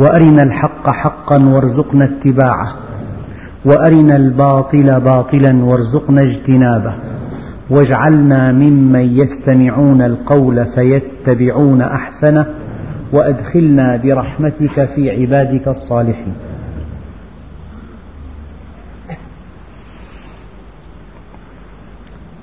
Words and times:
وأرنا 0.00 0.42
الحق 0.44 0.94
حقا 0.94 1.44
وارزقنا 1.44 2.04
اتباعه. 2.04 2.76
وأرنا 3.64 4.16
الباطل 4.16 5.00
باطلا 5.00 5.64
وارزقنا 5.64 6.16
اجتنابه. 6.26 6.94
واجعلنا 7.70 8.52
ممن 8.52 9.18
يستمعون 9.20 10.02
القول 10.02 10.66
فيتبعون 10.74 11.82
أحسنه. 11.82 12.46
وأدخلنا 13.12 13.96
برحمتك 13.96 14.88
في 14.94 15.10
عبادك 15.10 15.68
الصالحين. 15.68 16.34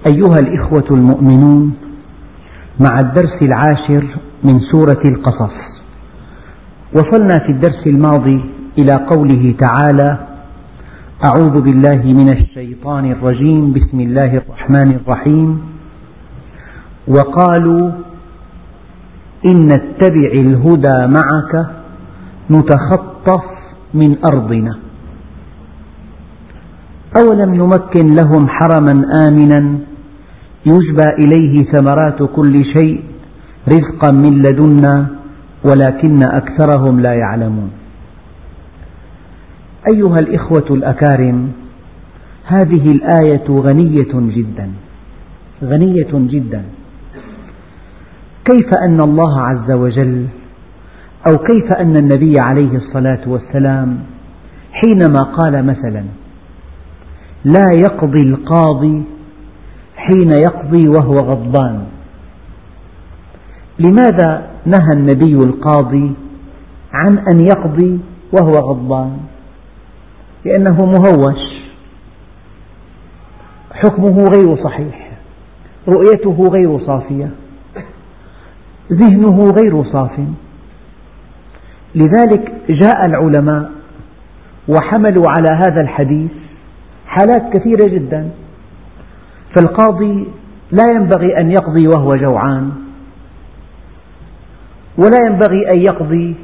أيها 0.08 0.39
الإخوة 0.39 0.97
المؤمنون 0.97 1.73
مع 2.80 2.99
الدرس 2.99 3.41
العاشر 3.41 4.08
من 4.44 4.59
سورة 4.59 5.02
القصص 5.05 5.73
وصلنا 6.95 7.39
في 7.45 7.52
الدرس 7.52 7.88
الماضي 7.88 8.43
إلى 8.77 8.93
قوله 9.11 9.55
تعالى: 9.65 10.09
أعوذ 11.27 11.61
بالله 11.61 12.02
من 12.19 12.29
الشيطان 12.29 13.11
الرجيم، 13.11 13.73
بسم 13.73 14.00
الله 14.00 14.31
الرحمن 14.41 14.89
الرحيم، 15.00 15.61
وقالوا 17.08 17.91
إن 19.45 19.58
نتبع 19.73 20.30
الهدى 20.33 20.97
معك 21.17 21.53
نتخطف 22.52 23.44
من 23.94 24.17
أرضنا، 24.25 24.73
أولم 27.22 27.53
نمكن 27.55 28.05
لهم 28.19 28.44
حرما 28.50 28.95
آمنا 29.28 29.61
يجبى 30.66 31.07
إليه 31.23 31.63
ثمرات 31.72 32.23
كل 32.35 32.66
شيء 32.66 33.03
رزقا 33.67 34.11
من 34.13 34.33
لدنا 34.41 35.22
ولكن 35.66 36.23
أكثرهم 36.23 37.00
لا 37.00 37.14
يعلمون. 37.14 37.72
أيها 39.94 40.19
الإخوة 40.19 40.66
الأكارم، 40.69 41.52
هذه 42.45 42.86
الآية 42.86 43.50
غنية 43.50 44.14
جدا، 44.14 44.72
غنية 45.64 46.11
جدا. 46.14 46.64
كيف 48.45 48.69
أن 48.88 49.00
الله 49.03 49.41
عز 49.41 49.72
وجل 49.72 50.28
أو 51.28 51.38
كيف 51.38 51.72
أن 51.72 51.95
النبي 51.95 52.34
عليه 52.39 52.75
الصلاة 52.75 53.22
والسلام 53.28 54.00
حينما 54.72 55.23
قال 55.23 55.66
مثلا: 55.66 56.03
لا 57.45 57.72
يقضي 57.75 58.22
القاضي 58.22 59.03
حين 59.95 60.30
يقضي 60.30 60.89
وهو 60.89 61.14
غضبان، 61.14 61.84
لماذا 63.80 64.53
نهى 64.66 64.94
النبي 64.94 65.36
القاضي 65.36 66.14
عن 66.94 67.17
أن 67.17 67.39
يقضي 67.39 68.00
وهو 68.33 68.52
غضبان 68.52 69.17
لأنه 70.45 70.86
مهوش. 70.86 71.64
حكمه 73.73 74.17
غير 74.17 74.64
صحيح 74.64 75.11
رؤيته 75.88 76.50
غير 76.50 76.86
صافية 76.86 77.30
ذهنه 78.91 79.51
غير 79.62 79.84
صاف. 79.91 80.19
لذلك 81.95 82.51
جاء 82.69 83.01
العلماء 83.07 83.72
وحملوا 84.68 85.24
على 85.28 85.62
هذا 85.68 85.81
الحديث 85.81 86.31
حالات 87.07 87.53
كثيرة 87.53 87.88
جدا 87.88 88.30
فالقاضي 89.56 90.28
لا 90.72 90.84
ينبغي 90.95 91.38
أن 91.38 91.51
يقضي 91.51 91.88
وهو 91.88 92.16
جوعان. 92.16 92.72
ولا 94.98 95.18
ينبغي 95.28 95.70
أن 95.74 95.78
يقضي 95.78 96.36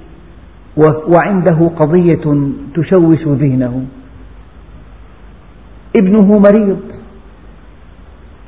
وعنده 1.15 1.71
قضية 1.79 2.51
تشوش 2.75 3.27
ذهنه. 3.27 3.85
ابنه 5.95 6.39
مريض. 6.39 6.79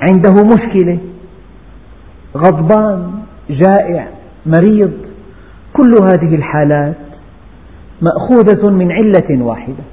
عنده 0.02 0.34
مشكلة. 0.44 1.00
غضبان. 2.38 3.12
جائع. 3.50 4.08
مريض. 4.46 4.92
كل 5.74 5.92
هذه 6.04 6.36
الحالات 6.36 6.96
مأخوذة 8.02 8.70
من 8.70 8.92
علة 8.92 9.44
واحدة. 9.44 9.84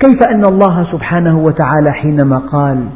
كيف 0.00 0.28
أن 0.28 0.42
الله 0.48 0.92
سبحانه 0.92 1.38
وتعالى 1.38 1.92
حينما 1.92 2.38
قال 2.38 2.88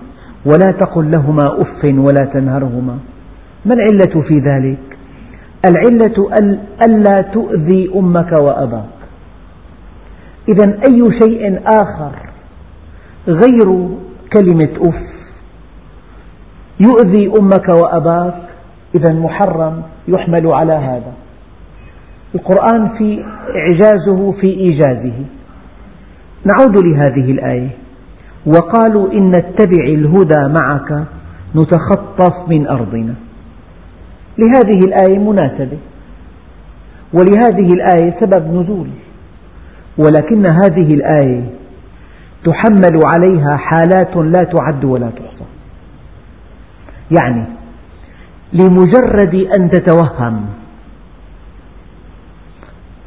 ولا 0.47 0.67
تقل 0.81 1.11
لهما 1.11 1.47
أف 1.47 1.85
ولا 1.85 2.31
تنهرهما؟ 2.35 2.99
ما 3.67 3.75
العلة 3.75 4.23
في 4.29 4.39
ذلك؟ 4.39 4.92
العلة 5.67 6.31
ألا 6.87 7.23
تؤذي 7.23 7.91
أمك 7.95 8.33
وأباك. 8.41 8.99
إذا 10.49 10.79
أي 10.89 11.19
شيء 11.23 11.61
آخر 11.67 12.13
غير 13.29 13.89
كلمة 14.33 14.69
أف 14.81 15.03
يؤذي 16.81 17.33
أمك 17.41 17.69
وأباك 17.69 18.35
إذا 18.95 19.13
محرم 19.13 19.83
يحمل 20.09 20.47
على 20.47 20.73
هذا. 20.73 21.13
القرآن 22.35 22.89
في 22.99 23.25
إعجازه 23.57 24.33
في 24.33 24.47
إيجازه. 24.47 25.25
نعود 26.45 26.85
لهذه 26.85 27.31
الآية. 27.31 27.71
وقالوا 28.47 29.13
إن 29.13 29.27
نتبع 29.29 29.85
الهدى 29.85 30.55
معك 30.61 31.05
نتخطف 31.57 32.49
من 32.49 32.67
أرضنا. 32.67 33.15
لهذه 34.39 34.79
الآية 34.87 35.19
مناسبة. 35.19 35.79
ولهذه 37.13 37.69
الآية 37.75 38.17
سبب 38.21 38.55
نزول. 38.55 38.89
ولكن 39.99 40.47
هذه 40.47 40.89
الآية 40.95 41.45
تحمل 42.45 43.01
عليها 43.17 43.57
حالات 43.57 44.17
لا 44.17 44.45
تعد 44.45 44.85
ولا 44.85 45.11
تحصى. 45.11 45.45
يعني 47.21 47.45
لمجرد 48.53 49.35
أن 49.59 49.71
تتوهم 49.71 50.47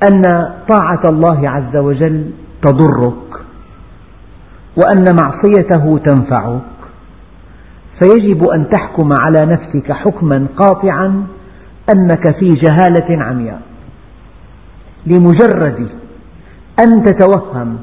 أن 0.04 0.22
طاعة 0.70 1.02
الله 1.06 1.50
عز 1.50 1.76
وجل 1.78 2.32
تضرك 2.62 3.16
وأن 4.84 5.06
معصيته 5.16 6.00
تنفعك 6.06 6.62
فيجب 8.00 8.44
أن 8.50 8.70
تحكم 8.70 9.10
على 9.20 9.46
نفسك 9.46 9.92
حكما 9.92 10.48
قاطعا 10.58 11.28
أنك 11.96 12.38
في 12.40 12.54
جهالة 12.54 13.24
عمياء. 13.24 13.62
لمجرد 15.08 15.90
أن 16.80 17.04
تتوهم 17.04 17.78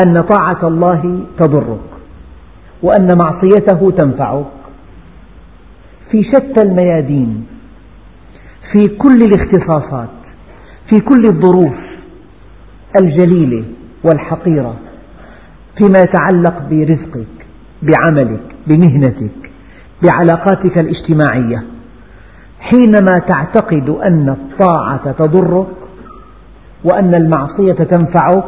أن 0.00 0.20
طاعة 0.22 0.68
الله 0.68 1.24
تضرك 1.38 1.80
وأن 2.82 3.08
معصيته 3.22 3.90
تنفعك. 3.90 4.46
في 6.10 6.22
شتى 6.22 6.62
الميادين 6.62 7.46
في 8.72 8.80
كل 8.96 9.18
الاختصاصات 9.18 10.08
في 10.88 11.00
كل 11.00 11.22
الظروف 11.28 11.74
الجليلة 13.00 13.64
والحقيرة 14.04 14.74
فيما 15.78 15.98
يتعلق 15.98 16.62
برزقك. 16.70 17.39
بعملك 17.82 18.42
بمهنتك 18.66 19.50
بعلاقاتك 20.02 20.78
الاجتماعية. 20.78 21.64
حينما 22.60 23.18
تعتقد 23.18 23.88
أن 23.88 24.28
الطاعة 24.28 25.12
تضرك 25.12 25.66
وأن 26.84 27.14
المعصية 27.14 27.72
تنفعك 27.72 28.44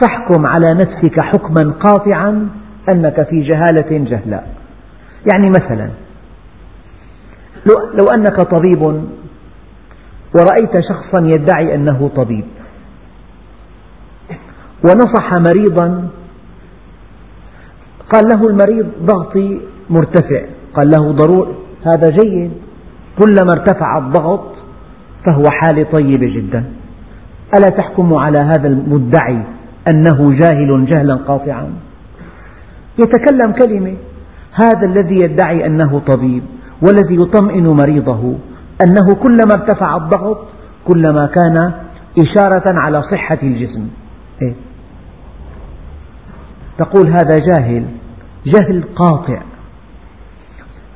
فاحكم 0.00 0.46
على 0.46 0.74
نفسك 0.74 1.20
حكما 1.20 1.72
قاطعا 1.80 2.48
أنك 2.88 3.22
في 3.30 3.40
جهالة 3.40 4.04
جهلاء. 4.10 4.54
يعني 5.32 5.48
مثلا 5.48 5.90
لو 7.98 8.04
أنك 8.14 8.40
طبيب 8.40 8.82
ورأيت 10.34 10.84
شخصا 10.88 11.20
يدعي 11.20 11.74
أنه 11.74 12.10
طبيب 12.16 12.44
ونصح 14.84 15.32
مريضا 15.34 16.08
قال 18.12 18.24
له 18.32 18.40
المريض 18.50 18.86
ضغطي 19.02 19.60
مرتفع. 19.90 20.42
قال 20.74 20.90
له 20.90 21.12
ضروري. 21.12 21.54
هذا 21.86 22.08
جيد. 22.22 22.50
كلما 23.18 23.52
ارتفع 23.52 23.98
الضغط 23.98 24.54
فهو 25.26 25.42
حالة 25.50 25.82
طيبة 25.92 26.26
جدا. 26.36 26.64
ألا 27.58 27.76
تحكم 27.76 28.14
على 28.14 28.38
هذا 28.38 28.68
المدعي 28.68 29.42
أنه 29.94 30.32
جاهل 30.32 30.86
جهلا 30.86 31.14
قاطعا؟ 31.14 31.70
يتكلم 32.98 33.52
كلمة. 33.52 33.94
هذا 34.52 34.86
الذي 34.86 35.20
يدعي 35.20 35.66
أنه 35.66 35.98
طبيب 35.98 36.42
والذي 36.82 37.22
يطمئن 37.22 37.66
مريضه 37.66 38.36
أنه 38.86 39.14
كلما 39.22 39.52
ارتفع 39.54 39.96
الضغط 39.96 40.38
كلما 40.84 41.26
كان 41.26 41.72
إشارة 42.18 42.78
على 42.80 43.02
صحة 43.02 43.38
الجسم. 43.42 43.88
إيه؟ 44.42 44.54
تقول 46.78 47.08
هذا 47.08 47.36
جاهل 47.46 47.84
جهل 48.46 48.84
قاطع. 48.96 49.42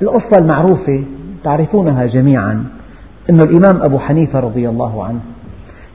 القصة 0.03 0.41
المعروفة 0.41 1.05
تعرفونها 1.45 2.07
جميعا 2.07 2.65
أن 3.31 3.39
الإمام 3.39 3.83
أبو 3.83 3.99
حنيفة 3.99 4.41
رضي 4.41 4.69
الله 4.69 5.05
عنه 5.05 5.21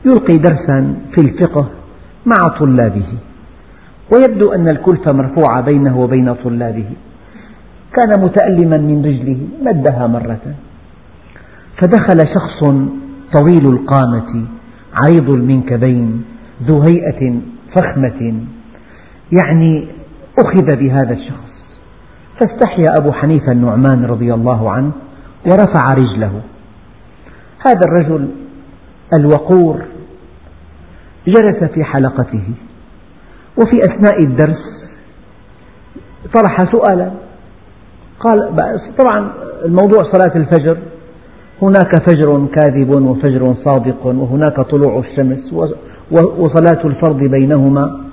يلقي 0.06 0.38
درسا 0.38 0.96
في 1.16 1.22
الفقه 1.22 1.70
مع 2.26 2.58
طلابه 2.60 3.08
ويبدو 4.14 4.52
أن 4.52 4.68
الكلفة 4.68 5.14
مرفوعة 5.14 5.62
بينه 5.62 6.00
وبين 6.00 6.34
طلابه. 6.34 6.90
كان 7.94 8.24
متألما 8.24 8.78
من 8.78 9.06
رجله 9.06 9.38
مدها 9.62 10.08
مرة. 10.08 10.56
فدخل 11.82 12.20
شخص 12.34 12.60
طويل 13.38 13.66
القامة 13.74 14.46
عريض 14.94 15.30
المنكبين 15.30 16.24
ذو 16.64 16.82
هيئة 16.82 17.40
فخمة. 17.76 18.34
يعني 19.32 19.88
أخذ 20.40 20.76
بهذا 20.76 21.14
الشخص. 21.14 21.46
فاستحيا 22.40 22.86
أبو 23.00 23.12
حنيفة 23.12 23.52
النعمان 23.52 24.06
رضي 24.06 24.34
الله 24.34 24.72
عنه 24.72 24.92
ورفع 25.46 25.90
رجله. 25.94 26.42
هذا 27.68 27.82
الرجل 27.88 28.28
الوقور 29.14 29.82
جلس 31.28 31.64
في 31.74 31.84
حلقته 31.84 32.44
وفي 33.58 33.82
أثناء 33.90 34.20
الدرس 34.26 34.64
طرح 36.34 36.72
سؤالا. 36.72 37.12
قال 38.20 38.56
طبعا 39.04 39.32
الموضوع 39.66 40.04
صلاة 40.14 40.36
الفجر 40.36 40.78
هناك 41.62 42.10
فجر 42.10 42.48
كاذب 42.56 42.90
وفجر 42.90 43.56
صادق 43.66 44.06
وهناك 44.06 44.62
طلوع 44.62 45.00
الشمس 45.00 45.54
وصلاة 46.12 46.86
الفرض 46.86 47.18
بينهما. 47.18 48.06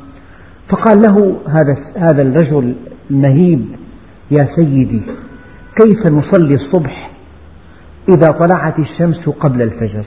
فقال 0.69 1.03
له 1.06 1.37
هذا 1.49 1.76
هذا 1.97 2.23
الرجل 2.23 2.75
المهيب 3.11 3.67
يا 4.31 4.49
سيدي 4.56 5.03
كيف 5.81 6.12
نصلي 6.12 6.55
الصبح 6.55 7.11
إذا 8.09 8.26
طلعت 8.38 8.79
الشمس 8.79 9.29
قبل 9.29 9.62
الفجر؟ 9.62 10.05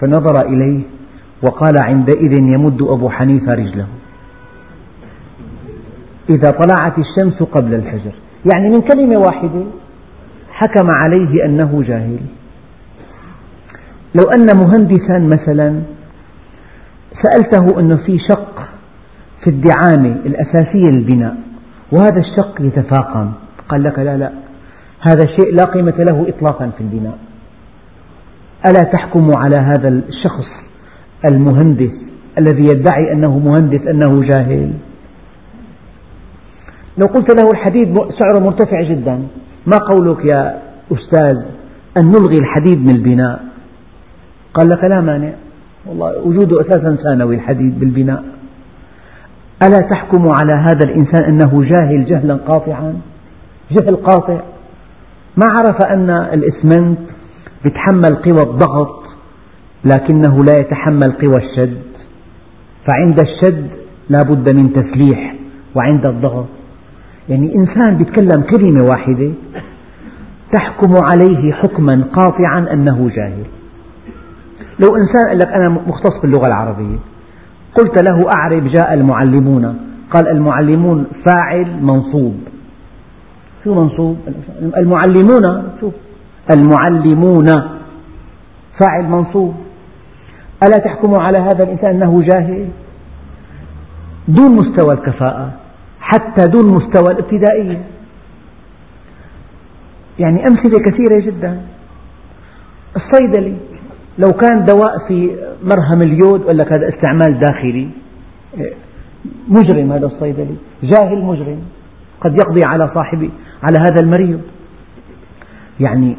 فنظر 0.00 0.48
إليه 0.48 0.80
وقال 1.42 1.74
عندئذ 1.80 2.32
يمد 2.38 2.82
أبو 2.82 3.10
حنيفة 3.10 3.54
رجله. 3.54 3.86
إذا 6.30 6.50
طلعت 6.50 6.94
الشمس 6.98 7.42
قبل 7.42 7.74
الفجر 7.74 8.14
يعني 8.54 8.68
من 8.68 8.80
كلمة 8.92 9.18
واحدة 9.18 9.64
حكم 10.52 10.90
عليه 10.90 11.44
أنه 11.44 11.82
جاهل. 11.82 12.20
لو 14.14 14.30
أن 14.36 14.46
مهندسا 14.56 15.18
مثلا 15.18 15.82
سألته 17.24 17.80
أنه 17.80 17.96
في 17.96 18.18
شق 18.18 18.68
في 19.44 19.50
الدعامة 19.50 20.16
الأساسية 20.26 20.90
للبناء 20.90 21.36
وهذا 21.92 22.20
الشق 22.20 22.60
يتفاقم. 22.60 23.32
قال 23.68 23.82
لك 23.82 23.98
لا 23.98 24.16
لا 24.16 24.30
هذا 25.00 25.24
الشيء 25.24 25.54
لا 25.54 25.64
قيمة 25.64 25.94
له 25.98 26.26
إطلاقا 26.28 26.70
في 26.78 26.80
البناء. 26.80 27.18
ألا 28.66 28.90
تحكم 28.92 29.30
على 29.36 29.56
هذا 29.56 29.88
الشخص 29.88 30.46
المهندس 31.30 31.92
الذي 32.38 32.64
يدعي 32.64 33.12
أنه 33.12 33.38
مهندس 33.38 33.80
أنه 33.88 34.22
جاهل؟ 34.22 34.72
لو 36.98 37.06
قلت 37.06 37.34
له 37.34 37.50
الحديد 37.52 37.98
سعره 38.18 38.38
مرتفع 38.38 38.82
جدا 38.82 39.22
ما 39.66 39.78
قولك 39.88 40.32
يا 40.32 40.58
أستاذ 40.92 41.36
أن 41.98 42.04
نلغي 42.06 42.38
الحديد 42.40 42.78
من 42.78 42.90
البناء؟ 42.90 43.44
قال 44.54 44.68
لك 44.68 44.84
لا 44.84 45.00
مانع. 45.00 45.32
والله 45.86 46.18
وجوده 46.18 46.60
أساسا 46.60 46.96
ثانوي 47.04 47.34
الحديد 47.34 47.80
بالبناء. 47.80 48.24
ألا 49.62 49.88
تحكم 49.90 50.28
على 50.28 50.52
هذا 50.52 50.80
الإنسان 50.84 51.24
أنه 51.24 51.62
جاهل 51.62 52.04
جهلا 52.04 52.34
قاطعا؟ 52.34 52.94
جهل 53.70 53.96
قاطع. 53.96 54.40
ما 55.36 55.46
عرف 55.50 55.76
أن 55.92 56.10
الإسمنت 56.10 56.98
يتحمل 57.64 58.14
قوى 58.24 58.42
الضغط 58.42 59.04
لكنه 59.84 60.44
لا 60.44 60.60
يتحمل 60.60 61.12
قوى 61.12 61.36
الشد. 61.36 61.82
فعند 62.90 63.18
الشد 63.22 63.68
لا 64.08 64.20
بد 64.28 64.54
من 64.54 64.72
تسليح 64.72 65.34
وعند 65.74 66.06
الضغط. 66.06 66.46
يعني 67.28 67.54
إنسان 67.54 68.00
يتكلم 68.00 68.42
كلمة 68.56 68.84
واحدة 68.84 69.30
تحكم 70.52 70.92
عليه 71.12 71.52
حكما 71.52 72.04
قاطعا 72.12 72.72
أنه 72.72 73.10
جاهل. 73.16 73.44
لو 74.78 74.96
إنسان 74.96 75.28
قال 75.28 75.38
لك 75.38 75.48
أنا 75.48 75.68
مختص 75.68 76.20
باللغة 76.22 76.46
العربية 76.46 76.98
قلت 77.74 78.10
له 78.10 78.28
أعرب 78.36 78.68
جاء 78.68 78.94
المعلمون 78.94 79.78
قال 80.10 80.28
المعلمون 80.28 81.06
فاعل 81.26 81.82
منصوب. 81.82 82.40
شو 83.64 83.74
منصوب؟ 83.74 84.18
المعلمون 84.76 85.72
شوف 85.80 85.94
المعلمون 86.56 87.46
فاعل 88.80 89.04
منصوب. 89.08 89.54
ألا 90.62 90.84
تحكم 90.84 91.14
على 91.14 91.38
هذا 91.38 91.64
الإنسان 91.64 91.90
أنه 91.90 92.22
جاهل؟ 92.22 92.68
دون 94.28 94.54
مستوى 94.54 94.94
الكفاءة 94.94 95.52
حتى 96.00 96.44
دون 96.46 96.74
مستوى 96.74 97.14
الابتدائية. 97.14 97.82
يعني 100.18 100.46
أمثلة 100.46 100.78
كثيرة 100.78 101.20
جدا. 101.20 101.60
الصيدلي 102.96 103.56
لو 104.18 104.28
كان 104.28 104.64
دواء 104.64 105.08
في 105.08 105.36
مرهم 105.64 106.02
اليود 106.02 106.44
ولا 106.46 106.62
لك 106.62 106.72
هذا 106.72 106.88
استعمال 106.88 107.40
داخلي 107.40 107.88
مجرم 109.48 109.92
هذا 109.92 110.06
الصيدلي 110.06 110.56
جاهل 110.82 111.22
مجرم 111.22 111.58
قد 112.20 112.34
يقضي 112.34 112.60
على 112.66 112.82
صاحبه 112.94 113.30
على 113.62 113.78
هذا 113.78 113.96
المريض. 114.02 114.40
يعني 115.80 116.16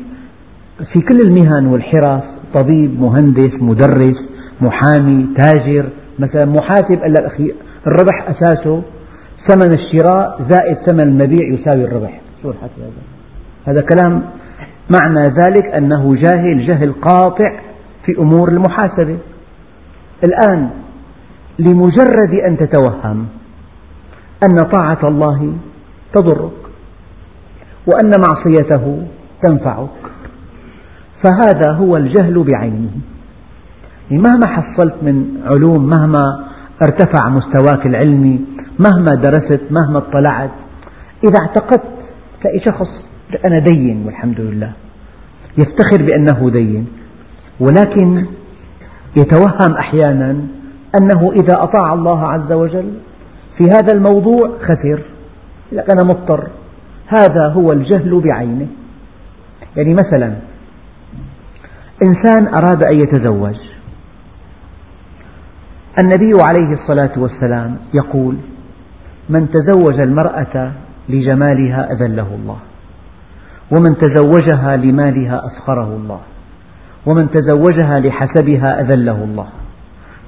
في 0.94 1.02
كل 1.02 1.18
المهن 1.26 1.66
والحرف 1.66 2.24
طبيب 2.54 3.02
مهندس 3.02 3.54
مدرس 3.62 4.18
محامي 4.62 5.28
تاجر 5.38 5.90
مثلا 6.20 6.46
محاسب 6.46 7.00
قال 7.02 7.12
لك 7.12 7.24
أخي 7.24 7.52
الربح 7.88 8.30
أساسه 8.30 8.82
ثمن 9.48 9.74
الشراء 9.74 10.42
زائد 10.50 10.78
ثمن 10.78 11.08
المبيع 11.08 11.48
يساوي 11.54 11.86
الربح. 11.86 12.22
شو 12.42 12.50
الحكي 12.50 12.82
هذا؟ 12.82 12.92
هذا 13.66 13.82
كلام 13.82 14.24
معنى 15.02 15.24
ذلك 15.24 15.66
أنه 15.66 16.16
جاهل 16.16 16.68
جهل 16.68 16.94
قاطع 16.94 17.60
في 18.06 18.20
أمور 18.20 18.50
المحاسبة. 18.50 19.18
الآن 20.28 20.70
لمجرد 21.60 22.34
أن 22.48 22.58
تتوهم 22.58 23.28
أن 24.50 24.58
طاعة 24.74 25.08
الله 25.08 25.54
تضرك 26.14 26.52
وأن 27.88 28.12
معصيته 28.30 29.08
تنفعك 29.44 29.90
فهذا 31.24 31.72
هو 31.72 31.98
الجهل 31.98 32.44
بعينه. 32.44 32.92
مهما 34.12 34.48
حصلت 34.48 34.96
من 35.02 35.42
علوم 35.46 35.86
مهما 35.90 36.46
ارتفع 36.82 37.30
مستواك 37.30 37.86
العلمي 37.86 38.40
مهما 38.80 39.16
درست 39.16 39.62
مهما 39.72 39.98
اطلعت 39.98 40.52
إذا 41.24 41.40
اعتقدت 41.42 41.84
تلاقي 42.42 42.60
شخص 42.60 42.88
أنا 43.46 43.60
دين 43.60 44.04
والحمد 44.06 44.40
لله 44.40 44.72
يفتخر 45.58 46.06
بأنه 46.06 46.50
دين. 46.50 46.88
ولكن 47.60 48.26
يتوهم 49.18 49.78
أحيانا 49.80 50.32
أنه 51.02 51.32
إذا 51.32 51.64
أطاع 51.64 51.94
الله 51.94 52.28
عز 52.28 52.52
وجل 52.52 52.94
في 53.58 53.64
هذا 53.64 53.94
الموضوع 53.94 54.50
خسر 54.62 55.02
لك 55.72 55.90
أنا 55.90 56.04
مضطر. 56.04 56.48
هذا 57.08 57.48
هو 57.48 57.72
الجهل 57.72 58.22
بعينه. 58.30 58.68
يعني 59.76 59.94
مثلا 59.94 60.36
إنسان 62.08 62.48
أراد 62.48 62.84
أن 62.88 62.96
يتزوج. 62.96 63.56
النبي 66.04 66.34
عليه 66.48 66.82
الصلاة 66.82 67.20
والسلام 67.20 67.78
يقول 67.94 68.36
من 69.30 69.48
تزوج 69.52 70.00
المرأة 70.00 70.72
لجمالها 71.10 71.92
أذله 71.92 72.28
الله 72.36 72.58
ومن 73.72 73.98
تزوجها 73.98 74.78
لمالها 74.78 75.42
أسخره 75.46 75.96
الله. 75.96 76.20
ومن 77.06 77.30
تزوجها 77.32 78.00
لحسبها 78.00 78.82
أذله 78.82 79.24
الله. 79.24 79.48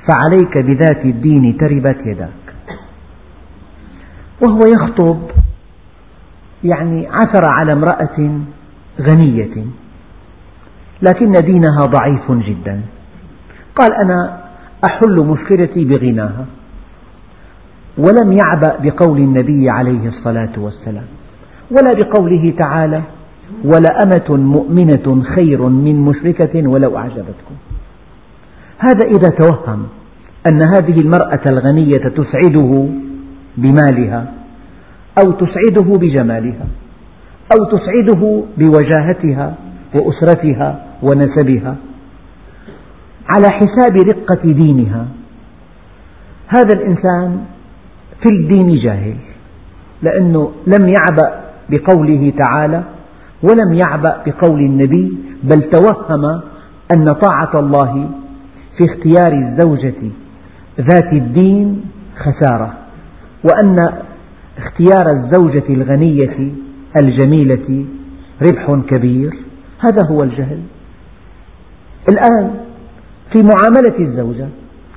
فعليك 0.08 0.58
بذات 0.58 1.06
الدين 1.06 1.58
تربت 1.58 1.98
يداك. 2.06 2.48
وهو 4.48 4.60
يخطب 4.76 5.20
يعني 6.64 7.08
عثر 7.08 7.42
على 7.60 7.74
امرأة 7.74 8.42
غنية 9.02 9.66
لكن 11.02 11.32
دينها 11.32 11.80
ضعيف 11.80 12.32
جدا. 12.32 12.82
قال 13.76 13.94
أنا 14.04 14.38
أحل 14.86 15.20
مشكلتي 15.20 15.86
بغناها 15.86 16.46
ولم 17.98 18.32
يعبأ 18.32 18.78
بقول 18.80 19.18
النبي 19.18 19.70
عليه 19.70 20.08
الصلاة 20.08 20.54
والسلام 20.58 21.06
ولا 21.72 21.92
بقوله 21.98 22.54
تعالى 22.58 23.02
ولأمة 23.63 24.30
مؤمنة 24.30 25.24
خير 25.36 25.62
من 25.62 25.96
مشركة 25.96 26.68
ولو 26.70 26.98
أعجبتكم. 26.98 27.56
هذا 28.77 29.08
إذا 29.08 29.30
توهم 29.39 29.88
أن 30.51 30.62
هذه 30.62 31.00
المرأة 31.00 31.42
الغنية 31.46 32.10
تسعده 32.18 32.88
بمالها 33.58 34.34
أو 35.24 35.32
تسعده 35.32 35.98
بجمالها 36.00 36.68
أو 37.54 37.77
تسعده 37.77 38.44
بوجاهتها 38.58 39.56
وأسرتها 39.96 40.86
ونسبها. 41.04 41.75
على 43.30 43.48
حساب 43.51 43.98
رقة 44.10 44.51
دينها 44.51 45.08
هذا 46.48 46.80
الإنسان 46.80 47.46
في 48.22 48.30
الدين 48.34 48.75
جاهل 48.75 49.16
لأنه 50.01 50.51
لم 50.68 50.88
يعبأ 50.88 51.42
بقوله 51.70 52.34
تعالى 52.46 52.84
ولم 53.44 53.74
يعبأ 53.74 54.24
بقول 54.25 54.60
النبي 54.60 55.17
بل 55.44 55.70
توهم 55.70 56.41
أن 56.96 57.12
طاعة 57.12 57.60
الله 57.60 58.10
في 58.77 58.86
اختيار 58.86 59.34
الزوجة 59.34 60.12
ذات 60.79 61.13
الدين 61.13 61.86
خسارة 62.17 62.74
وأن 63.44 63.89
اختيار 64.58 65.12
الزوجة 65.12 65.63
الغنية 65.70 66.51
الجميلة 67.01 67.86
ربح 68.41 68.67
كبير. 68.89 69.38
هذا 69.79 70.08
هو 70.12 70.24
الجهل. 70.24 70.62
الآن 72.10 72.51
في 73.34 73.44
معاملة 73.44 74.00
الزوجة 74.00 74.48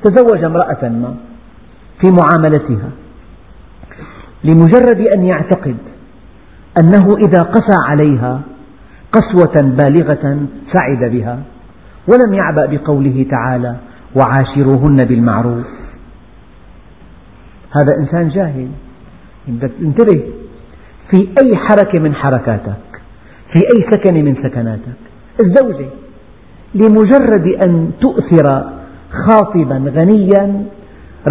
تزوج 0.05 0.45
امرأة 0.45 0.89
ما 0.89 1.15
في 2.01 2.07
معاملتها 2.11 2.91
لمجرد 4.45 5.01
أن 5.17 5.23
يعتقد 5.25 5.77
أنه 6.83 7.17
إذا 7.17 7.43
قسى 7.43 7.77
عليها 7.89 8.41
قسوة 9.13 9.63
بالغة 9.63 10.47
سعد 10.73 11.11
بها 11.11 11.39
ولم 12.09 12.35
يعبأ 12.35 12.67
بقوله 12.67 13.27
تعالى 13.31 13.77
وعاشروهن 14.15 15.05
بالمعروف 15.05 15.67
هذا 17.77 17.97
إنسان 17.99 18.29
جاهل. 18.29 18.69
انتبه 19.83 20.23
في 21.11 21.29
أي 21.43 21.57
حركة 21.57 21.99
من 21.99 22.15
حركاتك 22.15 23.03
في 23.53 23.59
أي 23.59 23.91
سكن 23.91 24.25
من 24.25 24.35
سكناتك 24.35 25.01
الزوجة 25.41 25.87
لمجرد 26.75 27.47
أن 27.67 27.91
تؤثر 28.01 28.71
خاطبا 29.29 29.93
غنيا 29.95 30.65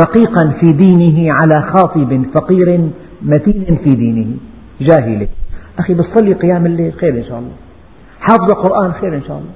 رقيقا 0.01 0.53
في 0.59 0.73
دينه 0.73 1.33
على 1.33 1.61
خاطب 1.61 2.25
فقير 2.35 2.89
متين 3.21 3.79
في 3.83 3.89
دينه. 3.95 4.37
جاهلة 4.81 5.27
أخي 5.79 5.93
بتصلي 5.93 6.33
قيام 6.33 6.65
الليل 6.65 6.93
خير 6.93 7.17
إن 7.17 7.23
شاء 7.23 7.39
الله. 7.39 7.55
حافظ 8.21 8.51
القرآن 8.51 8.93
خير 8.93 9.15
إن 9.15 9.23
شاء 9.27 9.37
الله. 9.37 9.51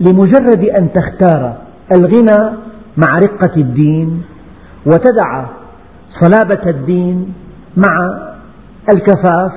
لمجرد 0.00 0.64
أن 0.64 0.88
تختار 0.92 1.56
الغنى 1.96 2.56
مع 2.96 3.18
رقة 3.18 3.56
الدين 3.56 4.22
وتدع 4.86 5.44
صلابة 6.20 6.70
الدين 6.70 7.34
مع 7.76 8.08
الكفاف 8.92 9.52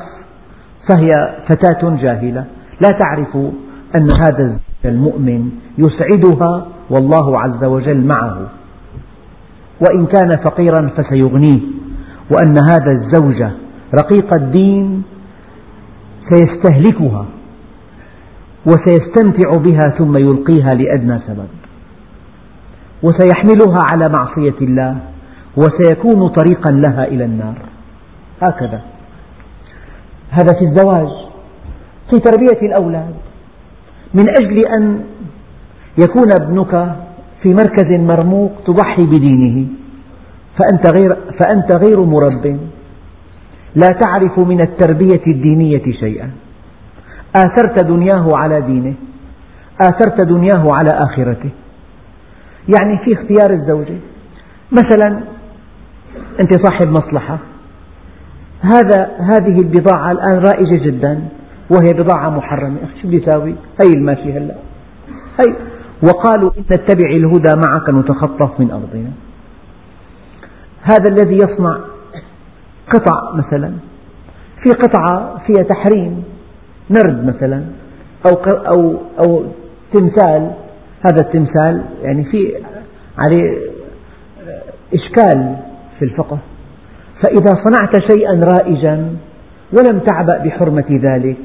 فهي 0.89 1.35
فتاة 1.49 1.95
جاهلة. 1.95 2.45
لا 2.81 2.89
تعرف 2.89 3.37
أن 3.97 4.09
هذا 4.13 4.59
المؤمن 4.85 5.49
يسعدها 5.77 6.67
والله 6.89 7.39
عز 7.39 7.63
وجل 7.63 8.01
معه. 8.01 8.37
وإن 9.81 10.05
كان 10.05 10.37
فقيرا 10.37 10.89
فسيغنيه. 10.97 11.59
وأن 12.31 12.55
هذا 12.69 12.91
الزوج 12.91 13.43
رقيق 14.01 14.33
الدين 14.33 15.03
سيستهلكها 16.33 17.25
وسيستمتع 18.65 19.49
بها 19.49 19.97
ثم 19.97 20.17
يلقيها 20.17 20.69
لأدنى 20.69 21.19
سبب. 21.27 21.47
وسيحملها 23.03 23.85
على 23.91 24.09
معصية 24.09 24.57
الله 24.61 24.97
وسيكون 25.57 26.27
طريقا 26.27 26.71
لها 26.71 27.07
إلى 27.07 27.25
النار. 27.25 27.57
هكذا. 28.41 28.81
هذا 30.29 30.53
في 30.59 30.65
الزواج 30.65 31.07
في 32.09 32.19
تربية 32.19 32.67
الأولاد. 32.67 33.15
من 34.13 34.25
أجل 34.29 34.65
أن 34.65 35.03
يكون 36.03 36.27
ابنك 36.41 36.95
في 37.41 37.49
مركز 37.49 37.99
مرموق 37.99 38.51
تضحي 38.67 39.05
بدينه 39.05 39.67
فأنت 40.57 40.99
غير, 40.99 41.15
فأنت 41.15 41.75
غير 41.85 42.01
مرب. 42.01 42.59
لا 43.75 43.87
تعرف 43.87 44.39
من 44.39 44.61
التربية 44.61 45.25
الدينية 45.27 45.91
شيئا. 45.99 46.31
آثرت 47.35 47.83
دنياه 47.83 48.29
على 48.33 48.61
دينه. 48.61 48.93
آثرت 49.81 50.21
دنياه 50.21 50.67
على 50.71 50.89
آخرته. 51.05 51.49
يعني 52.79 52.97
في 52.97 53.13
اختيار 53.13 53.49
الزوجة 53.49 53.97
مثلا 54.71 55.19
أنت 56.39 56.67
صاحب 56.67 56.87
مصلحة. 56.87 57.37
هذا 58.61 59.11
هذه 59.19 59.59
البضاعة 59.59 60.11
الآن 60.11 60.37
رائجة 60.37 60.85
جدا 60.85 61.21
وهي 61.71 61.93
بضاعة 61.93 62.29
محرمة. 62.29 62.77
أخي 62.83 63.01
شو 63.01 63.07
بدي 63.07 63.27
أساوي؟ 63.27 63.55
هي 63.83 63.93
الماشي 63.93 64.33
هلا. 64.33 64.55
هي 65.39 65.55
وقالوا 66.03 66.51
إن 66.57 66.63
نتبع 66.73 67.09
الهدى 67.09 67.51
معك 67.65 67.89
نتخطف 67.89 68.59
من 68.59 68.71
أرضنا. 68.71 69.11
هذا 70.81 71.09
الذي 71.09 71.35
يصنع 71.35 71.77
قطع 72.93 73.33
مثلا 73.33 73.73
في 74.63 74.69
قطعة 74.69 75.37
فيها 75.47 75.63
تحريم 75.63 76.23
نرد 76.89 77.25
مثلا 77.25 77.63
أو 78.25 78.33
أو 78.45 78.97
أو 79.25 79.43
تمثال 79.93 80.51
هذا 81.01 81.21
التمثال 81.21 81.83
يعني 82.01 82.23
في 82.23 82.53
عليه 83.17 83.57
إشكال 84.93 85.55
في 85.99 86.05
الفقه. 86.05 86.37
فإذا 87.23 87.63
صنعت 87.63 88.11
شيئا 88.11 88.41
رائجا 88.59 89.15
ولم 89.73 89.99
تعبأ 89.99 90.37
بحرمة 90.37 90.85
ذلك 90.89 91.37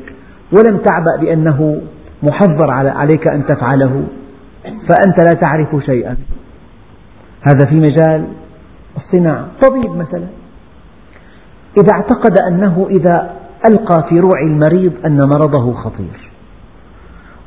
ولم 0.53 0.79
تعبأ 0.79 1.17
بأنه 1.21 1.83
محظر 2.23 2.71
عليك 2.71 3.29
أن 3.29 3.47
تفعله 3.47 4.05
فأنت 4.65 5.29
لا 5.29 5.35
تعرف 5.35 5.85
شيئا. 5.87 6.17
هذا 7.49 7.67
في 7.67 7.75
مجال 7.75 8.25
الصناعة. 8.97 9.49
طبيب 9.63 9.91
مثلا 9.91 10.27
إذا 11.77 11.93
اعتقد 11.93 12.39
أنه 12.49 12.87
إذا 12.91 13.31
ألقى 13.69 14.09
في 14.09 14.21
روع 14.21 14.41
المريض 14.47 14.93
أن 15.07 15.21
مرضه 15.29 15.73
خطير 15.73 16.31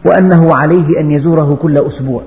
وأنه 0.06 0.50
عليه 0.56 1.00
أن 1.00 1.12
يزوره 1.12 1.58
كل 1.62 1.77
أسبوع. 1.77 2.24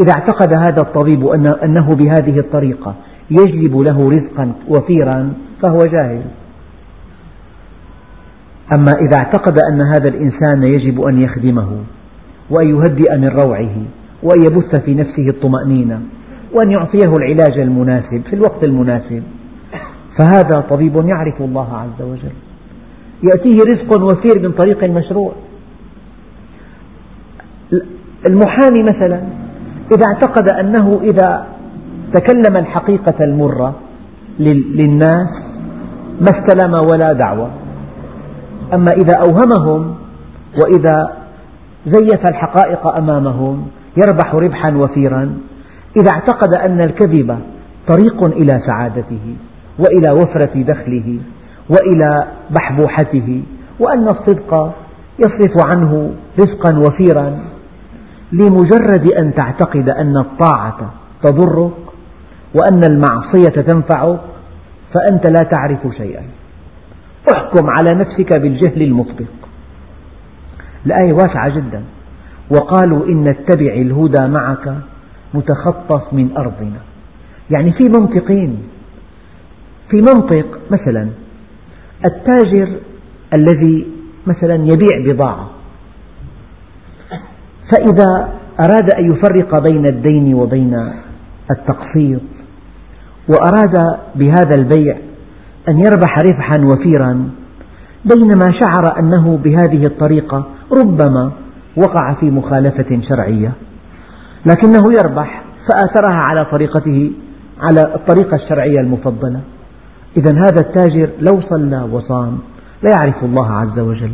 إذا 0.00 0.12
اعتقد 0.18 0.52
هذا 0.52 0.82
الطبيب 0.82 1.26
أنه 1.64 1.94
بهذه 1.94 2.38
الطريقة 2.38 2.94
يجلب 3.30 3.78
له 3.78 4.10
رزقا 4.10 4.52
وفيرا 4.68 5.32
فهو 5.62 5.78
جاهل. 5.78 6.22
أما 8.74 8.92
إذا 9.00 9.16
اعتقد 9.16 9.58
أن 9.70 9.80
هذا 9.80 10.08
الإنسان 10.08 10.62
يجب 10.62 11.00
أن 11.00 11.22
يخدمه 11.22 11.68
وأن 12.50 12.68
يهدئ 12.68 13.16
من 13.16 13.28
روعه 13.28 13.76
وأن 14.22 14.42
يبث 14.46 14.80
في 14.80 14.94
نفسه 14.94 15.26
الطمأنينة 15.28 16.00
وأن 16.52 16.70
يعطيه 16.70 17.12
العلاج 17.18 17.58
المناسب 17.58 18.22
في 18.30 18.32
الوقت 18.32 18.64
المناسب 18.64 19.22
فهذا 20.18 20.64
طبيب 20.70 20.96
يعرف 21.08 21.40
الله 21.40 21.76
عز 21.76 22.02
وجل. 22.02 22.36
يأتيه 23.22 23.56
رزق 23.56 24.02
وفير 24.02 24.48
من 24.48 24.52
طريق 24.52 24.84
مشروع. 24.84 25.32
المحامي 28.28 28.82
مثلا 28.82 29.20
إذا 29.96 30.02
اعتقد 30.08 30.52
أنه 30.52 31.00
إذا 31.02 31.46
تكلم 32.14 32.56
الحقيقة 32.56 33.24
المرة 33.24 33.74
للناس 34.78 35.28
ما 36.20 36.38
استلم 36.38 36.74
ولا 36.92 37.12
دعوة. 37.12 37.50
أما 38.74 38.90
إذا 38.90 39.14
أوهمهم 39.28 39.94
وإذا 40.64 41.16
زيف 41.86 42.22
الحقائق 42.30 42.86
أمامهم 42.86 43.66
يربح 43.96 44.34
ربحا 44.34 44.76
وفيرا 44.76 45.38
إذا 45.96 46.08
اعتقد 46.12 46.54
أن 46.68 46.80
الكذب 46.80 47.38
طريق 47.88 48.24
إلى 48.24 48.62
سعادته. 48.66 49.36
وإلى 49.78 50.12
وفرة 50.12 50.62
دخله 50.62 51.18
وإلى 51.70 52.26
بحبوحته 52.50 53.42
وأن 53.80 54.08
الصدق 54.08 54.74
يصرف 55.18 55.66
عنه 55.66 56.14
رزقا 56.38 56.78
وفيرا 56.78 57.38
لمجرد 58.32 59.12
أن 59.20 59.34
تعتقد 59.34 59.88
أن 59.88 60.16
الطاعة 60.16 60.94
تضرك 61.22 61.72
وأن 62.54 62.80
المعصية 62.90 63.62
تنفعك 63.62 64.20
فأنت 64.94 65.26
لا 65.26 65.48
تعرف 65.50 65.78
شيئا. 65.96 66.22
احكم 67.34 67.70
على 67.70 67.94
نفسك 67.94 68.32
بالجهل 68.32 68.82
المطبق. 68.82 69.32
الآية 70.86 71.12
واسعة 71.12 71.48
جدا. 71.48 71.82
وقالوا 72.50 73.06
إن 73.06 73.24
نتبع 73.24 73.72
الهدى 73.72 74.26
معك 74.26 74.74
متخطف 75.34 76.12
من 76.12 76.36
أرضنا. 76.36 76.80
يعني 77.50 77.72
في 77.72 77.84
منطقين 77.84 78.58
في 79.90 79.96
منطق 79.96 80.58
مثلا 80.70 81.08
التاجر 82.04 82.76
الذي 83.34 83.86
مثلا 84.26 84.54
يبيع 84.54 85.12
بضاعة 85.12 85.50
فإذا 87.72 88.28
أراد 88.60 88.90
أن 88.98 89.12
يفرق 89.12 89.58
بين 89.58 89.84
الدين 89.84 90.34
وبين 90.34 90.92
التقسيط 91.50 92.20
وأراد 93.28 93.98
بهذا 94.14 94.50
البيع 94.58 94.96
أن 95.68 95.78
يربح 95.78 96.18
ربحا 96.18 96.58
وفيرا 96.58 97.30
بينما 98.14 98.52
شعر 98.52 98.98
أنه 98.98 99.36
بهذه 99.36 99.86
الطريقة 99.86 100.46
ربما 100.72 101.32
وقع 101.76 102.14
في 102.14 102.30
مخالفة 102.30 103.00
شرعية 103.08 103.52
لكنه 104.46 104.92
يربح 104.92 105.42
فآثرها 105.68 106.16
على 106.16 106.44
طريقته 106.44 107.10
على 107.60 107.94
الطريقة 107.94 108.36
الشرعية 108.36 108.80
المفضلة. 108.80 109.40
إذا 110.16 110.32
هذا 110.32 110.60
التاجر 110.60 111.10
لو 111.20 111.40
صلى 111.50 111.88
وصام 111.92 112.38
لا 112.82 112.90
يعرف 112.90 113.24
الله 113.24 113.52
عز 113.52 113.78
وجل. 113.78 114.12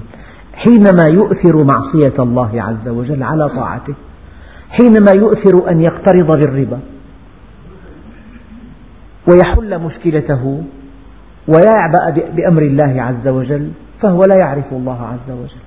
حينما 0.55 1.09
يؤثر 1.09 1.65
معصية 1.65 2.23
الله 2.23 2.63
عز 2.63 2.89
وجل 2.89 3.23
على 3.23 3.49
طاعته 3.49 3.95
حينما 4.71 5.13
يؤثر 5.15 5.71
أن 5.71 5.81
يقترض 5.81 6.27
بالربا 6.27 6.79
ويحل 9.29 9.79
مشكلته 9.79 10.63
ويعبأ 11.49 12.31
بأمر 12.37 12.63
الله 12.63 13.03
عز 13.03 13.29
وجل 13.29 13.71
فهو 14.03 14.21
لا 14.29 14.37
يعرف 14.37 14.73
الله 14.73 15.03
عز 15.03 15.31
وجل. 15.31 15.63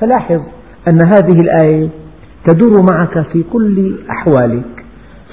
فلاحظ 0.00 0.40
أن 0.88 1.02
هذه 1.02 1.40
الآية 1.40 1.88
تدور 2.46 2.82
معك 2.92 3.26
في 3.32 3.42
كل 3.52 3.98
أحوالك 4.10 4.84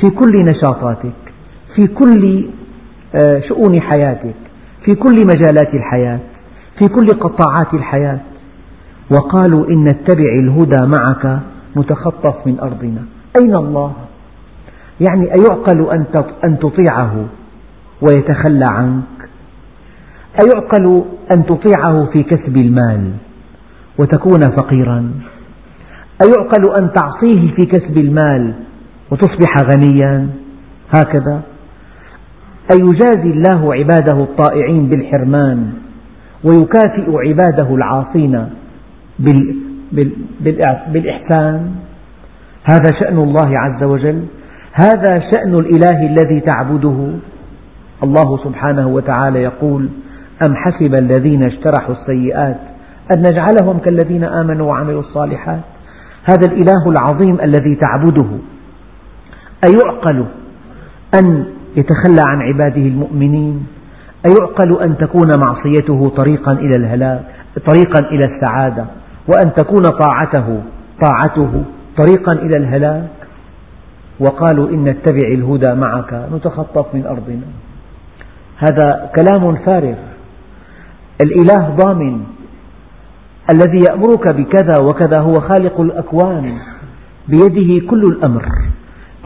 في 0.02 0.10
كل 0.10 0.46
نشاطاتك 0.46 1.34
في 1.76 1.88
كل 1.88 2.50
شؤون 3.48 3.82
حياتك 3.82 4.36
في 4.86 4.96
كل 4.96 5.16
مجالات 5.26 5.74
الحياة 5.74 6.20
في 6.80 6.88
كل 6.88 7.08
قطاعات 7.08 7.74
الحياة. 7.74 8.20
وقالوا 9.12 9.68
إن 9.70 9.84
نتبع 9.84 10.36
الهدى 10.42 10.86
معك 10.86 11.40
متخطف 11.76 12.48
من 12.48 12.60
أرضنا. 12.60 13.02
أين 13.42 13.56
الله؟ 13.56 13.94
يعني 15.10 15.24
أيعقل 15.34 16.06
أن 16.44 16.60
تطيعه 16.60 17.26
ويتخلى 18.02 18.66
عنك؟ 18.72 19.30
أيعقل 20.46 21.04
أن 21.32 21.46
تطيعه 21.46 22.06
في 22.14 22.24
كسب 22.24 22.58
المال 22.58 23.12
وتكون 23.98 24.40
فقيرا؟ 24.58 25.12
أيعقل 26.26 26.82
أن 26.82 26.92
تعصيه 26.94 27.56
في 27.56 27.66
كسب 27.66 27.98
المال 27.98 28.54
وتصبح 29.12 29.58
غنيا؟ 29.74 30.30
هكذا. 30.96 31.42
أيجازي 32.72 33.30
الله 33.30 33.74
عباده 33.74 34.24
الطائعين 34.24 34.90
بالحرمان 34.90 35.74
ويكافئ 36.44 37.18
عباده 37.28 37.76
العاصين 37.76 38.48
بالإحسان. 40.94 41.72
هذا 42.64 43.00
شأن 43.00 43.18
الله 43.18 43.60
عز 43.60 43.84
وجل 43.84 44.24
هذا 44.74 45.20
شأن 45.20 45.54
الإله 45.54 46.08
الذي 46.08 46.40
تعبده. 46.40 47.12
الله 48.04 48.38
سبحانه 48.44 48.88
وتعالى 48.88 49.44
يقول 49.44 49.90
أم 50.48 50.56
حسب 50.56 50.96
الذين 50.96 51.44
اجترحوا 51.44 51.96
السيئات 51.96 52.58
أن 53.16 53.20
نجعلهم 53.20 53.80
كالذين 53.80 54.24
آمنوا 54.24 54.68
وعملوا 54.68 55.00
الصالحات؟ 55.00 55.60
هذا 56.24 56.48
الإله 56.52 56.90
العظيم 56.90 57.38
الذي 57.42 57.76
تعبده. 57.76 58.30
أيعقل 59.68 60.26
أن 61.24 61.46
يتخلى 61.76 62.22
عن 62.28 62.42
عباده 62.42 62.82
المؤمنين 62.82 63.68
أيعقل 64.26 64.82
أن 64.82 64.98
تكون 64.98 65.40
معصيته 65.40 66.10
طريقا 66.10 66.52
إلى 66.52 66.72
الهلاك 66.78 67.24
طريقا 67.68 68.00
إلى 68.00 68.26
السعادة 68.26 68.86
وأن 69.28 69.54
تكون 69.54 69.84
طاعته 69.84 70.62
طاعته 71.04 71.64
طريقا 71.98 72.32
إلى 72.32 72.58
الهلاك؟ 72.58 73.08
وقالوا 74.20 74.70
إن 74.70 74.84
نتبع 74.84 75.28
الهدى 75.28 75.74
معك 75.74 76.28
نتخطف 76.34 76.96
من 76.96 77.06
أرضنا. 77.06 77.48
هذا 78.58 79.12
كلام 79.16 79.56
فارغ. 79.56 79.96
الإله 81.22 81.76
ضامن. 81.76 82.24
الذي 83.52 83.84
يأمرك 83.90 84.28
بكذا 84.28 84.84
وكذا 84.84 85.20
هو 85.20 85.34
خالق 85.34 85.82
الأكوان. 85.82 86.58
بيده 87.28 87.88
كل 87.88 88.04
الأمر. 88.04 88.46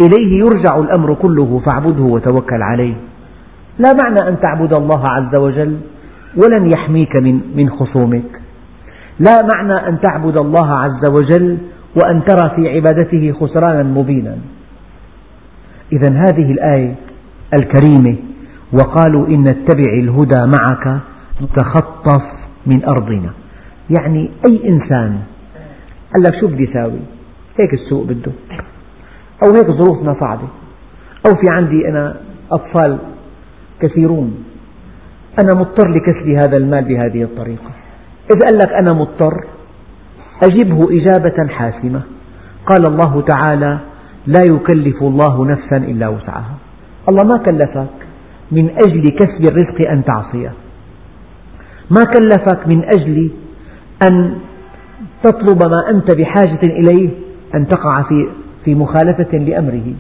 إليه 0.02 0.40
يرجع 0.40 0.80
الأمر 0.80 1.14
كله 1.14 1.62
فاعبده 1.66 2.04
وتوكل 2.04 2.62
عليه. 2.62 2.94
لا 3.80 3.94
معنى 4.04 4.30
أن 4.30 4.40
تعبد 4.40 4.78
الله 4.78 5.08
عز 5.10 5.36
وجل 5.36 5.78
ولن 6.36 6.72
يحميك 6.72 7.16
من, 7.16 7.42
من 7.56 7.70
خصومك. 7.70 8.42
لا 9.20 9.42
معنى 9.54 9.90
أن 9.90 10.00
تعبد 10.00 10.38
الله 10.38 10.74
عز 10.74 11.12
وجل 11.12 11.58
وأن 11.96 12.24
ترى 12.26 12.50
في 12.56 12.70
عبادته 12.70 13.34
خسرانا 13.40 13.84
مبينا. 13.84 14.38
إذا 15.94 16.14
هذه 16.14 16.52
الآية 16.52 16.96
الكريمة 17.54 18.16
وقالوا 18.74 19.28
إن 19.28 19.44
نتبع 19.44 19.94
الهدى 19.94 20.46
معك 20.46 21.00
نتخطف 21.42 22.24
من 22.66 22.86
أرضنا. 22.86 23.30
يعني 24.00 24.30
أي 24.46 24.70
إنسان 24.70 25.20
قال 26.14 26.24
لك 26.24 26.42
شو 26.42 26.48
بدي 26.48 26.72
أساوي 26.72 27.00
هيك 27.60 27.74
السوق 27.74 28.06
بده. 28.06 28.32
أو 29.44 29.54
هيك 29.56 29.66
ظروفنا 29.66 30.16
صعبة 30.20 30.48
أو 31.28 31.36
في 31.36 31.46
عندي 31.52 31.90
أنا 31.90 32.16
أطفال 32.52 32.98
كثيرون. 33.82 34.44
أنا 35.44 35.60
مضطر 35.60 35.90
لكسب 35.90 36.30
هذا 36.30 36.58
المال 36.58 36.84
بهذه 36.84 37.24
الطريقة. 37.24 37.72
إذا 38.32 38.40
قال 38.48 38.58
لك 38.58 38.74
أنا 38.74 38.94
مضطر 38.94 39.34
أجبه 40.44 40.88
إجابة 41.02 41.48
حاسمة. 41.48 42.02
قال 42.66 42.88
الله 42.88 43.22
تعالى 43.22 43.80
لا 44.28 44.40
يكلف 44.52 45.02
الله 45.02 45.46
نفسا 45.46 45.78
إلا 45.78 46.08
وسعها. 46.08 46.56
الله 47.10 47.24
ما 47.28 47.38
كلفك 47.38 48.08
من 48.52 48.70
أجل 48.70 49.04
كسب 49.04 49.42
الرزق 49.42 49.90
أن 49.90 50.04
تعصيه. 50.04 50.54
ما 51.90 52.02
كلفك 52.04 52.68
من 52.68 52.84
أجل 52.84 53.32
أن 54.10 54.36
تطلب 55.24 55.64
ما 55.64 55.90
أنت 55.90 56.16
بحاجة 56.16 56.64
إليه 56.64 57.10
أن 57.56 57.68
تقع 57.68 58.02
في 58.02 58.30
في 58.66 58.76
مخالفة 58.76 59.38
لأمره. 59.38 59.94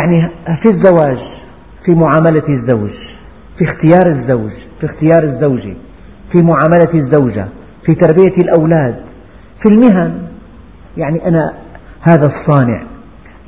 يعني 0.00 0.30
في 0.62 0.70
الزواج 0.70 1.18
في 1.84 1.90
معاملة 1.90 2.48
الزوج 2.48 2.90
في 3.58 3.64
اختيار 3.64 4.16
الزوج 4.18 4.52
في 4.80 4.86
اختيار 4.86 5.22
الزوجة 5.24 5.74
في 6.32 6.42
معاملة 6.42 6.94
الزوجة 6.94 7.46
في 7.86 7.94
تربية 7.94 8.36
الأولاد 8.36 8.94
في 9.62 9.74
المهن. 9.74 10.22
يعني 10.96 11.28
أنا 11.28 11.54
هذا 12.08 12.26
الصانع. 12.26 12.82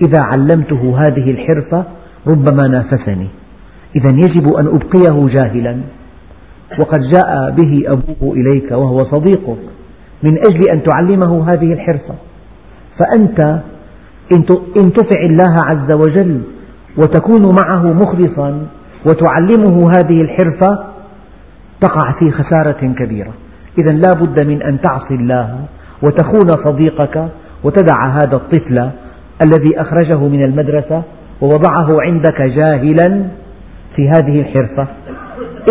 إذا 0.02 0.22
علمته 0.22 0.98
هذه 0.98 1.24
الحرفة 1.30 1.84
ربما 2.26 2.68
نافسني. 2.68 3.28
إذا 3.96 4.16
يجب 4.16 4.52
أن 4.52 4.66
أبقيه 4.66 5.26
جاهلا. 5.34 5.80
وقد 6.80 7.00
جاء 7.00 7.50
به 7.50 7.82
أبوه 7.86 8.34
إليك 8.34 8.70
وهو 8.70 9.04
صديقك. 9.04 9.58
من 10.22 10.38
أجل 10.38 10.70
أن 10.70 10.82
تعلمه 10.82 11.52
هذه 11.52 11.72
الحرفة 11.72 12.14
فأنت 12.98 13.60
إن 14.76 14.92
تطع 14.92 15.22
الله 15.22 15.56
عز 15.62 15.92
وجل 15.92 16.42
وتكون 16.96 17.42
معه 17.64 17.92
مخلصا 17.92 18.66
وتعلمه 19.06 19.90
هذه 19.98 20.20
الحرفة 20.20 20.84
تقع 21.80 22.12
في 22.18 22.30
خسارة 22.30 22.94
كبيرة. 22.98 23.32
إذا 23.78 23.92
لا 23.92 24.20
بد 24.20 24.46
من 24.46 24.62
أن 24.62 24.80
تعصي 24.80 25.14
الله 25.14 25.58
وتخون 26.02 26.64
صديقك 26.64 27.28
وتدع 27.64 28.06
هذا 28.06 28.36
الطفل 28.36 28.90
الذي 29.44 29.80
أخرجه 29.80 30.18
من 30.18 30.44
المدرسة 30.44 31.02
ووضعه 31.40 32.02
عندك 32.02 32.42
جاهلا 32.56 33.24
في 33.96 34.08
هذه 34.08 34.40
الحرفة 34.40 34.86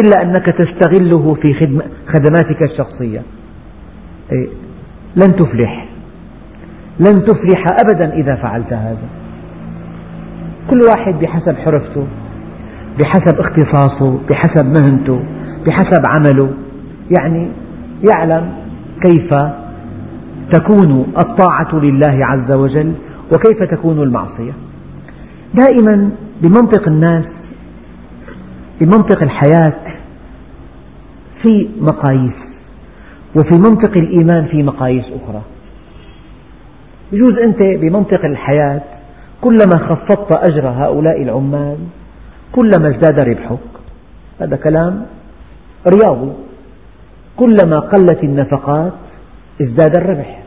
إلا 0.04 0.22
أنك 0.22 0.46
تستغله 0.46 1.34
في 1.42 1.54
خدماتك 2.08 2.62
الشخصية. 2.62 3.22
لن 5.16 5.36
تفلح. 5.36 5.88
لن 7.00 7.26
تفلح 7.26 7.66
أبدا 7.86 8.14
إذا 8.14 8.36
فعلت 8.36 8.74
هذا. 8.74 9.08
كل 10.70 10.80
واحد 10.90 11.14
بحسب 11.14 11.58
حرفته 11.58 12.08
بحسب 13.00 13.40
اختصاصه 13.40 14.20
بحسب 14.30 14.66
مهنته 14.66 15.24
بحسب 15.68 16.04
عمله. 16.10 16.50
يعني 17.20 17.52
يعلم 18.16 18.52
كيف 19.06 19.30
تكون 20.52 21.14
الطاعة 21.26 21.76
لله 21.76 22.26
عز 22.26 22.58
وجل 22.58 22.94
وكيف 23.34 23.64
تكون 23.72 24.00
المعصية. 24.04 24.54
دائما 25.54 26.10
بمنطق 26.42 26.88
الناس 26.88 27.26
بمنطق 28.82 29.22
الحياة 29.22 29.74
في 31.42 31.70
مقاييس. 31.82 32.51
وفي 33.36 33.56
منطق 33.56 33.98
الإيمان 33.98 34.46
في 34.46 34.64
مقاييس 34.64 35.06
أخرى. 35.06 35.42
يجوز 37.12 37.38
أنت 37.38 37.60
بمنطق 37.82 38.26
الحياة 38.26 38.82
كلما 39.42 39.78
خفضت 39.78 40.50
أجر 40.50 40.68
هؤلاء 40.68 41.22
العمال 41.22 41.78
كلما 42.52 42.90
ازداد 42.90 43.20
ربحك. 43.20 43.60
هذا 44.42 44.56
كلام 44.56 45.06
رياضي. 45.88 46.32
كلما 47.38 47.80
قلت 47.80 48.24
النفقات 48.24 48.94
ازداد 49.62 49.98
الربح. 49.98 50.44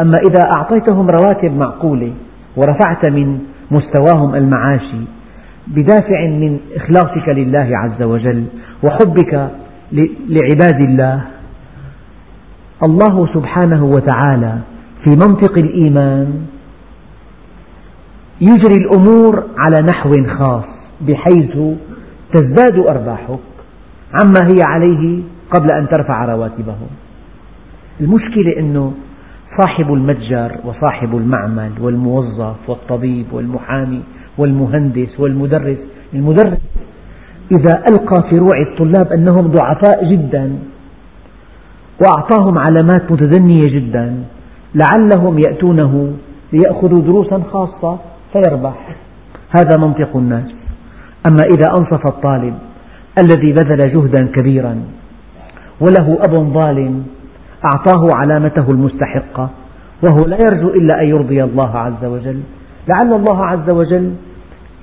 أما 0.00 0.16
إذا 0.30 0.50
أعطيتهم 0.50 1.10
رواتب 1.10 1.56
معقولة 1.56 2.12
ورفعت 2.56 3.06
من 3.06 3.38
مستواهم 3.70 4.34
المعاشي 4.34 5.00
بدافع 5.66 6.26
من 6.26 6.58
إخلاصك 6.76 7.28
لله 7.28 7.68
عز 7.72 8.02
وجل 8.02 8.44
وحبك 8.84 9.50
لعباد 10.28 10.80
الله 10.80 11.24
الله 12.82 13.26
سبحانه 13.34 13.84
وتعالى 13.84 14.58
في 15.04 15.10
منطق 15.10 15.58
الإيمان 15.58 16.46
يجري 18.40 18.74
الأمور 18.74 19.44
على 19.58 19.86
نحو 19.86 20.12
خاص 20.38 20.64
بحيث 21.00 21.56
تزداد 22.34 22.78
أرباحك 22.90 23.38
عما 24.14 24.40
هي 24.50 24.58
عليه 24.66 25.22
قبل 25.50 25.72
أن 25.72 25.88
ترفع 25.88 26.24
رواتبهم. 26.24 26.88
المشكلة 28.00 28.58
أنه 28.58 28.92
صاحب 29.60 29.92
المتجر 29.92 30.56
وصاحب 30.64 31.16
المعمل 31.16 31.72
والموظف 31.80 32.56
والطبيب 32.68 33.26
والمحامي 33.32 34.02
والمهندس 34.38 35.20
والمدرس 35.20 35.78
المدرس 36.14 36.58
إذا 37.52 37.82
ألقى 37.90 38.30
في 38.30 38.38
روع 38.38 38.62
الطلاب 38.62 39.12
أنهم 39.12 39.46
ضعفاء 39.46 40.10
جدا 40.10 40.58
وأعطاهم 42.00 42.58
علامات 42.58 43.12
متدنية 43.12 43.68
جدا. 43.68 44.14
لعلهم 44.74 45.38
يأتونه 45.38 46.12
ليأخذوا 46.52 47.00
دروسا 47.00 47.42
خاصة 47.52 47.98
فيربح. 48.32 48.96
هذا 49.56 49.76
منطق 49.76 50.16
الناس. 50.16 50.44
أما 51.30 51.42
إذا 51.42 51.64
أنصف 51.78 52.06
الطالب 52.06 52.54
الذي 53.18 53.52
بذل 53.52 53.92
جهدا 53.92 54.26
كبيرا 54.26 54.82
وله 55.80 56.18
أب 56.28 56.52
ظالم 56.52 57.06
أعطاه 57.64 58.06
علامته 58.14 58.66
المستحقة 58.70 59.50
وهو 60.02 60.26
لا 60.26 60.36
يرجو 60.36 60.68
إلا 60.68 61.02
أن 61.02 61.08
يرضي 61.08 61.44
الله 61.44 61.78
عز 61.78 62.04
وجل. 62.04 62.40
لعل 62.88 63.12
الله 63.12 63.44
عز 63.44 63.70
وجل 63.70 64.12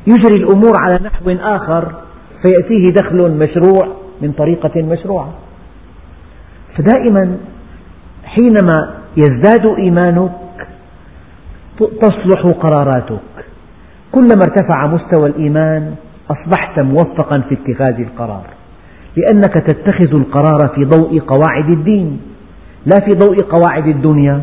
يجري 0.07 0.35
الأمور 0.35 0.73
على 0.79 0.99
نحو 1.03 1.31
آخر 1.31 1.91
فيأتيه 2.41 2.93
دخل 2.93 3.37
مشروع 3.37 3.87
من 4.21 4.31
طريقة 4.31 4.81
مشروعة. 4.81 5.29
فدائما 6.77 7.37
حينما 8.25 8.93
يزداد 9.17 9.65
إيمانك 9.77 10.31
تصلح 11.77 12.45
قراراتك. 12.45 13.19
كلما 14.11 14.41
ارتفع 14.41 14.87
مستوى 14.87 15.29
الإيمان 15.29 15.95
أصبحت 16.31 16.79
موفقا 16.79 17.39
في 17.39 17.55
اتخاذ 17.55 17.99
القرار. 17.99 18.45
لأنك 19.17 19.53
تتخذ 19.53 20.15
القرار 20.15 20.67
في 20.75 20.85
ضوء 20.85 21.19
قواعد 21.19 21.69
الدين 21.69 22.19
لا 22.85 23.05
في 23.05 23.11
ضوء 23.19 23.35
قواعد 23.35 23.87
الدنيا. 23.87 24.41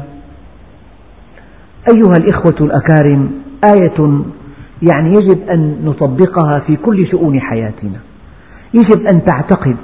أيها 1.94 2.16
الإخوة 2.20 2.56
الأكارم 2.60 3.30
آية 3.78 4.22
يعني 4.92 5.10
يجب 5.10 5.48
أن 5.48 5.84
نطبقها 5.84 6.58
في 6.66 6.76
كل 6.76 7.06
شؤون 7.10 7.40
حياتنا. 7.40 7.98
يجب 8.74 9.06
أن 9.06 9.24
تعتقد 9.24 9.76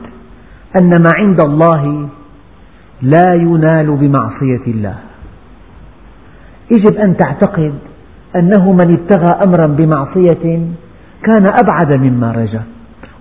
أن 0.80 0.88
ما 0.88 1.10
عند 1.14 1.40
الله 1.44 2.08
لا 3.02 3.34
ينال 3.34 3.96
بمعصية 3.96 4.66
الله. 4.66 4.94
يجب 6.70 6.96
أن 6.96 7.16
تعتقد 7.16 7.74
أنه 8.36 8.72
من 8.72 8.98
ابتغى 8.98 9.38
أمرا 9.46 9.66
بمعصية 9.66 10.60
كان 11.22 11.46
أبعد 11.46 11.92
مما 11.92 12.32
رجا 12.32 12.62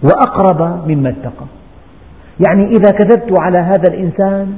وأقرب 0.03 0.87
مما 0.87 1.09
اتقى. 1.09 1.45
يعني 2.47 2.67
إذا 2.67 2.91
كذبت 2.91 3.31
على 3.31 3.57
هذا 3.57 3.83
الإنسان 3.89 4.53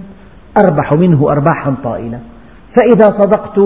أربح 0.57 0.93
منه 0.93 1.31
أرباحا 1.31 1.75
طائلة. 1.83 2.19
فإذا 2.75 3.05
صدقت 3.05 3.57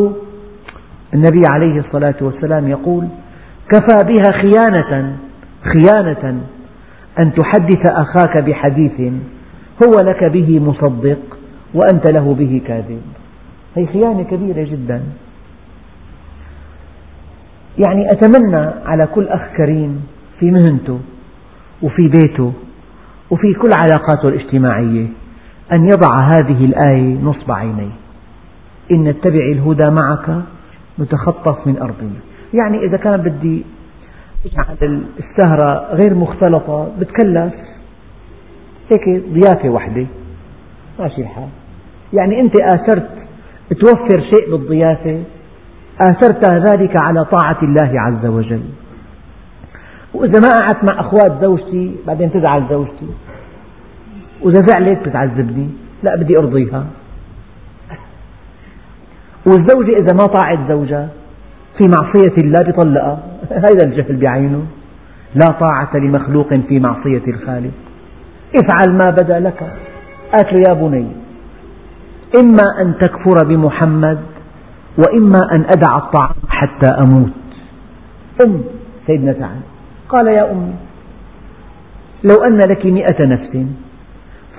النبي 1.13 1.41
عليه 1.53 1.79
الصلاة 1.79 2.15
والسلام 2.21 2.67
يقول 2.67 3.07
كفى 3.69 4.05
بها 4.07 4.31
خيانة 4.41 5.15
خيانة 5.63 6.41
أن 7.19 7.33
تحدث 7.33 7.85
أخاك 7.85 8.37
بحديث 8.37 9.13
هو 9.83 9.99
لك 10.03 10.23
به 10.23 10.59
مصدق 10.59 11.32
وأنت 11.73 12.11
له 12.11 12.33
به 12.33 12.61
كاذب. 12.67 13.01
هي 13.75 13.87
خيانة 13.87 14.23
كبيرة 14.23 14.63
جدا. 14.63 15.03
يعني 17.87 18.11
أتمنى 18.11 18.71
على 18.85 19.07
كل 19.07 19.27
أخ 19.27 19.41
كريم 19.57 20.07
في 20.39 20.51
مهنته 20.51 20.99
وفي 21.81 22.07
بيته 22.07 22.53
وفي 23.31 23.53
كل 23.53 23.69
علاقاته 23.75 24.27
الاجتماعية 24.29 25.07
أن 25.71 25.85
يضع 25.85 26.17
هذه 26.27 26.65
الآية 26.65 27.17
نصب 27.23 27.51
عينيه. 27.51 27.91
إن 28.91 29.03
نتبع 29.03 29.45
الهدى 29.51 29.89
معك 29.89 30.41
نتخطف 30.99 31.67
من 31.67 31.77
أرضنا 31.77 32.19
يعني 32.53 32.85
إذا 32.85 32.97
كان 32.97 33.17
بدي 33.17 33.63
أجعل 34.45 35.03
السهرة 35.19 35.93
غير 35.93 36.13
مختلطة 36.13 36.91
بتكلف. 36.99 37.53
هيك 38.91 39.23
ضيافة 39.33 39.69
واحدة 39.69 40.05
ماشي 40.99 41.21
الحال. 41.21 41.47
يعني 42.13 42.41
أنت 42.41 42.61
آثرت 42.61 43.09
توفر 43.81 44.21
شيء 44.21 44.51
بالضيافة 44.51 45.23
آثرت 46.01 46.49
ذلك 46.49 46.95
على 46.95 47.25
طاعة 47.25 47.57
الله 47.63 48.01
عز 48.01 48.25
وجل. 48.25 48.63
وإذا 50.13 50.39
ما 50.39 50.47
قعدت 50.47 50.83
مع 50.83 50.99
أخوات 50.99 51.41
زوجتي 51.41 51.95
بعدين 52.07 52.31
تزعل 52.31 52.65
زوجتي. 52.69 53.07
وإذا 54.41 54.65
زعلت 54.67 55.07
بتعذبني 55.07 55.69
لا 56.03 56.15
بدي 56.15 56.39
أرضيها. 56.39 56.85
والزوجة 59.45 59.91
إذا 59.91 60.13
ما 60.13 60.25
طاعت 60.25 60.59
زوجها 60.69 61.09
في 61.77 61.83
معصية 61.87 62.43
الله 62.43 62.63
بطلقها 62.63 63.19
هذا 63.67 63.85
الجهل 63.85 64.15
بعينه. 64.15 64.65
لا 65.35 65.45
طاعة 65.45 65.97
لمخلوق 65.97 66.53
في 66.53 66.79
معصية 66.79 67.23
الخالق. 67.27 67.71
افعل 68.55 68.97
ما 68.97 69.09
بدا 69.09 69.39
لك. 69.39 69.63
آت 70.33 70.67
يا 70.67 70.73
بني 70.73 71.22
إما 72.41 72.81
أن 72.81 72.93
تكفر 73.01 73.47
بمحمد 73.47 74.19
وإما 74.97 75.39
أن 75.55 75.61
أدع 75.61 75.97
الطعام 75.97 76.35
حتى 76.49 76.87
أموت. 76.87 77.31
أم 78.45 78.61
سيدنا 79.07 79.33
سعد. 79.33 79.61
قال 80.09 80.27
يا 80.27 80.51
أمي 80.51 80.73
لو 82.23 82.35
أن 82.47 82.57
لك 82.57 82.85
مئة 82.85 83.25
نفس 83.25 83.57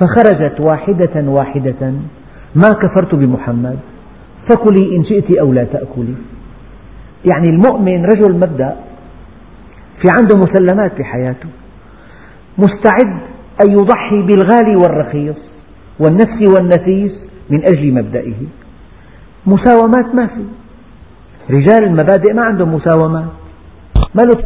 فخرجت 0.00 0.60
واحدة 0.60 1.30
واحدة 1.30 1.92
ما 2.54 2.70
كفرت 2.82 3.14
بمحمد 3.14 3.78
فكلي 4.50 4.96
إن 4.96 5.04
شئت 5.04 5.38
أو 5.38 5.52
لا 5.52 5.64
تأكلي. 5.64 6.14
يعني 7.32 7.48
المؤمن 7.48 8.04
رجل 8.04 8.34
مبدأ 8.36 8.76
في 10.02 10.08
عنده 10.20 10.36
مسلمات 10.36 10.92
في 10.94 11.04
حياته 11.04 11.48
مستعد 12.58 13.18
أن 13.66 13.72
يضحي 13.72 14.22
بالغالي 14.22 14.76
والرخيص 14.76 15.36
والنفس 15.98 16.54
والنفيس 16.56 17.12
من 17.50 17.60
أجل 17.60 17.94
مبدئه. 17.94 18.34
مساومات 19.46 20.14
ما 20.14 20.26
في. 20.26 20.44
رجال 21.50 21.84
المبادئ 21.84 22.32
ما 22.32 22.44
عندهم 22.44 22.74
مساومات. 22.74 23.28
ما 24.14 24.22
له 24.22 24.44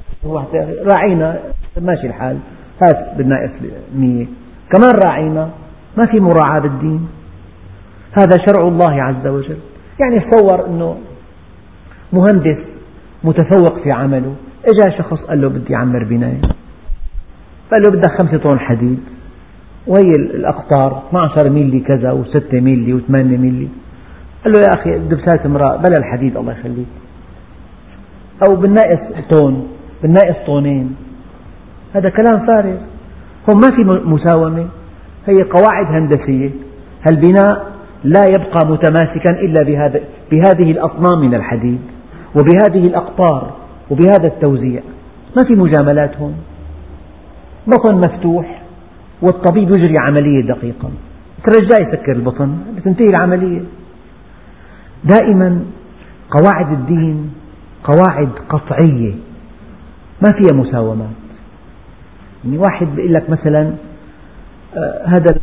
راعينا 0.95 1.39
ماشي 1.81 2.07
الحال. 2.07 2.39
هات 2.83 3.17
بالناقص 3.17 3.51
مية 3.95 4.27
كمان 4.73 4.93
راعينا. 5.07 5.51
ما 5.97 6.07
في 6.07 6.21
مراعاة 6.21 6.61
بالدين. 6.61 7.09
هذا 8.13 8.37
شرع 8.47 8.69
الله 8.69 9.03
عز 9.03 9.27
وجل. 9.27 9.59
يعني 10.01 10.21
تصور 10.21 10.67
أنه 10.67 10.99
مهندس 12.13 12.59
متفوق 13.25 13.79
في 13.83 13.93
عمله. 13.93 14.35
إجا 14.65 14.99
شخص 14.99 15.19
قال 15.19 15.41
له 15.41 15.49
بدي 15.49 15.77
أعمر 15.77 16.05
بناية. 16.05 16.41
قال 17.73 17.83
له 17.87 17.91
بدك 17.91 18.21
خمسة 18.21 18.39
طن 18.39 18.59
حديد. 18.59 19.01
وهي 19.89 20.11
الأقطار 20.19 21.03
12 21.09 21.51
ميلي 21.51 21.81
كذا 21.81 22.13
و6 22.13 22.55
ميلي 22.55 23.01
و8 23.01 23.11
ميلي 23.11 23.69
قال 24.45 24.53
له 24.53 24.59
يا 24.61 24.81
أخي 24.81 24.99
دبسات 24.99 25.47
امرأة 25.47 25.77
بلا 25.77 25.95
الحديد 25.99 26.37
الله 26.37 26.53
يخليك. 26.53 26.87
أو 28.49 28.57
بالناقص 28.57 28.99
طون 29.31 29.69
بالناقص 30.03 30.47
طونين. 30.47 30.97
هذا 31.95 32.09
كلام 32.09 32.47
فارغ. 32.47 32.77
هون 33.51 33.57
ما 33.57 33.77
في 33.77 34.09
مساومة. 34.09 34.67
هي 35.27 35.43
قواعد 35.43 35.87
هندسية. 35.87 36.51
البناء 37.11 37.67
لا 38.05 38.21
يبقى 38.37 38.67
متماسكا 38.67 39.31
إلا 39.41 39.63
بهذا 39.63 40.01
بهذه 40.31 40.71
الأطنان 40.71 41.19
من 41.19 41.35
الحديد 41.35 41.81
وبهذه 42.37 42.87
الأقطار 42.87 43.51
وبهذا 43.91 44.27
التوزيع. 44.27 44.83
ما 45.37 45.45
في 45.45 45.55
مجاملات 45.55 46.17
هون. 46.17 46.35
بطن 47.67 47.95
مفتوح. 47.95 48.63
والطبيب 49.23 49.71
يجري 49.71 49.99
عملية 49.99 50.47
دقيقة. 50.47 50.91
ترجاه 51.45 51.89
يسكر 51.89 52.13
البطن 52.13 52.59
تنتهي 52.85 53.07
العملية. 53.07 53.63
دائما 55.05 55.61
قواعد 56.31 56.73
الدين 56.73 57.31
قواعد 57.85 58.29
قطعية. 58.49 59.15
ما 60.23 60.29
فيها 60.39 60.57
مساومات. 60.57 61.09
يعني 62.45 62.59
واحد 62.59 62.87
بيقول 62.87 63.15
لك 63.15 63.31
مثلا 63.31 63.75
آه، 64.77 65.07
هذا 65.07 65.37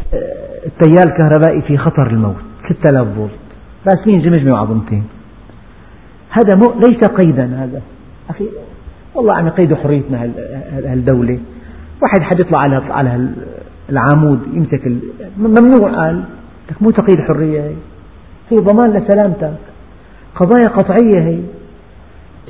التيار 0.65 1.07
الكهربائي 1.07 1.61
في 1.61 1.77
خطر 1.77 2.07
الموت 2.07 2.35
6000 2.69 3.07
فولت. 3.15 3.31
راسين 3.88 4.21
جمجمة 4.21 4.53
وعظمتين 4.53 5.03
هذا 6.29 6.59
ليس 6.75 7.09
قيدا 7.09 7.63
هذا. 7.63 7.81
أخي 8.29 8.45
والله 9.15 9.33
عم 9.33 9.47
يقيدوا 9.47 9.77
حريتنا 9.77 10.29
هالدولة. 10.73 11.39
واحد 12.01 12.21
حد 12.21 12.39
يطلع 12.39 12.59
على 12.59 12.75
على 12.75 13.29
العمود 13.89 14.39
يمسك 14.54 14.91
ممنوع 15.38 15.91
قال 15.91 16.24
لك 16.71 16.82
مو 16.82 16.91
تقييد 16.91 17.19
حرية 17.21 17.62
هي. 17.62 17.76
هي 18.50 18.58
ضمان 18.58 18.89
لسلامتك. 18.89 19.58
قضايا 20.36 20.65
قطعية 20.65 21.19
هي. 21.19 21.39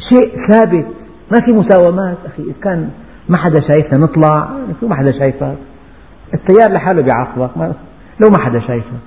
شيء 0.09 0.47
ثابت. 0.51 0.87
ما 1.31 1.45
في 1.45 1.51
مساومات. 1.51 2.17
أخي 2.25 2.43
إذا 2.43 2.53
كان 2.61 2.89
ما 3.29 3.37
حدا 3.37 3.59
شايفنا 3.59 3.99
نطلع 3.99 4.49
ما 4.81 4.95
حدا 4.95 5.11
شايفك. 5.11 5.57
التيار 6.33 6.73
لحاله 6.73 7.01
بيعاقبك 7.01 7.75
لو 8.19 8.29
ما 8.31 8.37
حدا 8.37 8.59
شايفك. 8.59 9.05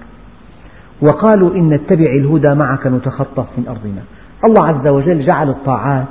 وقالوا 1.02 1.54
إن 1.54 1.68
نتبع 1.70 2.12
الهدى 2.18 2.54
معك 2.54 2.86
نتخطف 2.86 3.46
من 3.58 3.68
أرضنا. 3.68 4.02
الله 4.44 4.66
عز 4.66 4.88
وجل 4.88 5.26
جعل 5.26 5.48
الطاعات. 5.48 6.06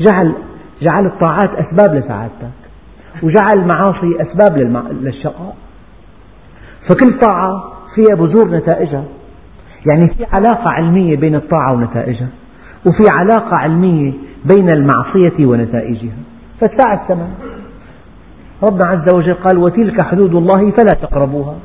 جعل 0.00 0.34
جعل 0.82 1.06
الطاعات 1.06 1.50
أسباب 1.54 1.94
لسعادتك. 1.94 2.59
وجعل 3.22 3.58
المعاصي 3.58 4.16
أسباب 4.20 4.58
للشقاء. 5.02 5.56
فكل 6.88 7.20
طاعة 7.20 7.72
فيها 7.94 8.16
بذور 8.16 8.50
نتائجها. 8.50 9.04
يعني 9.86 10.08
في 10.14 10.26
علاقة 10.32 10.70
علمية 10.70 11.16
بين 11.16 11.34
الطاعة 11.34 11.74
ونتائجها 11.74 12.28
وفي 12.86 13.02
علاقة 13.10 13.56
علمية 13.56 14.12
بين 14.44 14.70
المعصية 14.70 15.46
ونتائجها. 15.46 16.16
فاتبع 16.60 17.02
السماء 17.02 17.30
ربنا 18.62 18.86
عز 18.86 19.14
وجل 19.14 19.34
قال 19.34 19.58
وتلك 19.58 20.02
حدود 20.02 20.34
الله 20.34 20.70
فلا 20.70 20.92
تقربوها. 21.02 21.56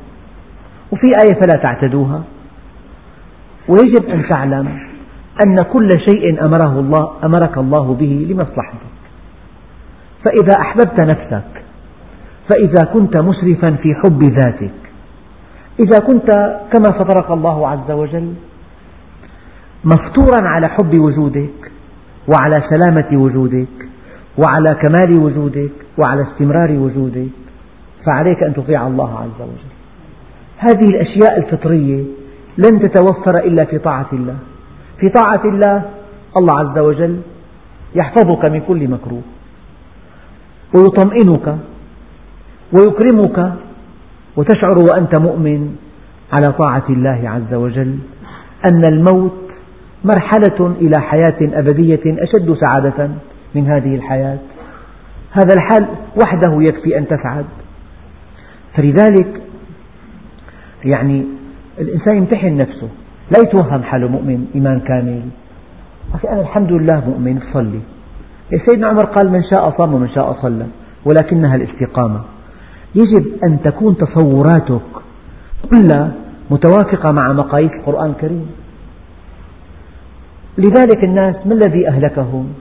وفي 0.92 1.08
آية 1.08 1.34
فلا 1.34 1.62
تعتدوها. 1.64 2.24
ويجب 3.68 4.10
أن 4.10 4.28
تعلم 4.30 4.80
أن 5.46 5.62
كل 5.62 5.90
شيء 6.10 6.46
أمره 6.46 6.80
الله 6.80 7.12
أمرك 7.24 7.58
الله 7.58 7.94
به 7.94 8.28
لمصلحتك 8.30 8.95
فإذا 10.26 10.62
أحببت 10.62 11.00
نفسك 11.00 11.64
فإذا 12.50 12.94
كنت 12.94 13.22
مسرفا 13.22 13.72
في 13.72 13.96
حب 13.96 14.24
ذاتك. 14.24 14.72
إذا 15.80 16.00
كنت 16.00 16.30
كما 16.74 16.92
فطرك 16.92 17.32
الله 17.32 17.68
عز 17.68 17.92
وجل 17.92 18.34
مفطورا 19.84 20.42
على 20.42 20.68
حب 20.68 21.00
وجودك 21.00 21.72
وعلى 22.28 22.56
سلامة 22.70 23.08
وجودك 23.14 23.68
وعلى 24.38 24.76
كمال 24.84 25.20
وجودك 25.20 25.72
وعلى 25.98 26.22
استمرار 26.22 26.72
وجودك 26.72 27.30
فعليك 28.06 28.44
أن 28.44 28.54
تطيع 28.54 28.88
الله 28.88 29.20
عز 29.20 29.42
وجل. 29.42 29.76
هذه 30.58 30.90
الأشياء 30.90 31.38
الفطرية 31.38 32.04
لن 32.58 32.80
تتوفر 32.80 33.38
إلا 33.38 33.66
في 33.66 33.78
طاعة 33.78 34.10
الله. 34.14 34.36
في 35.00 35.10
طاعة 35.10 35.42
الله 35.46 35.84
الله 36.38 36.60
عز 36.60 36.80
وجل 36.80 37.22
يحفظك 37.96 38.46
من 38.46 38.62
كل 38.68 38.88
مكروه. 38.88 39.22
ويطمئنك 40.76 41.58
ويكرمك 42.74 43.54
وتشعر 44.38 44.78
وأنت 44.78 45.20
مؤمن 45.20 45.76
على 46.40 46.54
طاعة 46.54 46.84
الله 46.90 47.30
عز 47.30 47.54
وجل 47.54 47.98
أن 48.72 48.86
الموت 48.86 49.46
مرحلة 50.04 50.76
إلى 50.82 51.02
حياة 51.02 51.38
أبدية 51.42 52.02
أشد 52.06 52.54
سعادة 52.54 53.10
من 53.56 53.68
هذه 53.68 53.96
الحياة. 53.96 54.38
هذا 55.32 55.54
الحال 55.54 55.88
وحده 56.24 56.62
يكفي 56.62 56.98
أن 56.98 57.08
تسعد. 57.08 57.46
فلذلك 58.76 59.42
يعني 60.86 61.26
الإنسان 61.80 62.18
يمتحن 62.18 62.58
نفسه 62.58 62.90
لا 63.36 63.44
يتوهم 63.44 63.84
حاله 63.84 64.08
مؤمن 64.08 64.48
إيمان 64.56 64.80
كامل. 64.80 65.22
أخي 66.14 66.28
أنا 66.28 66.42
الحمد 66.42 66.72
لله 66.72 67.10
مؤمن 67.10 67.40
صلي. 67.54 67.80
سيدنا 68.50 68.88
عمر 68.88 69.06
قال 69.06 69.32
من 69.32 69.44
شاء 69.54 69.78
صام 69.78 69.94
ومن 69.94 70.10
شاء 70.10 70.38
صلى 70.42 70.66
ولكنها 71.06 71.56
الاستقامة. 71.56 72.22
يجب 72.96 73.26
أن 73.44 73.60
تكون 73.64 73.98
تصوراتك 73.98 74.82
كلها 75.72 76.12
متوافقة 76.50 77.12
مع 77.12 77.34
مقاييس 77.34 77.72
القرآن 77.72 78.10
الكريم. 78.10 78.48
لذلك 80.58 81.04
الناس 81.04 81.36
ما 81.46 81.54
الذي 81.54 81.90
أهلكهم؟ 81.90 82.54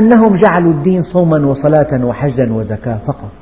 أنهم 0.00 0.40
جعلوا 0.46 0.72
الدين 0.72 1.02
صوما 1.02 1.46
وصلاة 1.46 2.04
وحجا 2.04 2.52
وزكاة 2.52 2.98
فقط. 3.06 3.32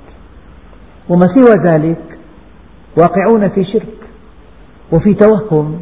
وما 1.08 1.26
سوى 1.26 1.72
ذلك؟ 1.72 2.18
واقعون 2.98 3.48
في 3.48 3.64
شرك 3.64 3.96
وفي 4.92 5.14
توهم 5.14 5.80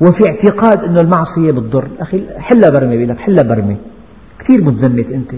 وفي 0.00 0.20
اعتقاد 0.28 0.84
أن 0.84 0.96
المعصية 0.96 1.52
بتضر 1.52 1.88
أخي 2.00 2.24
حلها 2.38 2.70
برمي 2.78 2.96
بيقول 2.96 3.08
لك 3.08 3.18
حلها 3.18 3.48
برمي. 3.48 3.76
كثير 4.48 4.64
متزمت 4.64 5.12
أنت. 5.12 5.32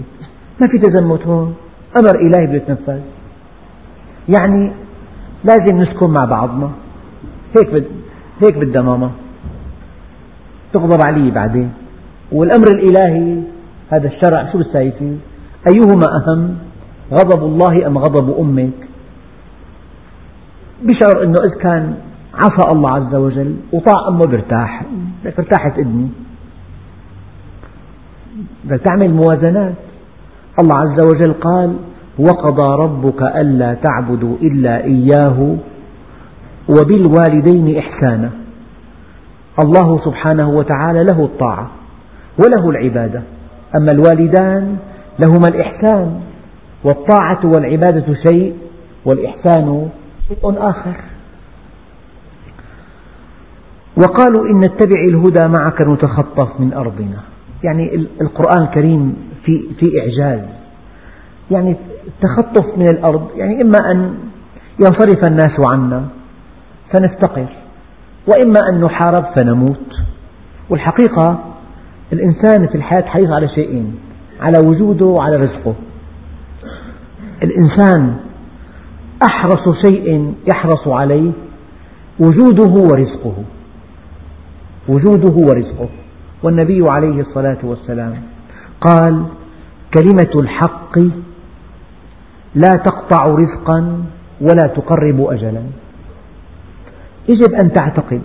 ما 0.61 0.67
في 0.67 0.77
تزمت 0.77 1.27
هون. 1.27 1.55
أمر 1.99 2.15
إلهي 2.19 2.47
بده 2.47 2.55
يتنفذ 2.55 2.99
يعني 4.29 4.71
لازم 5.43 5.81
نسكن 5.81 6.09
مع 6.09 6.25
بعضنا. 6.25 6.69
هيك 7.59 7.73
بد 7.73 7.85
هيك 8.43 8.57
بدها 8.57 8.81
ماما 8.81 9.11
تغضب 10.73 10.99
علي 11.05 11.31
بعدين. 11.31 11.71
والأمر 12.31 12.67
الإلهي 12.67 13.43
هذا 13.89 14.07
الشرع 14.07 14.51
شو 14.51 14.57
بتساوي 14.57 14.91
فيه؟ 14.91 15.15
أيهما 15.67 16.07
أهم 16.17 16.57
غضب 17.13 17.43
الله 17.43 17.87
أم 17.87 17.97
غضب 17.97 18.39
أمك؟ 18.39 18.79
بشعر 20.83 21.23
أنه 21.23 21.35
إذا 21.43 21.61
كان 21.61 21.95
عصى 22.33 22.71
الله 22.71 22.89
عز 22.89 23.15
وجل 23.15 23.55
وطاع 23.73 24.07
أمه 24.07 24.25
برتاح 24.25 24.83
لك 25.25 25.39
ارتاحت 25.39 25.79
ابني. 25.79 26.09
تعمل 28.85 29.13
موازنات. 29.13 29.73
الله 30.63 30.75
عز 30.75 31.03
وجل 31.03 31.33
قال 31.33 31.75
وقضى 32.19 32.83
ربك 32.83 33.21
ألا 33.21 33.73
تعبدوا 33.73 34.35
إلا 34.41 34.83
إياه 34.83 35.55
وبالوالدين 36.69 37.77
إحسانا. 37.77 38.29
الله 39.63 40.05
سبحانه 40.05 40.49
وتعالى 40.49 41.03
له 41.03 41.25
الطاعة 41.25 41.67
وله 42.45 42.69
العبادة. 42.69 43.21
أما 43.75 43.91
الوالدان 43.91 44.77
لهما 45.19 45.47
الإحسان 45.47 46.19
والطاعة 46.83 47.39
والعبادة 47.55 48.13
شيء 48.27 48.55
والإحسان 49.05 49.89
شيء 50.27 50.55
آخر. 50.57 50.95
وقالوا 53.97 54.49
إن 54.49 54.57
نتبع 54.57 55.01
الهدى 55.09 55.47
معك 55.47 55.81
نتخطف 55.81 56.59
من 56.59 56.73
أرضنا. 56.73 57.30
يعني 57.63 57.95
القرآن 58.21 58.63
الكريم 58.63 59.15
في, 59.45 59.61
في 59.79 59.85
إعجاز. 59.99 60.41
يعني 61.51 61.75
التخطف 62.07 62.77
من 62.77 62.85
الأرض 62.89 63.27
يعني 63.35 63.61
إما 63.61 63.91
أن 63.91 64.15
ينصرف 64.79 65.27
الناس 65.27 65.71
عنا 65.71 66.05
فنفتقر 66.93 67.47
وإما 68.27 68.59
أن 68.69 68.81
نحارب 68.81 69.25
فنموت. 69.35 69.87
والحقيقة 70.69 71.39
الإنسان 72.13 72.67
في 72.67 72.75
الحياة 72.75 73.01
حريص 73.01 73.27
على 73.31 73.47
شيئين 73.47 73.95
على 74.41 74.67
وجوده 74.67 75.05
وعلى 75.05 75.35
رزقه. 75.35 75.73
الإنسان 77.43 78.15
أحرص 79.27 79.85
شيء 79.85 80.33
يحرص 80.53 80.87
عليه 80.87 81.31
وجوده 82.19 82.71
ورزقه 82.71 83.33
وجوده 84.89 85.33
ورزقه. 85.33 85.89
والنبي 86.43 86.89
عليه 86.89 87.21
الصلاة 87.21 87.57
والسلام 87.63 88.21
قال 88.81 89.25
كلمة 89.97 90.31
الحق 90.41 90.99
لا 92.55 92.69
تقطع 92.85 93.25
رزقا 93.25 94.03
ولا 94.41 94.67
تقرب 94.75 95.21
أجلا. 95.21 95.63
يجب 97.29 97.53
أن 97.53 97.73
تعتقد 97.73 98.21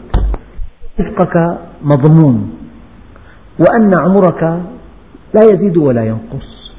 رزقك 1.01 1.59
مضمون 1.83 2.57
وأن 3.59 3.91
عمرك 3.99 4.43
لا 5.35 5.45
يزيد 5.53 5.77
ولا 5.77 6.05
ينقص. 6.05 6.73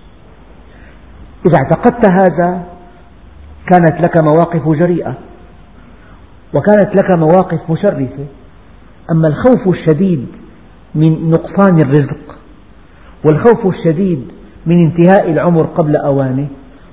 إذا 1.45 1.57
اعتقدت 1.63 2.11
هذا 2.11 2.63
كانت 3.71 4.01
لك 4.01 4.23
مواقف 4.23 4.69
جريئة 4.69 5.13
وكانت 6.53 6.95
لك 6.95 7.11
مواقف 7.11 7.71
مشرفة. 7.71 8.25
أما 9.11 9.27
الخوف 9.27 9.67
الشديد 9.67 10.27
من 10.97 11.29
نقصان 11.29 11.77
الرزق 11.85 12.35
والخوف 13.25 13.67
الشديد 13.67 14.27
من 14.65 14.85
انتهاء 14.85 15.31
العمر 15.31 15.65
قبل 15.65 15.95
أوانه 15.95 16.47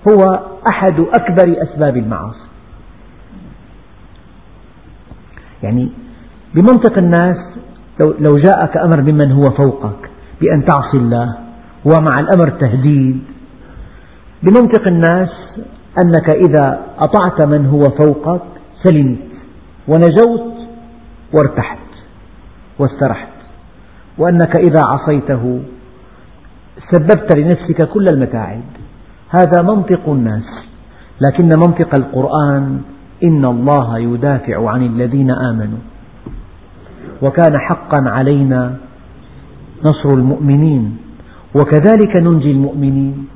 هو 0.09 0.41
أحد 0.69 1.01
أكبر 1.01 1.63
أسباب 1.63 1.97
المعاصي. 1.97 2.49
يعني 5.63 5.89
بمنطق 6.55 6.99
الناس 6.99 7.37
لو 8.01 8.37
جاءك 8.37 8.77
أمر 8.77 9.01
ممن 9.01 9.33
هو 9.33 9.43
فوقك 9.43 10.11
بأن 10.41 10.65
تعصي 10.65 10.97
الله 10.97 11.39
ومع 11.85 12.21
الأمر 12.21 12.51
تهديد 12.51 13.23
بمنطق 14.43 14.87
الناس 14.87 15.31
أنك 16.05 16.31
إذا 16.31 16.81
أطعت 16.99 17.47
من 17.47 17.67
هو 17.67 17.83
فوقك 17.83 18.43
سلمت 18.83 19.19
ونجوت 19.89 20.55
وارتحت 21.35 21.79
واسترحت. 22.79 23.34
وأنك 24.19 24.57
إذا 24.57 24.81
عصيته 24.83 25.61
سببت 26.93 27.37
لنفسك 27.37 27.89
كل 27.89 28.09
المتاعب. 28.09 28.63
هذا 29.31 29.63
منطق 29.63 30.09
الناس 30.09 30.49
لكن 31.21 31.49
منطق 31.49 31.95
القرآن 31.99 32.81
إن 33.25 33.45
الله 33.45 33.99
يدافع 33.99 34.71
عن 34.71 34.83
الذين 34.83 35.31
آمنوا. 35.31 35.79
وكان 37.23 37.59
حقا 37.59 38.11
علينا 38.11 38.77
نصر 39.85 40.09
المؤمنين 40.15 40.97
وكذلك 41.55 42.17
ننجي 42.17 42.51
المؤمنين. 42.51 43.29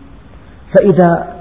فإذا 0.75 1.35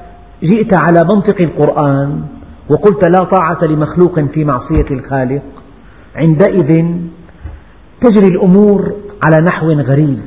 جئت 0.43 0.71
على 0.83 1.15
منطق 1.15 1.41
القرآن 1.41 2.21
وقلت 2.69 3.07
لا 3.07 3.23
طاعة 3.23 3.63
لمخلوق 3.63 4.19
في 4.19 4.43
معصية 4.43 4.85
الخالق 4.91 5.41
عندئذ 6.15 6.85
تجري 8.01 8.27
الأمور 8.35 8.93
على 9.23 9.45
نحو 9.47 9.71
غريب. 9.71 10.19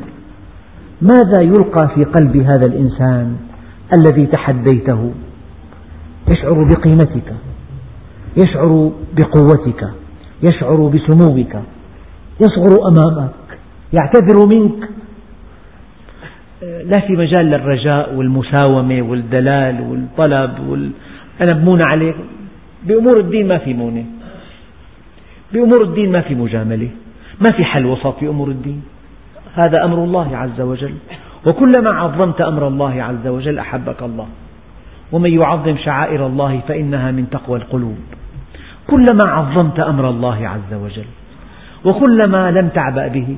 ماذا 1.03 1.41
يلقى 1.43 1.89
في 1.95 2.03
قلب 2.03 2.37
هذا 2.37 2.67
الإنسان 2.67 3.37
الذي 3.93 4.27
تحديته؟ 4.27 5.13
يشعر 6.29 6.65
بقيمتك 6.65 7.33
يشعر 8.37 8.93
بقوتك 9.17 9.91
يشعر 10.43 10.77
بسموك 10.77 11.53
يصغر 12.41 12.89
أمامك 12.89 13.31
يعتذر 13.93 14.47
منك. 14.47 14.89
لا 16.85 17.01
في 17.01 17.13
مجال 17.13 17.47
للرجاء 17.47 18.15
والمساومة 18.15 19.03
والدلال 19.03 19.81
والطلب 19.81 20.69
وال... 20.69 20.91
أنا 21.41 21.53
بمون 21.53 21.83
عليك 21.83 22.17
بأمور 22.87 23.21
الدين 23.21 23.49
ما 23.49 23.59
في 23.59 23.75
مونة. 23.75 24.05
بأمور 25.53 25.83
الدين 25.83 26.13
ما 26.13 26.21
في 26.21 26.35
مجاملة. 26.35 26.89
ما 27.41 27.51
في 27.57 27.65
حل 27.65 27.87
وسط 27.87 28.19
في 28.19 28.29
أمور 28.29 28.49
الدين. 28.49 28.83
هذا 29.55 29.85
أمر 29.85 30.05
الله 30.05 30.37
عز 30.37 30.61
وجل. 30.61 30.95
وكلما 31.47 31.91
عظمت 31.91 32.41
أمر 32.41 32.69
الله 32.69 33.03
عز 33.03 33.27
وجل 33.27 33.59
أحبك 33.59 34.03
الله. 34.03 34.27
ومن 35.13 35.41
يعظم 35.41 35.77
شعائر 35.77 36.27
الله 36.27 36.61
فإنها 36.69 37.11
من 37.11 37.31
تقوى 37.31 37.59
القلوب. 37.59 37.99
كلما 38.87 39.25
عظمت 39.25 39.81
أمر 39.81 40.11
الله 40.11 40.49
عز 40.49 40.75
وجل. 40.75 41.05
وكلما 41.85 42.51
لم 42.51 42.69
تعبأ 42.69 43.09
به. 43.09 43.37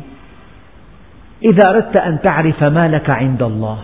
إذا 1.45 1.71
أردت 1.71 1.97
أن 1.97 2.21
تعرف 2.23 2.65
ما 2.65 2.88
لك 2.88 3.11
عند 3.11 3.43
الله. 3.43 3.79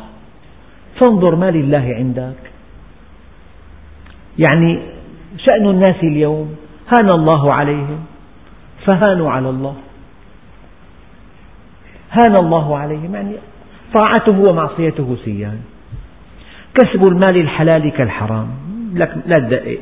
فانظر 1.01 1.35
ما 1.35 1.51
لله 1.51 1.95
عندك. 1.99 2.51
يعني 4.39 4.83
شأن 5.37 5.69
الناس 5.69 5.97
اليوم 6.03 6.57
هان 6.99 7.11
الله 7.11 7.53
عليهم. 7.53 7.99
فهانوا 8.87 9.31
على 9.31 9.51
الله. 9.51 9.75
هان 12.13 12.37
الله 12.37 12.79
عليهم 12.79 13.15
يعني 13.15 13.33
طاعته 13.95 14.41
ومعصيته 14.41 15.17
سيان. 15.25 15.61
كسب 16.75 17.07
المال 17.07 17.37
الحلال 17.37 17.91
كالحرام. 17.93 18.49
لك 18.95 19.15
لا 19.27 19.39
تدقق. 19.39 19.79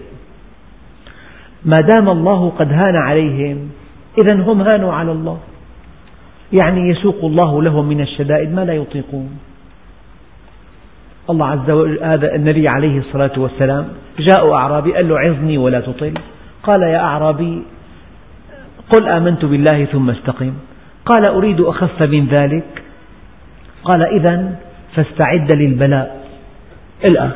ما 1.64 1.80
دام 1.80 2.08
الله 2.08 2.52
قد 2.58 2.72
هان 2.72 2.96
عليهم 2.96 3.70
إذا 4.18 4.34
هم 4.34 4.60
هانوا 4.60 4.92
على 4.92 5.12
الله. 5.12 5.38
يعني 6.52 6.90
يسوق 6.90 7.24
الله 7.24 7.62
لهم 7.62 7.88
من 7.88 8.00
الشدائد 8.00 8.54
ما 8.54 8.64
لا 8.64 8.72
يطيقون. 8.72 9.38
الله 11.30 11.46
عز 11.46 11.70
وجل 11.70 12.04
هذا 12.04 12.34
النبي 12.34 12.68
عليه 12.68 12.98
الصلاة 12.98 13.32
والسلام 13.36 13.88
جاء 14.18 14.52
أعرابي 14.52 14.92
قال 14.92 15.08
له 15.08 15.18
عظني 15.18 15.58
ولا 15.58 15.80
تطل 15.80 16.14
قال 16.62 16.82
يا 16.82 16.98
أعرابي 16.98 17.62
قل 18.94 19.08
آمنت 19.08 19.44
بالله 19.44 19.84
ثم 19.84 20.10
استقم. 20.10 20.52
قال 21.06 21.24
أريد 21.24 21.60
أخف 21.60 22.02
من 22.02 22.26
ذلك. 22.26 22.82
قال 23.84 24.02
إذا 24.02 24.56
فاستعد 24.94 25.52
للبلاء. 25.52 26.26
الآن. 27.04 27.32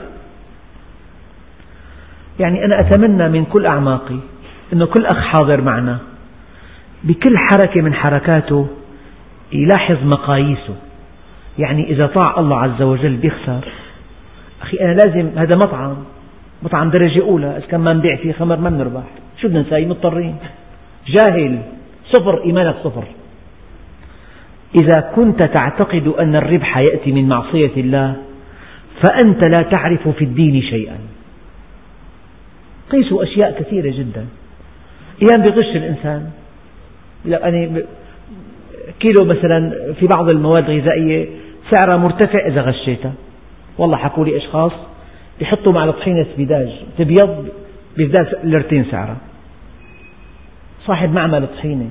يعني 2.41 2.65
أنا 2.65 2.81
أتمنى 2.81 3.29
من 3.29 3.45
كل 3.45 3.67
أعماقي 3.67 4.17
أن 4.73 4.85
كل 4.85 5.07
أخ 5.07 5.19
حاضر 5.19 5.61
معنا 5.61 5.99
بكل 7.05 7.39
حركة 7.39 7.81
من 7.81 7.95
حركاته 7.95 8.69
يلاحظ 9.53 10.05
مقاييسه. 10.05 10.75
يعني 11.59 11.91
إذا 11.91 12.07
طاع 12.07 12.41
الله 12.41 12.61
عز 12.61 12.83
وجل 12.83 13.17
بيخسر. 13.17 13.69
أخي 14.63 14.81
أنا 14.81 14.93
لازم 14.93 15.39
هذا 15.39 15.57
مطعم. 15.57 15.97
مطعم 16.63 16.91
درجة 16.91 17.23
أولى. 17.23 17.57
إذا 17.57 17.67
كان 17.67 17.81
ما 17.81 17.93
نبيع 17.93 18.17
فيه 18.17 18.33
خمر 18.33 18.57
ما 18.57 18.71
بنربح. 18.71 19.03
شو 19.41 19.49
بدنا 19.49 19.61
نساوي؟ 19.61 19.87
مضطرين. 19.87 20.37
جاهل. 21.07 21.59
صفر. 22.13 22.45
إيمانك 22.45 22.77
صفر. 22.85 23.05
إذا 24.75 25.01
كنت 25.01 25.43
تعتقد 25.43 26.07
أن 26.07 26.37
الربح 26.37 26.79
يأتي 26.79 27.13
من 27.13 27.29
معصية 27.29 27.71
الله 27.77 28.17
فأنت 29.03 29.45
لا 29.45 29.63
تعرف 29.63 30.09
في 30.09 30.25
الدين 30.25 30.63
شيئا. 30.63 30.99
قيسوا 32.91 33.23
أشياء 33.23 33.61
كثيرة 33.61 33.91
جدا. 33.91 34.27
أيام 35.23 35.43
بغش 35.43 35.77
الإنسان. 35.77 36.31
يعني 37.27 37.85
كيلو 39.01 39.25
مثلا 39.25 39.93
في 40.01 40.07
بعض 40.07 40.29
المواد 40.29 40.71
الغذائية 40.71 41.29
سعرها 41.71 41.97
مرتفع 41.97 42.47
إذا 42.47 42.61
غشيتها. 42.61 43.13
والله 43.79 43.97
حكوا 43.97 44.25
لي 44.25 44.37
أشخاص 44.37 44.73
يحطوا 45.41 45.73
مع 45.73 45.85
الطحينة 45.85 46.27
سبيداج 46.35 46.69
تبيض 46.99 47.49
بيزداد 47.97 48.27
لرتين 48.45 48.85
سعرها. 48.91 49.17
صاحب 50.87 51.13
معمل 51.13 51.47
طحينة 51.57 51.91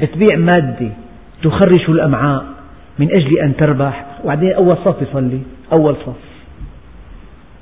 بتبيع 0.00 0.36
مادة 0.36 0.90
تخرش 1.42 1.88
الأمعاء 1.88 2.44
من 2.98 3.12
أجل 3.12 3.38
أن 3.38 3.56
تربح. 3.56 4.06
وبعدين 4.24 4.52
أول 4.52 4.76
صف 4.84 5.02
يصلي 5.02 5.40
أول 5.72 5.96
صف. 6.06 6.16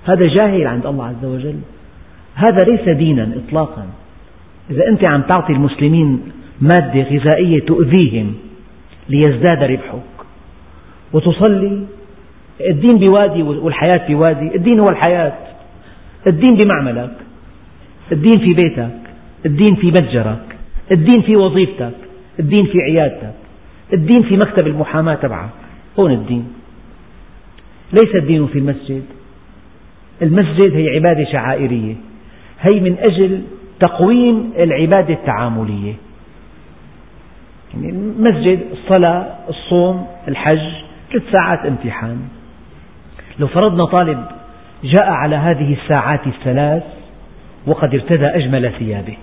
هذا 0.05 0.27
جاهل 0.27 0.67
عند 0.67 0.87
الله 0.87 1.07
عز 1.07 1.25
وجل. 1.25 1.59
هذا 2.35 2.65
ليس 2.71 2.89
دينا 2.89 3.31
إطلاقا. 3.37 3.87
إذا 4.71 4.89
أنت 4.89 5.05
عم 5.05 5.23
تعطي 5.23 5.53
المسلمين 5.53 6.21
مادة 6.61 7.03
غذائية 7.03 7.61
تؤذيهم 7.61 8.35
ليزداد 9.09 9.63
ربحك. 9.63 10.03
وتصلي 11.13 11.83
الدين 12.71 12.99
بوادي 12.99 13.43
والحياة 13.43 14.09
بوادي. 14.09 14.57
الدين 14.57 14.81
هو 14.81 14.89
الحياة. 14.89 15.33
الدين 16.27 16.57
بمعملك. 16.57 17.17
الدين 18.13 18.39
في 18.39 18.55
بيتك. 18.55 19.01
الدين 19.47 19.77
في 19.77 19.87
متجرك. 19.87 20.57
الدين 20.93 21.23
في 21.23 21.37
وظيفتك. 21.37 21.95
الدين 22.41 22.67
في 22.67 22.79
عيادتك. 22.83 23.44
الدين 23.93 24.23
في 24.23 24.37
مكتب 24.37 24.67
المحاماة 24.67 25.15
تبعك. 25.15 25.51
هون 25.99 26.13
الدين. 26.13 26.53
ليس 27.93 28.15
الدين 28.15 28.47
في 28.47 28.59
المسجد. 28.59 29.03
المسجد 30.23 30.73
هي 30.75 30.89
عبادة 30.97 31.25
شعائرية. 31.25 31.95
هي 32.61 32.81
من 32.81 32.97
أجل 32.99 33.43
تقويم 33.81 34.53
العبادة 34.59 35.15
التعاملية. 35.15 35.95
يعني 37.75 37.91
المسجد 37.91 38.61
الصلاة 38.73 39.35
الصوم 39.49 40.07
الحج 40.29 40.85
ثلاث 41.13 41.23
ساعات 41.33 41.67
امتحان. 41.67 42.21
لو 43.39 43.47
فرضنا 43.47 43.85
طالب 43.85 44.25
جاء 44.85 45.11
على 45.11 45.37
هذه 45.37 45.73
الساعات 45.73 46.27
الثلاث 46.27 46.83
وقد 47.67 47.95
ارتدى 47.95 48.27
أجمل 48.27 48.73
ثيابه. 48.79 49.17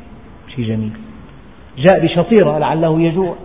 شيء 0.56 0.66
جميل. 0.66 0.92
جاء 1.78 2.06
بشطيرة 2.06 2.58
لعله 2.58 3.02
يجوع. 3.02 3.36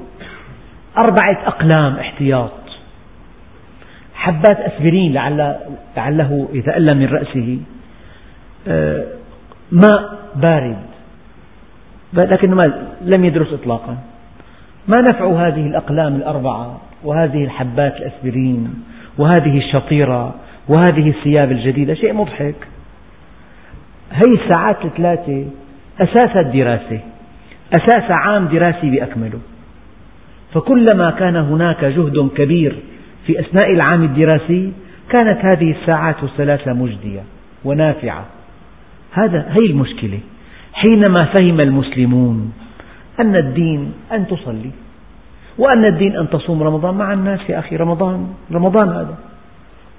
أربعة 0.99 1.39
أقلام 1.47 1.97
احتياط. 1.97 2.53
حبات 4.15 4.61
أسبرين 4.61 5.13
لعل 5.13 5.57
لعله 5.97 6.49
يتألم 6.53 6.97
من 6.97 7.07
رأسه. 7.07 7.59
آه، 8.69 9.05
ماء 9.73 10.19
بارد. 10.37 10.77
لكنه 12.13 12.73
لم 13.03 13.25
يدرس 13.25 13.53
إطلاقا. 13.53 13.97
ما 14.89 15.01
نفع 15.01 15.47
هذه 15.47 15.67
الأقلام 15.67 16.17
الأربعة 16.17 16.81
وهذه 17.05 17.45
الحبات 17.45 17.97
الأسبرين 17.97 18.85
وهذه 19.19 19.59
الشطيرة 19.59 20.35
وهذه 20.69 21.09
الثياب 21.09 21.53
الجديدة؟ 21.53 21.95
شيء 21.95 22.13
مضحك. 22.13 22.55
هذه 24.11 24.45
الساعات 24.45 24.85
الثلاثة 24.85 25.47
أساس 26.01 26.37
الدراسة. 26.37 27.01
أساس 27.73 28.11
عام 28.11 28.49
دراسي 28.49 28.91
بأكمله. 28.91 29.39
فكلما 30.55 31.11
كان 31.11 31.37
هناك 31.37 31.85
جهد 31.85 32.31
كبير 32.37 32.77
في 33.27 33.41
أثناء 33.41 33.73
العام 33.73 34.03
الدراسي 34.03 34.73
كانت 35.11 35.45
هذه 35.45 35.71
الساعات 35.71 36.23
الثلاثة 36.23 36.73
مجدية 36.73 37.23
ونافعة. 37.65 38.25
هذا 39.13 39.47
هي 39.49 39.71
المشكلة. 39.71 40.19
حينما 40.73 41.25
فهم 41.25 41.61
المسلمون 41.61 42.53
أن 43.21 43.37
الدين 43.37 43.93
أن 44.13 44.27
تصلي 44.27 44.71
وأن 45.59 45.85
الدين 45.85 46.17
أن 46.17 46.31
تصوم 46.31 46.63
رمضان 46.63 46.95
مع 46.95 47.13
الناس 47.13 47.41
يا 47.49 47.59
أخي 47.59 47.77
رمضان 47.77 48.35
رمضان 48.53 48.89
هذا. 48.89 49.19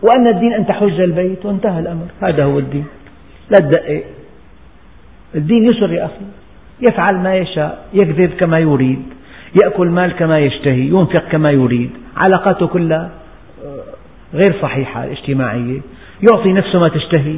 وأن 0.02 0.28
الدين 0.28 0.54
أن 0.54 0.68
تحج 0.68 1.00
البيت 1.00 1.46
وانتهى 1.46 1.80
الأمر. 1.80 2.06
هذا 2.22 2.44
هو 2.44 2.60
الدين. 2.60 2.86
لا 3.50 3.70
تدقق. 3.70 4.04
الدين 5.36 5.66
يسر 5.66 5.92
يا 5.94 6.06
أخي. 6.06 6.26
يفعل 6.82 7.16
ما 7.16 7.36
يشاء 7.36 7.86
يكذب 7.94 8.30
كما 8.30 8.60
يريد. 8.60 9.17
يأكل 9.64 9.88
مال 9.88 10.12
كما 10.12 10.40
يشتهي 10.40 10.88
ينفق 10.88 11.24
كما 11.32 11.52
يريد 11.52 11.90
علاقاته 12.18 12.68
كلها 12.68 13.12
غير 14.34 14.54
صحيحة 14.62 15.06
اجتماعية 15.12 15.82
يعطي 16.32 16.54
نفسه 16.54 16.80
ما 16.80 16.88
تشتهي. 16.88 17.36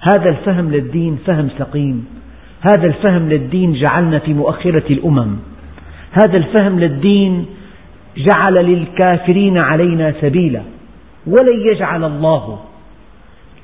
هذا 0.00 0.28
الفهم 0.28 0.70
للدين 0.70 1.18
فهم 1.26 1.48
سقيم. 1.58 2.06
هذا 2.60 2.86
الفهم 2.86 3.28
للدين 3.28 3.72
جعلنا 3.72 4.18
في 4.18 4.34
مؤخرة 4.34 4.82
الأمم. 4.90 5.36
هذا 6.12 6.36
الفهم 6.36 6.80
للدين 6.80 7.46
جعل 8.16 8.54
للكافرين 8.54 9.58
علينا 9.58 10.14
سبيلا. 10.20 10.62
ولن 11.26 11.60
يجعل 11.72 12.04
الله 12.04 12.58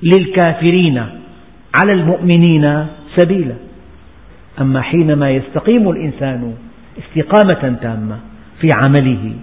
للكافرين 0.03 0.99
على 1.85 1.93
المؤمنين 1.93 2.87
سبيلا. 3.17 3.55
أما 4.61 4.81
حينما 4.81 5.31
يستقيم 5.31 5.91
الإنسان 5.91 6.55
استقامة 6.99 7.77
تامة 7.83 8.19
في 8.61 8.73
عمله 8.73 9.35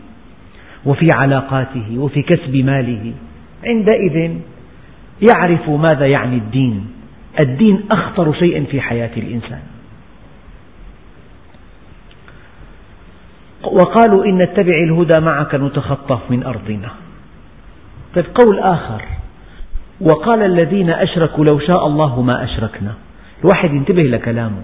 وفي 0.86 1.12
علاقاته 1.12 1.97
وفي 1.97 2.22
كسب 2.22 2.56
ماله. 2.56 3.14
عندئذ 3.66 4.32
يعرف 5.30 5.70
ماذا 5.70 6.06
يعني 6.06 6.36
الدين. 6.36 6.88
الدين 7.39 7.84
أخطر 7.91 8.34
شيء 8.34 8.66
في 8.66 8.82
حياة 8.82 9.12
الإنسان. 9.18 9.62
وقالوا 13.64 14.26
إن 14.26 14.38
نتبع 14.38 14.74
الهدى 14.84 15.20
معك 15.20 15.56
نتخطف 15.56 16.20
من 16.32 16.43
أرضنا. 16.43 16.89
طيب 18.16 18.26
قول 18.36 18.60
آخر 18.60 19.02
وقال 20.02 20.43
الذين 20.43 20.89
أشركوا 20.89 21.45
لو 21.45 21.60
شاء 21.60 21.88
الله 21.88 22.22
ما 22.22 22.43
أشركنا. 22.43 22.93
الواحد 23.43 23.74
ينتبه 23.74 24.04
لكلامه. 24.04 24.62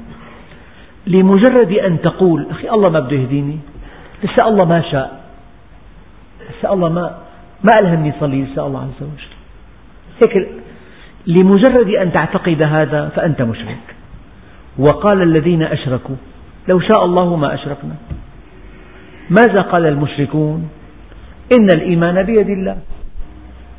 لمجرد 1.08 1.72
أن 1.72 2.02
تقول 2.02 2.48
أخي 2.52 2.70
الله 2.70 2.90
ما 2.90 3.00
بده 3.00 3.16
يهديني 3.16 3.58
لسه 4.24 4.48
الله 4.48 4.66
ما 4.66 4.82
شاء 4.82 5.22
لسه 6.50 6.74
الله 6.74 6.90
ما 6.90 7.18
ما 7.64 7.80
ألهمني 7.80 8.14
صلي 8.20 8.44
لسه 8.44 8.68
الله 8.68 8.80
عز 8.80 9.02
وجل. 9.02 9.34
هيك 10.24 10.50
لمجرد 11.28 11.90
أن 11.90 12.12
تعتقد 12.12 12.62
هذا 12.62 13.10
فأنت 13.16 13.42
مشرك. 13.42 13.86
وقال 14.78 15.22
الذين 15.22 15.64
أشركوا 15.64 16.16
لو 16.68 16.80
شاء 16.80 17.06
الله 17.06 17.36
ما 17.36 17.54
أشركنا. 17.54 17.96
ماذا 19.30 19.62
قال 19.62 19.86
المشركون؟ 19.86 20.70
إن 21.58 21.68
الإيمان 21.76 22.24
بيد 22.24 22.50
الله. 22.50 22.78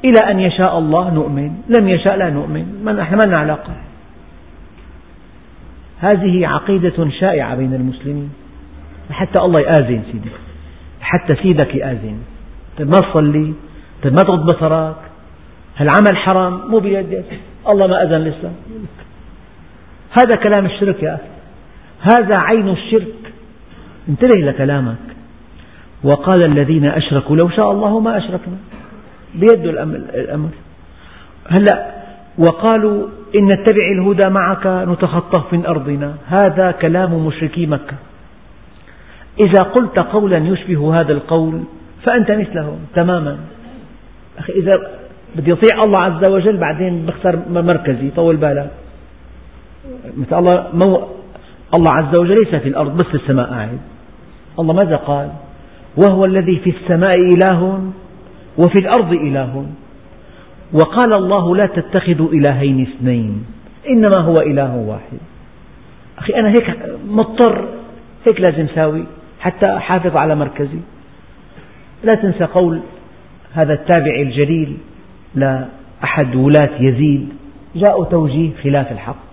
إلى 0.04 0.30
أن 0.30 0.40
يشاء 0.40 0.78
الله 0.78 1.10
نؤمن 1.10 1.50
لم 1.68 1.88
يشاء 1.88 2.16
لا 2.16 2.30
نؤمن. 2.30 2.84
نحن 2.84 3.14
ما 3.14 3.24
لنا 3.24 3.38
علاقة. 3.38 3.72
هذه 6.00 6.46
عقيدة 6.46 7.10
شائعة 7.20 7.56
بين 7.56 7.74
المسلمين. 7.74 8.30
حتى 9.10 9.38
الله 9.38 9.60
يآذن 9.60 10.02
سيدي. 10.12 10.30
حتى 11.00 11.34
سيدك 11.34 11.74
يآذن. 11.74 12.18
طيب 12.78 12.86
ما 12.86 13.00
تصلي؟ 13.10 13.52
طيب 14.02 14.12
ما 14.12 14.24
تغض 14.24 14.46
بصرك؟ 14.46 14.96
هالعمل 15.76 16.16
حرام؟ 16.16 16.60
مو 16.70 16.78
بيدك. 16.78 17.24
الله 17.68 17.86
ما 17.86 18.02
أذن 18.02 18.24
لسه. 18.24 18.52
هذا 20.18 20.36
كلام 20.36 20.66
الشرك 20.66 21.02
يا 21.02 21.14
أخي. 21.14 21.22
هذا 22.00 22.36
عين 22.36 22.68
الشرك. 22.68 23.32
انتبه 24.08 24.40
لكلامك 24.40 24.96
وقال 26.04 26.42
الذين 26.42 26.84
أشركوا 26.84 27.36
لو 27.36 27.48
شاء 27.48 27.72
الله 27.72 28.00
ما 28.00 28.18
أشركنا. 28.18 28.56
بيده 29.34 29.70
الأمر. 29.70 30.50
هلا 31.48 31.95
وقالوا 32.38 33.08
إن 33.34 33.52
نتبع 33.52 33.86
الهدى 33.92 34.28
معك 34.28 34.66
نتخطف 34.66 35.52
من 35.52 35.66
أرضنا. 35.66 36.14
هذا 36.28 36.70
كلام 36.70 37.26
مشركي 37.26 37.66
مكة. 37.66 37.96
إذا 39.40 39.62
قلت 39.62 39.98
قولا 39.98 40.38
يشبه 40.38 41.00
هذا 41.00 41.12
القول 41.12 41.62
فأنت 42.02 42.30
مثلهم 42.30 42.78
تماما. 42.94 43.38
أخي 44.38 44.52
إذا 44.52 44.90
بدي 45.36 45.52
أطيع 45.52 45.84
الله 45.84 45.98
عز 45.98 46.24
وجل 46.24 46.56
بعدين 46.56 47.06
بخسر 47.06 47.38
مركزي 47.50 48.10
طول 48.10 48.36
بالك. 48.36 48.70
مثل 50.16 50.38
الله 50.38 50.66
مو 50.74 51.08
الله 51.76 51.90
عز 51.90 52.14
وجل 52.14 52.38
ليس 52.38 52.54
في 52.54 52.68
الأرض 52.68 52.96
بس 52.96 53.06
في 53.06 53.14
السماء 53.14 53.50
قاعد 53.50 53.78
الله 54.58 54.74
ماذا 54.74 54.96
قال؟ 54.96 55.30
وهو 55.96 56.24
الذي 56.24 56.56
في 56.56 56.70
السماء 56.70 57.14
إله 57.14 57.90
وفي 58.58 58.78
الأرض 58.78 59.12
إله. 59.12 59.66
وقال 60.72 61.12
الله 61.12 61.56
لا 61.56 61.66
تتخذوا 61.66 62.28
إلهين 62.32 62.82
اثنين 62.82 63.44
إنما 63.88 64.18
هو 64.18 64.40
إله 64.40 64.76
واحد. 64.76 65.18
أخي 66.18 66.34
أنا 66.34 66.50
هيك 66.50 66.76
مضطر 67.08 67.68
هيك 68.26 68.40
لازم 68.40 68.66
ساوي 68.74 69.04
حتى 69.40 69.76
أحافظ 69.76 70.16
على 70.16 70.34
مركزي. 70.34 70.78
لا 72.04 72.14
تنسى 72.14 72.44
قول 72.44 72.80
هذا 73.54 73.72
التابع 73.72 74.14
الجليل 74.20 74.76
لأحد 75.34 76.36
ولاة 76.36 76.70
يزيد 76.80 77.28
جاءوا 77.76 78.04
توجيه 78.04 78.50
خلاف 78.64 78.92
الحق. 78.92 79.26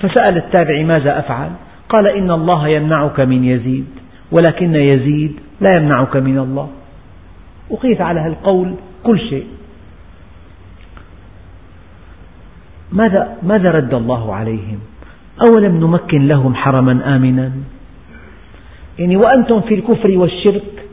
فسأل 0.00 0.36
التابع 0.36 0.82
ماذا 0.82 1.18
أفعل؟ 1.18 1.50
قال 1.88 2.06
إن 2.06 2.30
الله 2.30 2.68
يمنعك 2.68 3.20
من 3.20 3.44
يزيد 3.44 3.86
ولكن 4.32 4.74
يزيد 4.74 5.40
لا 5.60 5.76
يمنعك 5.76 6.16
من 6.16 6.38
الله. 6.38 6.70
وقيس 7.70 8.00
على 8.00 8.20
هالقول 8.20 8.74
كل 9.04 9.20
شيء. 9.20 9.46
ماذا, 12.92 13.36
ماذا 13.42 13.70
رد 13.70 13.94
الله 13.94 14.34
عليهم؟ 14.34 14.78
أولم 15.46 15.80
نمكن 15.80 16.28
لهم 16.28 16.54
حرما 16.54 17.16
آمنا؟ 17.16 17.52
يعني 18.98 19.16
وأنتم 19.16 19.60
في 19.60 19.74
الكفر 19.74 20.18
والشرك 20.18 20.84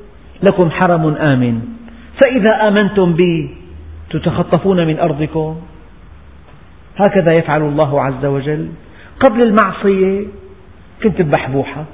لكم 0.43 0.71
حرم 0.71 1.15
آمن. 1.15 1.61
فإذا 2.21 2.67
آمنتم 2.67 3.13
بي 3.13 3.49
تتخطفون 4.09 4.87
من 4.87 4.99
أرضكم؟ 4.99 5.55
هكذا 6.97 7.33
يفعل 7.33 7.61
الله 7.61 8.01
عز 8.01 8.25
وجل. 8.25 8.69
قبل 9.19 9.41
المعصية 9.41 10.27
كنت 11.03 11.21
ببحبوحة 11.21 11.85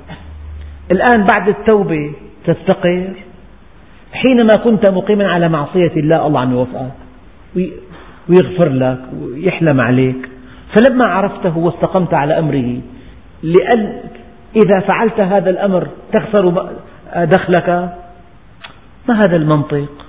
الآن 0.92 1.26
بعد 1.32 1.50
التوبة 1.50 2.12
تفتقر. 2.46 3.08
حينما 4.14 4.56
كنت 4.64 4.86
مقيما 4.86 5.28
على 5.28 5.50
معصية 5.50 5.92
الله 5.98 6.28
الله 6.28 6.40
عم 6.40 6.52
يوفقك. 6.52 6.92
ويغفر 8.32 8.70
لك 8.70 9.00
ويحلم 9.22 9.82
عليك. 9.82 10.30
فلما 10.76 11.06
عرفته 11.06 11.58
واستقمت 11.58 12.14
على 12.14 12.40
أمره 12.40 12.82
لأن 13.44 14.00
إذا 14.56 14.80
فعلت 14.80 15.20
هذا 15.20 15.50
الأمر 15.50 15.88
تخسر 16.14 16.68
دخلك 17.16 17.70
ما 19.10 19.20
هذا 19.26 19.36
المنطق؟ 19.36 20.06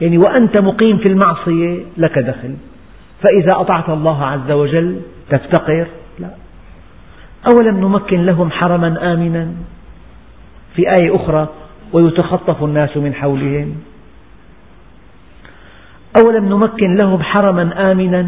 يعني 0.00 0.18
وأنت 0.18 0.56
مقيم 0.56 0.98
في 0.98 1.08
المعصية 1.08 1.78
لك 1.96 2.18
دخل. 2.18 2.54
فإذا 3.22 3.60
أطعت 3.60 3.88
الله 3.88 4.24
عز 4.24 4.50
وجل 4.50 5.00
تفتقر؟ 5.30 5.86
لا. 6.18 6.30
أولم 7.46 7.80
نمكن 7.80 8.26
لهم 8.26 8.50
حرما 8.50 9.12
آمنا؟ 9.12 9.48
في 10.74 10.82
آية 11.00 11.16
أخرى 11.16 11.48
ويتخطف 11.92 12.64
الناس 12.64 12.96
من 12.96 13.14
حولهم. 13.14 13.74
أولم 16.22 16.48
نمكن 16.48 16.94
لهم 16.94 17.22
حرما 17.22 17.92
آمنا 17.92 18.26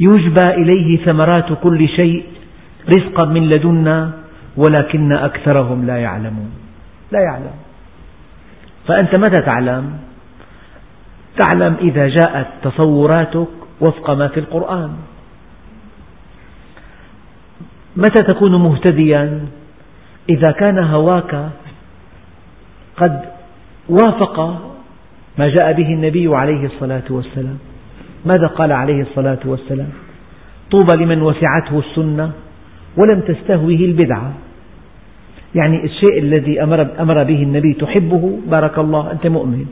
يجبى 0.00 0.46
إليه 0.48 1.04
ثمرات 1.04 1.52
كل 1.62 1.88
شيء 1.88 2.24
رزقا 2.88 3.24
من 3.24 3.48
لدنا 3.48 4.10
ولكن 4.56 5.12
أكثرهم 5.12 5.86
لا 5.86 5.96
يعلمون. 5.96 6.50
لا 7.12 7.20
يعلم. 7.20 7.56
فأنت 8.86 9.16
متى 9.16 9.40
تعلم؟ 9.40 9.98
تعلم 11.36 11.76
إذا 11.80 12.08
جاءت 12.08 12.46
تصوراتك 12.62 13.48
وفق 13.80 14.10
ما 14.10 14.28
في 14.28 14.40
القرآن. 14.40 14.90
متى 17.96 18.22
تكون 18.22 18.54
مهتديا؟ 18.54 19.46
إذا 20.28 20.50
كان 20.50 20.78
هواك 20.78 21.48
قد 22.96 23.24
وافق 23.88 24.73
ما 25.38 25.48
جاء 25.48 25.72
به 25.72 25.86
النبي 25.86 26.36
عليه 26.36 26.66
الصلاة 26.66 27.02
والسلام. 27.10 27.58
ماذا 28.26 28.46
قال 28.46 28.72
عليه 28.72 29.02
الصلاة 29.02 29.38
والسلام؟ 29.44 29.88
طوبى 30.70 31.04
لمن 31.04 31.22
وسعته 31.22 31.78
السنة 31.78 32.30
ولم 32.96 33.20
تستهوه 33.20 33.68
البدعة. 33.68 34.32
يعني 35.54 35.84
الشيء 35.84 36.18
الذي 36.18 36.62
أمر, 36.62 36.86
أمر 37.00 37.24
به 37.24 37.42
النبي 37.42 37.72
تحبه 37.72 38.38
بارك 38.46 38.78
الله 38.78 39.12
أنت 39.12 39.26
مؤمن. 39.26 39.66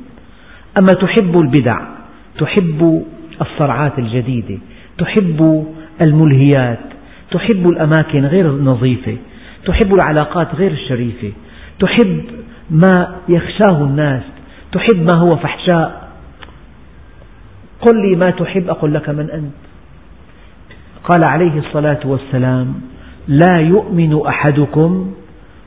أما 0.78 0.88
تحب 0.88 1.40
البدع 1.40 1.80
تحب 2.38 3.04
الصرعات 3.40 3.98
الجديدة 3.98 4.58
تحب 4.98 5.66
الملهيات 6.00 6.78
تحب 7.30 7.68
الأماكن 7.68 8.24
غير 8.24 8.50
النظيفة 8.50 9.16
تحب 9.64 9.94
العلاقات 9.94 10.54
غير 10.54 10.70
الشريفة 10.70 11.32
تحب 11.78 12.22
ما 12.70 13.16
يخشاه 13.28 13.84
الناس 13.84 14.22
تحب 14.72 15.06
ما 15.06 15.14
هو 15.14 15.36
فحشاء 15.36 16.12
قل 17.80 18.08
لي 18.08 18.16
ما 18.16 18.30
تحب 18.30 18.68
أقول 18.68 18.94
لك 18.94 19.08
من 19.08 19.30
أنت. 19.30 19.52
قال 21.04 21.24
عليه 21.24 21.58
الصلاة 21.58 22.00
والسلام 22.04 22.74
لا 23.28 23.58
يؤمن 23.60 24.26
أحدكم 24.26 25.12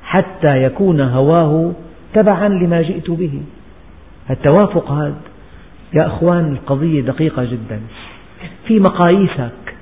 حتى 0.04 0.64
يكون 0.64 1.02
هواه 1.02 1.72
تبعا 2.14 2.48
لما 2.48 2.82
جئت 2.82 3.12
به. 3.12 3.42
التوافق 4.30 4.92
هذا. 4.92 5.16
يا 5.94 6.08
أخوان 6.08 6.52
القضية 6.52 7.02
دقيقة 7.02 7.44
جدا. 7.44 7.80
في 8.68 8.80
مقاييسك 8.80 9.76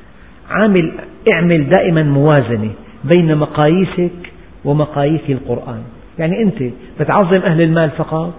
عامل 0.49 0.91
اعمل 1.31 1.69
دائما 1.69 2.03
موازنة 2.03 2.71
بين 3.15 3.37
مقاييسك 3.37 4.31
ومقاييس 4.65 5.21
القرآن. 5.29 5.83
يعني 6.19 6.41
أنت 6.41 6.73
بتعظم 6.99 7.41
أهل 7.45 7.61
المال 7.61 7.89
فقط؟ 7.89 8.33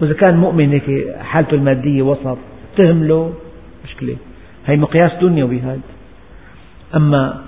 وإذا 0.00 0.14
كان 0.14 0.36
مؤمن 0.36 0.72
هيك 0.72 1.16
حالته 1.20 1.54
المادية 1.54 2.02
وسط 2.02 2.38
تهمله 2.76 3.32
مشكلة. 3.84 4.16
هي 4.66 4.76
مقياس 4.76 5.12
دنيوي 5.20 5.60
هذا 5.60 5.80
أما 6.96 7.42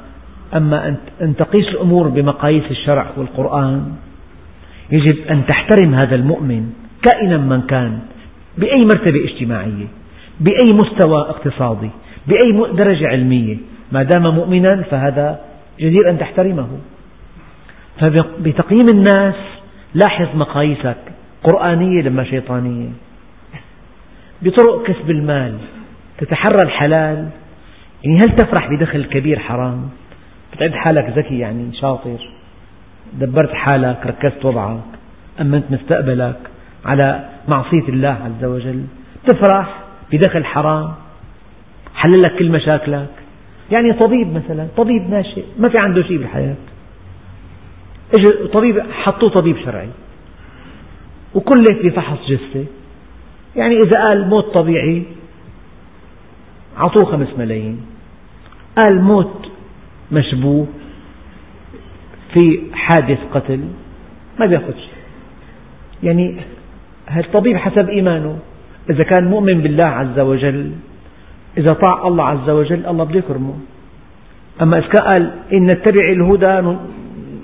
أما 0.56 0.96
أن 1.22 1.36
تقيس 1.36 1.68
الأمور 1.68 2.08
بمقاييس 2.08 2.70
الشرع 2.70 3.06
والقرآن 3.16 3.92
يجب 4.92 5.16
أن 5.30 5.46
تحترم 5.46 5.94
هذا 5.94 6.14
المؤمن 6.14 6.72
كائنا 7.02 7.36
من 7.36 7.62
كان 7.62 7.98
بأي 8.58 8.84
مرتبة 8.84 9.24
اجتماعية 9.24 9.86
بأي 10.40 10.72
مستوى 10.72 11.20
اقتصادي 11.20 11.90
بأي 12.26 12.74
درجة 12.74 13.08
علمية. 13.08 13.56
ما 13.92 14.02
دام 14.02 14.34
مؤمنا 14.34 14.82
فهذا 14.82 15.40
جدير 15.80 16.10
أن 16.10 16.18
تحترمه. 16.18 16.68
فبتقييم 18.00 18.86
الناس 18.92 19.34
لاحظ 19.94 20.26
مقاييسك 20.34 20.96
قرآنية 21.44 22.02
لما 22.02 22.24
شيطانية. 22.24 22.88
بطرق 24.42 24.82
كسب 24.86 25.10
المال. 25.10 25.58
تتحرى 26.18 26.62
الحلال. 26.62 27.28
يعني 28.04 28.18
هل 28.18 28.36
تفرح 28.36 28.68
بدخل 28.70 29.04
كبير 29.04 29.38
حرام؟ 29.38 29.88
بتعد 30.52 30.74
حالك 30.74 31.12
ذكي 31.18 31.38
يعني 31.38 31.72
شاطر. 31.72 32.18
دبرت 33.12 33.52
حالك 33.54 34.06
ركزت 34.06 34.44
وضعك 34.44 34.80
أمنت 35.40 35.64
مستقبلك 35.70 36.38
على 36.84 37.28
معصية 37.48 37.88
الله 37.88 38.18
عز 38.24 38.44
وجل. 38.44 38.84
تفرح 39.26 39.78
بدخل 40.12 40.44
حرام. 40.44 40.94
حلل 41.94 42.22
لك 42.22 42.36
كل 42.36 42.50
مشاكلك. 42.50 43.10
يعني 43.70 43.92
طبيب 43.92 44.34
مثلا 44.34 44.66
طبيب 44.76 45.10
ناشئ 45.10 45.44
ما 45.58 45.68
في 45.68 45.78
عنده 45.78 46.02
شيء 46.02 46.18
بالحياة. 46.18 46.54
طبيب 48.52 48.82
حطوه 48.92 49.30
طبيب 49.30 49.56
شرعي. 49.64 49.88
وكلف 51.34 51.84
بفحص 51.84 52.18
جثة. 52.28 52.64
يعني 53.56 53.82
إذا 53.82 53.98
قال 53.98 54.28
موت 54.28 54.58
طبيعي 54.58 55.02
أعطوه 56.78 57.12
خمس 57.12 57.28
ملايين. 57.38 57.80
قال 58.76 59.02
موت 59.02 59.50
مشبوه 60.12 60.66
في 62.34 62.60
حادث 62.72 63.18
قتل 63.34 63.60
ما 64.40 64.46
بياخذ 64.46 64.72
شيء. 64.72 65.00
يعني 66.02 66.36
الطبيب 67.16 67.56
حسب 67.56 67.88
إيمانه. 67.88 68.38
إذا 68.90 69.04
كان 69.04 69.24
مؤمن 69.24 69.60
بالله 69.60 69.84
عز 69.84 70.18
وجل 70.18 70.72
إذا 71.58 71.72
طاع 71.72 72.08
الله 72.08 72.24
عز 72.24 72.50
وجل 72.50 72.86
الله 72.86 73.04
بده 73.04 73.18
يكرمه. 73.18 73.54
أما 74.62 74.78
إذا 74.78 74.88
قال 74.88 75.30
إن 75.52 75.66
نتبع 75.66 76.08
الهدى 76.12 76.78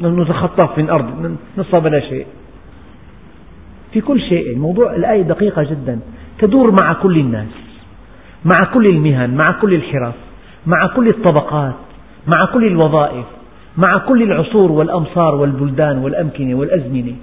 نتخطف 0.03 0.79
من 0.79 0.91
أرض 0.91 1.37
نصف 1.59 1.77
بلا 1.77 2.01
شيء. 2.01 2.27
في 3.97 4.03
كل 4.03 4.21
شيء. 4.21 4.53
الموضوع 4.53 4.95
الآية 4.95 5.23
دقيقة 5.23 5.63
جدا. 5.63 6.01
تدور 6.39 6.71
مع 6.83 6.93
كل 6.93 7.19
الناس 7.19 7.49
مع 8.45 8.65
كل 8.75 8.87
المهن 8.87 9.35
مع 9.35 9.53
كل 9.53 9.75
الحرف 9.75 10.15
مع 10.67 10.87
كل 10.87 11.09
الطبقات 11.09 11.75
مع 12.27 12.45
كل 12.45 12.67
الوظائف 12.67 13.25
مع 13.77 13.99
كل 13.99 14.23
العصور 14.23 14.73
والأمصار 14.73 15.35
والبلدان 15.35 15.99
والأمكنة 15.99 16.55
والأزمنة. 16.55 17.17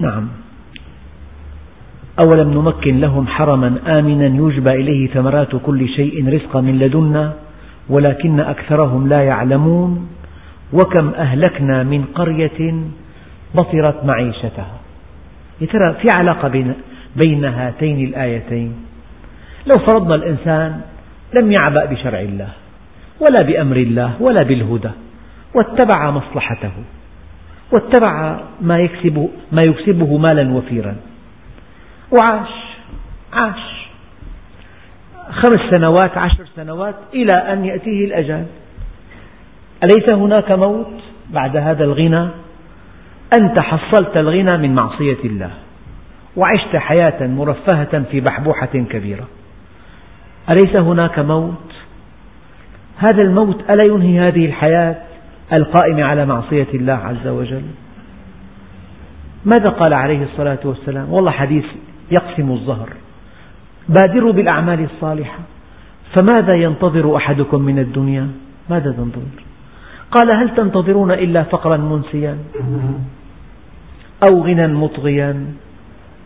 نعم. 0.00 0.28
أولم 2.24 2.50
نمكن 2.50 3.00
لهم 3.00 3.26
حرما 3.26 3.74
آمنا 3.86 4.26
يجبى 4.26 4.70
إليه 4.70 5.08
ثمرات 5.08 5.56
كل 5.56 5.88
شيء 5.88 6.28
رزقا 6.34 6.60
من 6.60 6.78
لدنا 6.78 7.32
ولكن 7.88 8.40
أكثرهم 8.40 9.08
لا 9.08 9.20
يعلمون. 9.22 10.08
وكم 10.72 11.08
أهلكنا 11.08 11.82
من 11.82 12.04
قرية 12.04 12.74
بطرت 13.54 14.04
معيشتها. 14.04 14.76
يا 15.60 15.66
ترى 15.66 15.94
في 16.02 16.10
علاقة 16.10 16.74
بين, 17.16 17.44
هاتين 17.44 18.04
الآيتين؟ 18.08 18.74
لو 19.66 19.78
فرضنا 19.78 20.14
الإنسان 20.14 20.80
لم 21.34 21.52
يعبأ 21.52 21.84
بشرع 21.84 22.20
الله 22.20 22.48
ولا 23.20 23.42
بأمر 23.42 23.76
الله 23.76 24.22
ولا 24.22 24.42
بالهدى 24.42 24.90
واتبع 25.54 26.10
مصلحته 26.10 26.72
واتبع 27.72 28.40
ما 28.60 28.78
يكسبه, 28.78 29.28
ما 29.52 29.62
يكسبه 29.62 30.16
مالا 30.16 30.52
وفيرا. 30.52 30.96
وعاش 32.10 32.48
عاش 33.32 33.86
خمس 35.30 35.70
سنوات 35.70 36.18
عشر 36.18 36.44
سنوات 36.56 36.94
إلى 37.14 37.32
أن 37.32 37.64
يأتيه 37.64 38.04
الأجل. 38.04 38.46
أليس 39.84 40.12
هناك 40.12 40.52
موت 40.52 41.00
بعد 41.30 41.56
هذا 41.56 41.84
الغنى؟ 41.84 42.28
أنت 43.38 43.58
حصلت 43.58 44.16
الغنى 44.16 44.56
من 44.56 44.74
معصية 44.74 45.18
الله 45.24 45.50
وعشت 46.36 46.76
حياة 46.76 47.26
مرفهة 47.26 48.02
في 48.10 48.20
بحبوحة 48.20 48.66
كبيرة. 48.66 49.28
أليس 50.50 50.76
هناك 50.76 51.18
موت؟ 51.18 51.72
هذا 52.96 53.22
الموت 53.22 53.70
ألا 53.70 53.84
ينهي 53.84 54.28
هذه 54.28 54.46
الحياة 54.46 54.96
القائمة 55.52 56.04
على 56.04 56.26
معصية 56.26 56.66
الله 56.74 56.92
عز 56.92 57.26
وجل؟ 57.26 57.62
ماذا 59.44 59.68
قال 59.68 59.92
عليه 59.92 60.22
الصلاة 60.22 60.58
والسلام؟ 60.64 61.12
والله 61.12 61.30
حديث 61.30 61.64
يقسم 62.10 62.50
الظهر. 62.50 62.88
بادروا 63.88 64.32
بالأعمال 64.32 64.84
الصالحة 64.84 65.38
فماذا 66.14 66.54
ينتظر 66.54 67.16
أحدكم 67.16 67.62
من 67.62 67.78
الدنيا؟ 67.78 68.28
ماذا 68.70 68.90
تنتظر؟ 68.92 69.51
قال 70.12 70.30
هل 70.30 70.54
تنتظرون 70.56 71.10
إلا 71.10 71.42
فقرا 71.42 71.76
منسيا 71.76 72.38
أو 74.28 74.42
غنى 74.42 74.66
مطغيا 74.66 75.46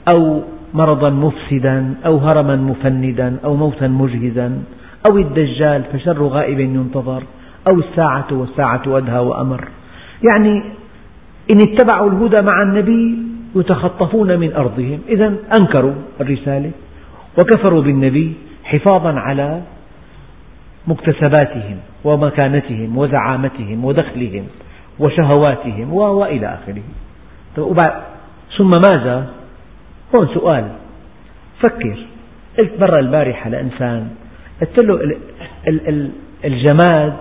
أو 0.08 0.42
مرضا 0.74 1.10
مفسدا 1.10 1.94
أو 2.06 2.18
هرما 2.18 2.56
مفندا 2.56 3.36
أو 3.44 3.56
موتا 3.56 3.88
مجهزا 3.88 4.58
أو 5.06 5.18
الدجال 5.18 5.82
فشر 5.92 6.22
غائب 6.22 6.60
ينتظر 6.60 7.22
أو 7.68 7.78
الساعة 7.78 8.26
والساعة 8.30 8.82
أدهى 8.86 9.18
وأمر 9.18 9.68
يعني 10.32 10.62
إن 11.50 11.60
اتبعوا 11.60 12.10
الهدى 12.10 12.40
مع 12.42 12.62
النبي 12.62 13.18
يتخطفون 13.56 14.38
من 14.38 14.52
أرضهم 14.52 14.98
إذا 15.08 15.34
أنكروا 15.60 15.94
الرسالة 16.20 16.70
وكفروا 17.38 17.82
بالنبي 17.82 18.32
حفاظا 18.64 19.12
على 19.12 19.62
مكتسباتهم 20.86 21.76
ومكانتهم 22.06 22.98
وزعامتهم 22.98 23.84
ودخلهم 23.84 24.46
وشهواتهم 24.98 25.92
وإلى 25.92 26.58
آخره. 26.58 26.82
ثم 28.56 28.70
ماذا؟ 28.70 29.26
هون 30.14 30.28
سؤال. 30.34 30.68
فكر. 31.60 31.98
قلت 32.58 32.80
مرة 32.80 32.98
البارحة 32.98 33.50
لإنسان 33.50 34.08
قلت 34.60 34.78
له 34.78 35.16
الجماد 36.44 37.16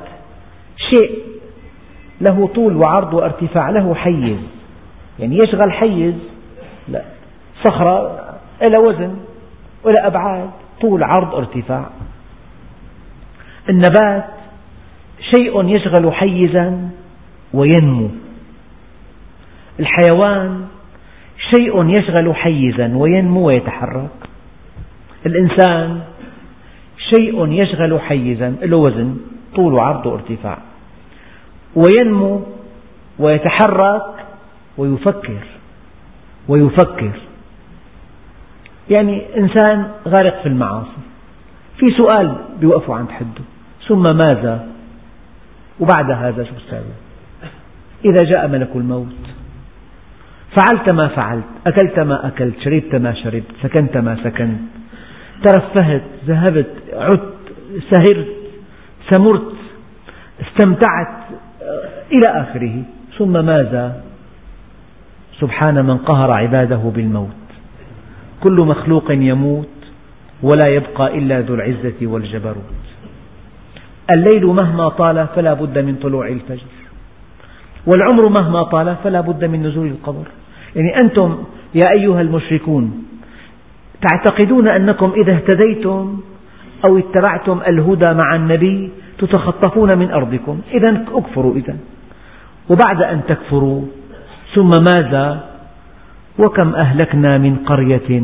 شيء 0.77 1.19
له 2.21 2.49
طول 2.55 2.77
وعرض 2.77 3.13
وارتفاع 3.13 3.69
له 3.69 3.95
حيز. 3.95 4.37
يعني 5.19 5.37
يشغل 5.37 5.71
حيز؟ 5.71 6.13
لا. 6.87 7.01
صخرة 7.63 8.19
لها 8.61 8.79
وزن 8.79 9.15
ولا 9.83 10.07
أبعاد 10.07 10.49
طول 10.81 11.03
عرض 11.03 11.35
ارتفاع. 11.35 11.89
النبات 13.69 14.34
شيء 15.21 15.69
يشغل 15.69 16.13
حيزا 16.13 16.89
وينمو. 17.53 18.09
الحيوان 19.79 20.65
شيء 21.55 21.89
يشغل 21.89 22.35
حيزا 22.35 22.95
وينمو 22.95 23.47
ويتحرك. 23.47 24.09
الإنسان 25.25 25.99
شيء 26.97 27.51
يشغل 27.51 28.01
حيزا 28.01 28.49
له 28.61 28.77
وزن 28.77 29.17
طول 29.55 29.73
وعرض 29.73 30.05
وارتفاع. 30.05 30.57
وينمو 31.75 32.41
ويتحرك 33.19 34.25
ويفكر 34.77 35.43
ويفكر. 36.47 37.11
يعني 38.89 39.21
إنسان 39.37 39.91
غارق 40.07 40.41
في 40.41 40.49
المعاصي. 40.49 41.01
في 41.77 41.85
سؤال 41.97 42.35
بيوقفوا 42.59 42.95
عند 42.95 43.11
حده. 43.11 43.43
ثم 43.87 44.17
ماذا؟ 44.17 44.74
وبعد 45.79 46.11
هذا 46.11 46.43
شو 46.43 46.51
تساوي 46.67 46.95
إذا 48.05 48.23
جاء 48.23 48.47
ملك 48.47 48.69
الموت 48.75 49.15
فعلت 50.55 50.89
ما 50.89 51.07
فعلت 51.07 51.43
أكلت 51.67 51.99
ما 51.99 52.27
أكلت 52.27 52.59
شربت 52.59 52.95
ما 52.95 53.13
شربت 53.13 53.51
سكنت 53.63 53.97
ما 53.97 54.17
سكنت 54.23 54.59
ترفهت 55.43 56.03
ذهبت 56.27 56.73
عدت 56.93 57.33
سهرت 57.91 58.27
سمرت 59.09 59.53
استمتعت 60.41 61.15
إلى 62.11 62.27
آخره. 62.27 62.83
ثم 63.17 63.45
ماذا؟ 63.45 64.03
سبحان 65.39 65.85
من 65.85 65.97
قهر 65.97 66.31
عباده 66.31 66.91
بالموت. 66.95 67.45
كل 68.43 68.61
مخلوق 68.61 69.11
يموت 69.11 69.67
ولا 70.43 70.67
يبقى 70.67 71.17
إلا 71.17 71.41
ذو 71.41 71.55
العزة 71.55 71.99
والجبروت. 72.01 72.84
الليل 74.11 74.45
مهما 74.45 74.89
طال 74.89 75.27
فلا 75.35 75.53
بد 75.53 75.77
من 75.77 75.95
طلوع 75.95 76.27
الفجر. 76.27 76.71
والعمر 77.87 78.29
مهما 78.29 78.63
طال 78.63 78.95
فلا 79.03 79.21
بد 79.21 79.45
من 79.45 79.63
نزول 79.63 79.87
القبر. 79.87 80.25
يعني 80.75 80.99
أنتم 80.99 81.43
يا 81.75 81.91
أيها 81.91 82.21
المشركون 82.21 83.05
تعتقدون 84.01 84.69
أنكم 84.69 85.13
إذا 85.21 85.33
اهتديتم 85.33 86.19
أو 86.85 86.97
اتبعتم 86.97 87.59
الهدى 87.67 88.13
مع 88.13 88.35
النبي 88.35 88.91
تتخطفون 89.17 89.97
من 89.97 90.11
أرضكم. 90.11 90.61
إذا 90.73 91.03
اكفروا 91.13 91.55
إذا. 91.55 91.77
وبعد 92.69 93.01
أن 93.01 93.21
تكفروا 93.27 93.81
ثم 94.55 94.83
ماذا؟ 94.83 95.43
وكم 96.39 96.75
أهلكنا 96.75 97.37
من 97.37 97.55
قرية 97.55 98.21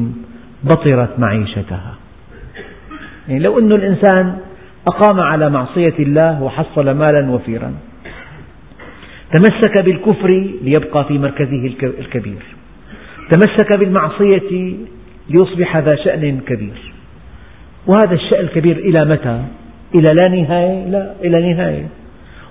بطرت 0.63 1.19
معيشتها. 1.19 1.95
يعني 3.27 3.39
لو 3.39 3.59
أن 3.59 3.71
الإنسان 3.71 4.37
أقام 4.87 5.19
على 5.19 5.49
معصية 5.49 5.93
الله 5.99 6.43
وحصل 6.43 6.89
مالا 6.89 7.31
وفيرا. 7.31 7.73
تمسك 9.31 9.77
بالكفر 9.77 10.29
ليبقى 10.61 11.05
في 11.05 11.17
مركزه 11.17 11.65
الكبير. 11.83 12.43
تمسك 13.31 13.73
بالمعصية 13.73 14.75
ليصبح 15.29 15.77
ذا 15.77 15.95
شأن 15.95 16.39
كبير. 16.47 16.93
وهذا 17.87 18.13
الشأن 18.13 18.39
الكبير 18.39 18.77
إلى 18.77 19.05
متى؟ 19.05 19.41
إلى 19.95 20.13
لا 20.13 20.27
نهاية؟ 20.27 20.85
لا 20.85 21.13
إلى 21.23 21.53
نهاية. 21.53 21.87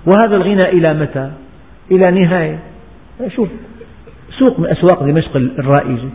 وهذا 0.06 0.36
الغنى 0.36 0.68
إلى 0.68 0.94
متى؟ 0.94 1.30
إلى 1.90 2.10
نهاية. 2.10 2.58
شوف 3.28 3.48
سوق 4.38 4.60
من 4.60 4.66
أسواق 4.66 5.02
دمشق 5.02 5.36
الرائجة 5.36 6.08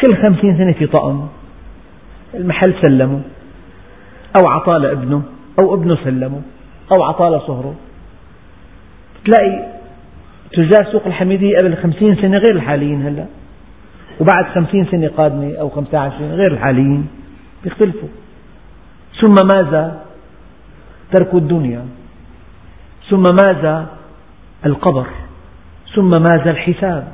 كل 0.00 0.16
خمسين 0.22 0.58
سنة 0.58 0.72
في 0.72 0.86
طقم. 0.86 1.26
المحل 2.34 2.74
سلمه. 2.82 3.20
أو 4.38 4.48
عطاه 4.48 4.78
لابنه 4.78 5.22
أو 5.58 5.74
ابنه 5.74 5.96
سلمه 6.04 6.42
أو 6.92 7.02
عطاه 7.02 7.28
لصهره 7.30 7.74
تلاقي 9.24 9.76
تجار 10.52 10.92
سوق 10.92 11.06
الحميدية 11.06 11.56
قبل 11.58 11.76
خمسين 11.76 12.16
سنة 12.16 12.38
غير 12.38 12.56
الحاليين 12.56 13.06
هلأ. 13.06 13.26
وبعد 14.20 14.44
خمسين 14.54 14.86
سنة 14.86 15.10
قادمة 15.16 15.56
أو 15.60 15.68
خمسة 15.68 15.98
عشر 15.98 16.24
غير 16.24 16.52
الحاليين. 16.52 17.08
يختلفوا 17.64 18.08
ثم 19.20 19.34
ماذا 19.46 20.00
ترك 21.12 21.34
الدنيا؟ 21.34 21.84
ثم 23.10 23.22
ماذا 23.22 23.86
القبر؟ 24.66 25.06
ثم 25.94 26.22
ماذا 26.22 26.50
الحساب؟ 26.50 27.08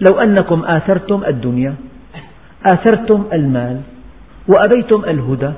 لو 0.00 0.18
أنكم 0.18 0.64
آثرتم 0.64 1.24
الدنيا 1.24 1.74
آثرتم 2.66 3.24
المال 3.32 3.80
وأبيتم 4.48 5.04
الهدى 5.04 5.52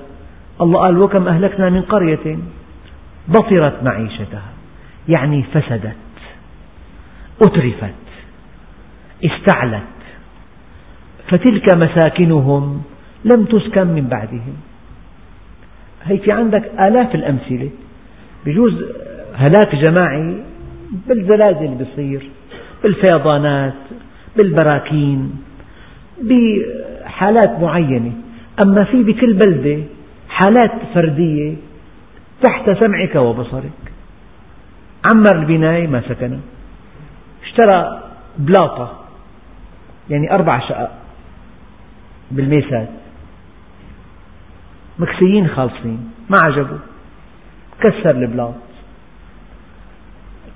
الله 0.60 0.80
قال 0.80 0.98
وكم 0.98 1.28
أهلكنا 1.28 1.70
من 1.70 1.82
قرية 1.82 2.38
بطرت 3.28 3.82
معيشتها. 3.82 4.42
يعني 5.08 5.42
فسدت 5.42 5.96
أترفت 7.42 7.94
استعلت. 9.24 9.82
فتلك 11.28 11.74
مساكنهم 11.74 12.82
لم 13.24 13.44
تسكن 13.44 13.86
من 13.86 14.08
بعدهم. 14.08 14.56
هي 16.04 16.18
في 16.18 16.32
عندك 16.32 16.64
آلاف 16.80 17.14
الأمثلة. 17.14 17.70
بجوز 18.46 18.84
هلاك 19.34 19.76
جماعي 19.76 20.36
بالزلازل 21.08 21.74
بصير 21.74 22.30
بالفيضانات 22.82 23.74
بالبراكين 24.36 25.42
بحالات 26.22 27.60
معينة. 27.60 28.12
أما 28.62 28.84
في 28.84 29.02
بكل 29.02 29.32
بلدة 29.34 29.82
حالات 30.42 30.72
فردية 30.94 31.54
تحت 32.42 32.70
سمعك 32.70 33.14
وبصرك. 33.14 33.82
عمر 35.12 35.38
البناية 35.38 35.86
ما 35.86 36.02
سكن 36.08 36.38
اشترى 37.42 38.02
بلاطة 38.38 39.00
يعني 40.10 40.34
أربع 40.34 40.58
شقق 40.68 40.90
بالميسات 42.30 42.88
مكسيين 44.98 45.48
خالصين 45.48 46.10
ما 46.30 46.36
عجبه. 46.44 46.78
كسر 47.80 48.10
البلاط. 48.10 48.54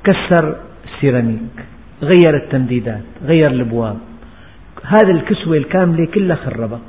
كسر 0.04 0.56
السيراميك. 0.84 1.64
غير 2.02 2.36
التمديدات 2.36 3.02
غير 3.22 3.50
الأبواب. 3.50 3.98
هذه 4.82 5.10
الكسوة 5.10 5.56
الكاملة 5.56 6.06
كلها 6.06 6.36
خربها. 6.36 6.80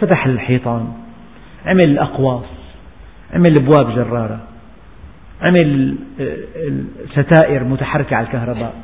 فتح 0.00 0.26
الحيطان. 0.26 1.01
عمل 1.66 1.84
الأقواس 1.84 2.44
عمل 3.34 3.56
أبواب 3.56 3.94
جرارة 3.96 4.40
عمل 5.42 5.96
ستائر 7.12 7.64
متحركة 7.64 8.16
على 8.16 8.26
الكهرباء 8.26 8.74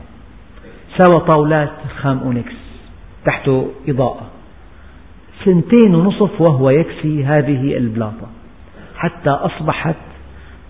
سوى 0.97 1.21
طاولات 1.21 1.73
خام 2.01 2.19
أونكس 2.19 2.55
تحته 3.25 3.71
إضاءة. 3.89 4.27
سنتين 5.45 5.95
ونصف 5.95 6.41
وهو 6.41 6.71
يكسي 6.71 7.25
هذه 7.25 7.77
البلاطة 7.77 8.29
حتى 8.97 9.31
أصبحت 9.31 9.97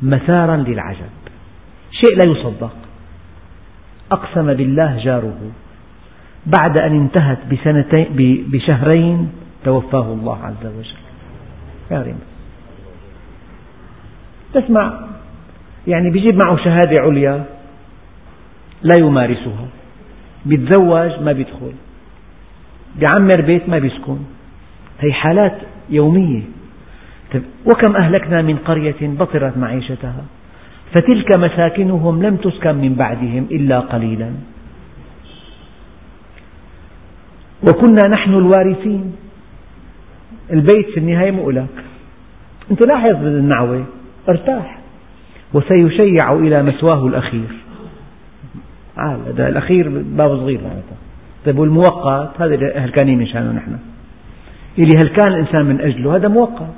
مثارا 0.02 0.56
للعجب. 0.56 1.10
شيء 1.90 2.16
لا 2.16 2.30
يصدق. 2.30 2.72
أقسم 4.12 4.54
بالله 4.54 5.04
جاره 5.04 5.50
بعد 6.46 6.78
أن 6.78 6.96
انتهت 6.96 7.38
بسنتين 7.52 8.06
بشهرين 8.52 9.32
توفاه 9.64 10.12
الله 10.12 10.38
عز 10.44 10.66
وجل. 10.66 11.07
يا 11.90 12.02
ريم 12.02 12.20
تسمع 14.54 15.00
يعني 15.86 16.10
بيجيب 16.10 16.34
معه 16.34 16.56
شهادة 16.56 17.00
عليا 17.00 17.44
لا 18.82 18.96
يمارسها. 18.98 19.66
بيتزوج 20.46 21.22
ما 21.22 21.32
بيدخل. 21.32 21.72
بيعمر 22.96 23.40
بيت 23.40 23.68
ما 23.68 23.78
بيسكن. 23.78 24.18
هي 25.00 25.12
حالات 25.12 25.58
يومية. 25.90 26.42
وكم 27.66 27.96
أهلكنا 27.96 28.42
من 28.42 28.56
قرية 28.56 28.96
بطرت 29.02 29.56
معيشتها؟ 29.56 30.24
فتلك 30.92 31.32
مساكنهم 31.32 32.22
لم 32.22 32.36
تسكن 32.36 32.74
من 32.74 32.94
بعدهم 32.94 33.46
إلا 33.50 33.80
قليلا. 33.80 34.30
وكنا 37.68 38.08
نحن 38.08 38.34
الوارثين. 38.34 39.16
البيت 40.52 40.90
في 40.90 41.00
النهاية 41.00 41.30
مؤلك 41.30 41.84
أنت 42.70 42.82
لاحظ 42.82 43.14
بالنعوة 43.14 43.84
ارتاح. 44.28 44.78
وسيشيع 45.54 46.32
إلى 46.32 46.62
مسواه 46.62 47.06
الأخير. 47.06 47.48
عال 48.96 49.18
هذا 49.26 49.48
الأخير 49.48 49.88
باب 49.88 50.36
صغير 50.36 50.60
معناتها 50.60 50.96
طيب 51.46 51.58
والمؤقت 51.58 52.40
هذا 52.40 52.78
هلكانين 52.78 53.18
من 53.18 53.26
شأنه 53.26 53.52
نحن. 53.52 53.78
اللي 54.78 54.96
هلكان 55.02 55.28
الإنسان 55.28 55.64
من 55.64 55.80
أجله 55.80 56.16
هذا 56.16 56.28
مؤقت 56.28 56.74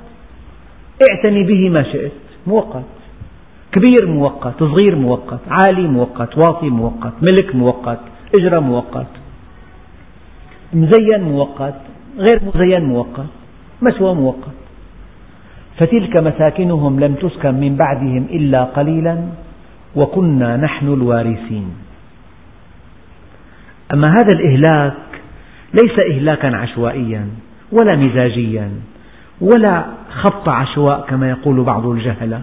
اعتني 1.10 1.44
به 1.44 1.70
ما 1.70 1.82
شئت. 1.82 2.12
مؤقت 2.46 2.84
كبير 3.72 4.06
مؤقت 4.06 4.54
صغير 4.60 4.96
مؤقت 4.96 5.40
عالي 5.50 5.88
مؤقت 5.88 6.38
واطي 6.38 6.68
مؤقت 6.68 7.12
ملك 7.30 7.54
مؤقت 7.54 8.00
إجرة 8.34 8.58
مؤقت 8.58 9.06
مزين 10.72 11.22
مؤقت 11.22 11.74
غير 12.18 12.40
مزين 12.44 12.84
مؤقت 12.84 13.26
مسوى 13.82 14.14
مؤقت 14.14 14.56
فتلك 15.78 16.16
مساكنهم 16.16 17.00
لم 17.00 17.14
تسكن 17.14 17.54
من 17.54 17.76
بعدهم 17.76 18.26
إلا 18.30 18.64
قليلا 18.64 19.16
وكنا 19.96 20.56
نحن 20.56 20.86
الوارثين. 20.86 21.68
أما 23.92 24.08
هذا 24.12 24.32
الإهلاك 24.32 24.94
ليس 25.74 25.98
إهلاكا 26.12 26.56
عشوائيا 26.56 27.28
ولا 27.72 27.96
مزاجيا 27.96 28.70
ولا 29.40 29.84
خبط 30.10 30.48
عشواء 30.48 31.06
كما 31.08 31.30
يقول 31.30 31.64
بعض 31.64 31.86
الجهلة. 31.86 32.42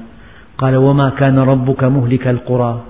قال 0.57 0.75
وما 0.75 1.09
كان 1.09 1.39
ربك 1.39 1.83
مهلك 1.83 2.27
القرى 2.27 2.81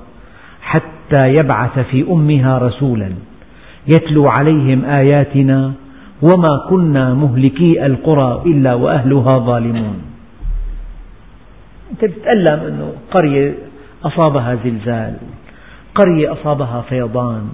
حتى 0.61 1.35
يبعث 1.35 1.79
في 1.79 2.11
أمها 2.11 2.57
رسولا 2.57 3.11
يتلو 3.87 4.27
عليهم 4.27 4.85
آياتنا 4.85 5.73
وما 6.21 6.65
كنا 6.69 7.13
مهلكي 7.13 7.85
القرى 7.85 8.41
إلا 8.45 8.73
وأهلها 8.73 9.37
ظالمون. 9.37 10.01
أنت 11.91 12.05
تتألم 12.05 12.59
أنه 12.59 12.93
قرية 13.11 13.55
أصابها 14.03 14.55
زلزال 14.63 15.13
قرية 15.95 16.33
أصابها 16.33 16.81
فيضان 16.81 17.49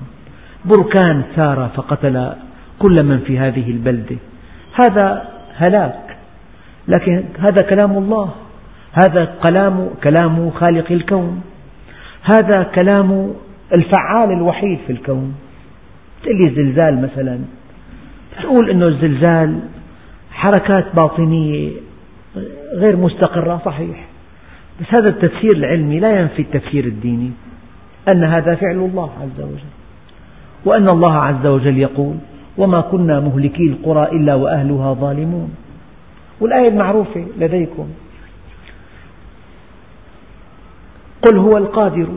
بركان 0.66 1.24
ثار 1.36 1.70
فقتل 1.76 2.34
كل 2.80 3.04
من 3.04 3.20
في 3.20 3.40
هذه 3.40 3.72
البلدة. 3.72 4.16
هذا 4.76 5.30
هلاك 5.56 6.18
لكن 6.88 7.24
هذا 7.40 7.62
كلام 7.70 7.98
الله 7.98 8.30
هذا 8.94 9.36
كلام 9.44 9.90
كلام 10.04 10.50
خالق 10.50 10.92
الكون 10.92 11.42
هذا 12.24 12.64
كلام 12.64 13.34
الفعال 13.74 14.32
الوحيد 14.32 14.80
في 14.88 14.94
الكون. 14.94 15.36
تقول 16.24 16.38
لي 16.38 16.48
الزلزال 16.48 17.02
مثلا. 17.02 17.40
تقول 18.42 18.70
أنه 18.70 18.88
الزلزال 18.88 19.60
حركات 20.32 20.96
باطنية 20.96 21.72
غير 22.74 22.96
مستقرة 22.96 23.62
صحيح. 23.66 24.06
بس 24.82 24.86
هذا 24.90 25.10
التفسير 25.10 25.56
العلمي 25.56 26.00
لا 26.00 26.20
ينفي 26.20 26.42
التفسير 26.42 26.86
الديني 26.86 27.32
أن 28.08 28.24
هذا 28.24 28.56
فعل 28.56 28.76
الله 28.76 29.12
عز 29.22 29.44
وجل. 29.46 29.74
وأن 30.66 30.90
الله 30.90 31.14
عز 31.14 31.46
وجل 31.46 31.78
يقول 31.78 32.16
وما 32.58 32.82
كنا 32.82 33.20
مهلكي 33.20 33.64
القرى 33.64 34.12
إلا 34.12 34.36
وأهلها 34.36 34.94
ظالمون 34.94 35.56
والآية 36.40 36.68
المعروفة 36.68 37.26
لديكم 37.38 37.88
قل 41.22 41.38
هو 41.38 41.58
القادر 41.58 42.08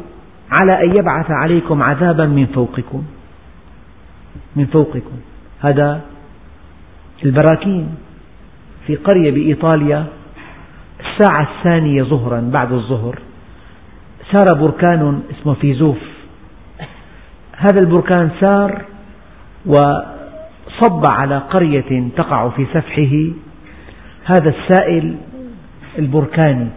على 0.50 0.84
أن 0.84 0.96
يبعث 0.96 1.30
عليكم 1.30 1.82
عذابا 1.82 2.26
من 2.26 2.46
فوقكم 2.46 3.02
من 4.56 4.66
فوقكم. 4.66 5.16
هذا 5.61 6.00
البراكين 7.24 7.94
في 8.86 8.96
قرية 8.96 9.30
بإيطاليا 9.30 10.07
الساعة 11.00 11.48
الثانية 11.59 12.02
ظهرا 12.02 12.40
بعد 12.40 12.72
الظهر 12.72 13.18
سار 14.32 14.54
بركان 14.54 15.22
اسمه 15.30 15.54
فيزوف. 15.54 15.98
هذا 17.57 17.80
البركان 17.80 18.30
سار 18.40 18.84
وصب 19.66 21.04
على 21.11 21.38
قرية 21.38 22.09
تقع 22.16 22.48
في 22.48 22.66
سفحه. 22.74 23.14
هذا 24.24 24.48
السائل 24.48 25.16
البركاني. 25.98 26.68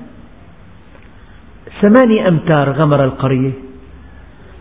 ثماني 1.81 2.27
أمتار 2.27 2.71
غمر 2.71 3.03
القرية. 3.03 3.51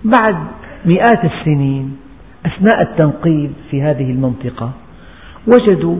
بعد 0.04 0.36
مئات 0.84 1.24
السنين 1.24 1.96
أثناء 2.48 2.82
التنقيب 2.82 3.52
في 3.70 3.82
هذه 3.82 4.10
المنطقة 4.10 4.70
وجدوا 5.46 5.96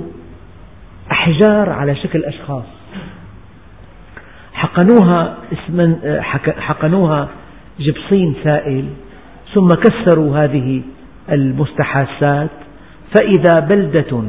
أحجار 1.12 1.70
على 1.70 1.96
شكل 1.96 2.24
أشخاص. 2.24 2.64
حقنوها, 4.52 5.36
حقنوها 6.58 7.28
جبصين 7.80 8.34
سائل 8.44 8.84
ثم 9.54 9.74
كسروا 9.74 10.38
هذه 10.44 10.82
المستحاثات 11.32 12.50
فإذا 13.18 13.60
بلدة 13.60 14.22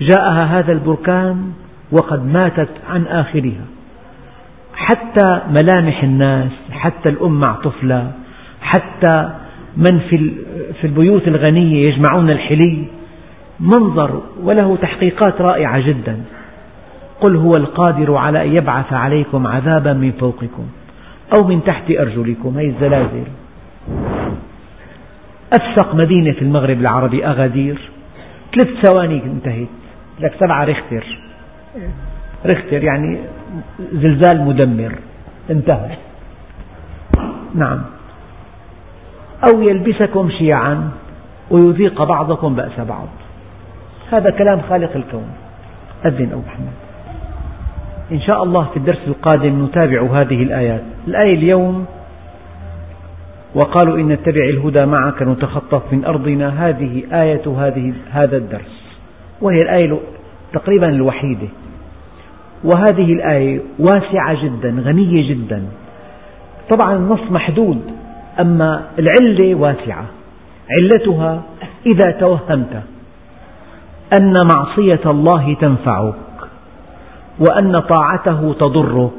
جاءها 0.00 0.58
هذا 0.58 0.72
البركان 0.72 1.52
وقد 1.92 2.26
ماتت 2.26 2.68
عن 2.90 3.06
آخرها. 3.06 3.64
حتى 4.74 5.40
ملامح 5.50 6.02
الناس 6.02 6.52
حتى 6.70 7.08
الأم 7.08 7.40
مع 7.40 7.52
طفلة 7.52 8.12
حتى 8.60 9.30
من 9.76 9.98
في 9.98 10.32
البيوت 10.84 11.28
الغنية 11.28 11.88
يجمعون 11.88 12.30
الحلي 12.30 12.84
منظر 13.60 14.22
وله 14.42 14.76
تحقيقات 14.76 15.40
رائعة 15.40 15.80
جدا. 15.80 16.22
قل 17.20 17.36
هو 17.36 17.52
القادر 17.56 18.14
على 18.14 18.44
أن 18.44 18.56
يبعث 18.56 18.92
عليكم 18.92 19.46
عذابا 19.46 19.92
من 19.92 20.12
فوقكم 20.12 20.66
أو 21.32 21.44
من 21.44 21.64
تحت 21.64 21.90
أرجلكم. 21.90 22.58
هذه 22.58 22.66
الزلازل. 22.66 23.24
أفسق 25.60 25.94
مدينة 25.94 26.32
في 26.32 26.42
المغرب 26.42 26.80
العربي 26.80 27.26
أغادير. 27.26 27.90
ثلاث 28.56 28.68
ثواني 28.86 29.22
انتهت. 29.24 29.68
لك 30.20 30.34
سبعة 30.40 30.64
ريختر. 30.64 31.18
ريختر 32.46 32.84
يعني 32.84 33.18
زلزال 33.92 34.44
مدمر. 34.44 34.92
انتهى. 35.50 35.96
نعم. 37.54 37.95
أو 39.44 39.62
يلبسكم 39.62 40.30
شيعا 40.30 40.90
ويذيق 41.50 42.02
بعضكم 42.02 42.54
بأس 42.54 42.80
بعض. 42.80 43.08
هذا 44.12 44.30
كلام 44.30 44.60
خالق 44.60 44.96
الكون. 44.96 45.28
أذن 46.06 46.32
أبو 46.32 46.42
محمد. 46.46 46.72
إن 48.12 48.20
شاء 48.20 48.42
الله 48.42 48.64
في 48.64 48.76
الدرس 48.76 49.00
القادم 49.08 49.64
نتابع 49.64 50.02
هذه 50.02 50.42
الآيات. 50.42 50.82
الآية 51.08 51.34
اليوم 51.34 51.86
وقالوا 53.54 53.98
إن 53.98 54.08
نتبع 54.08 54.44
الهدى 54.44 54.86
معك 54.86 55.22
نتخطف 55.22 55.92
من 55.92 56.04
أرضنا. 56.04 56.68
هذه 56.68 57.02
آية 57.12 57.42
هذه 57.58 57.92
هذا 58.10 58.36
الدرس. 58.36 58.96
وهي 59.40 59.62
الآية 59.62 59.98
تقريبا 60.52 60.88
الوحيدة. 60.88 61.48
وهذه 62.64 63.12
الآية 63.12 63.60
واسعة 63.78 64.44
جدا 64.44 64.82
غنية 64.84 65.34
جدا. 65.34 65.64
طبعا 66.70 66.96
النص 66.96 67.30
محدود. 67.30 67.95
أما 68.40 68.84
العلة 68.98 69.54
واسعة. 69.54 70.04
علتها 70.70 71.42
إذا 71.86 72.10
توهمت 72.10 72.82
أن 74.18 74.46
معصية 74.56 75.00
الله 75.06 75.54
تنفعك 75.54 76.14
وأن 77.38 77.80
طاعته 77.80 78.52
تضرك 78.52 79.12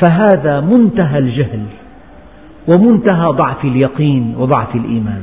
فهذا 0.00 0.60
منتهى 0.60 1.18
الجهل 1.18 1.64
ومنتهى 2.68 3.26
ضعف 3.26 3.64
اليقين 3.64 4.34
وضعف 4.38 4.74
الإيمان. 4.74 5.22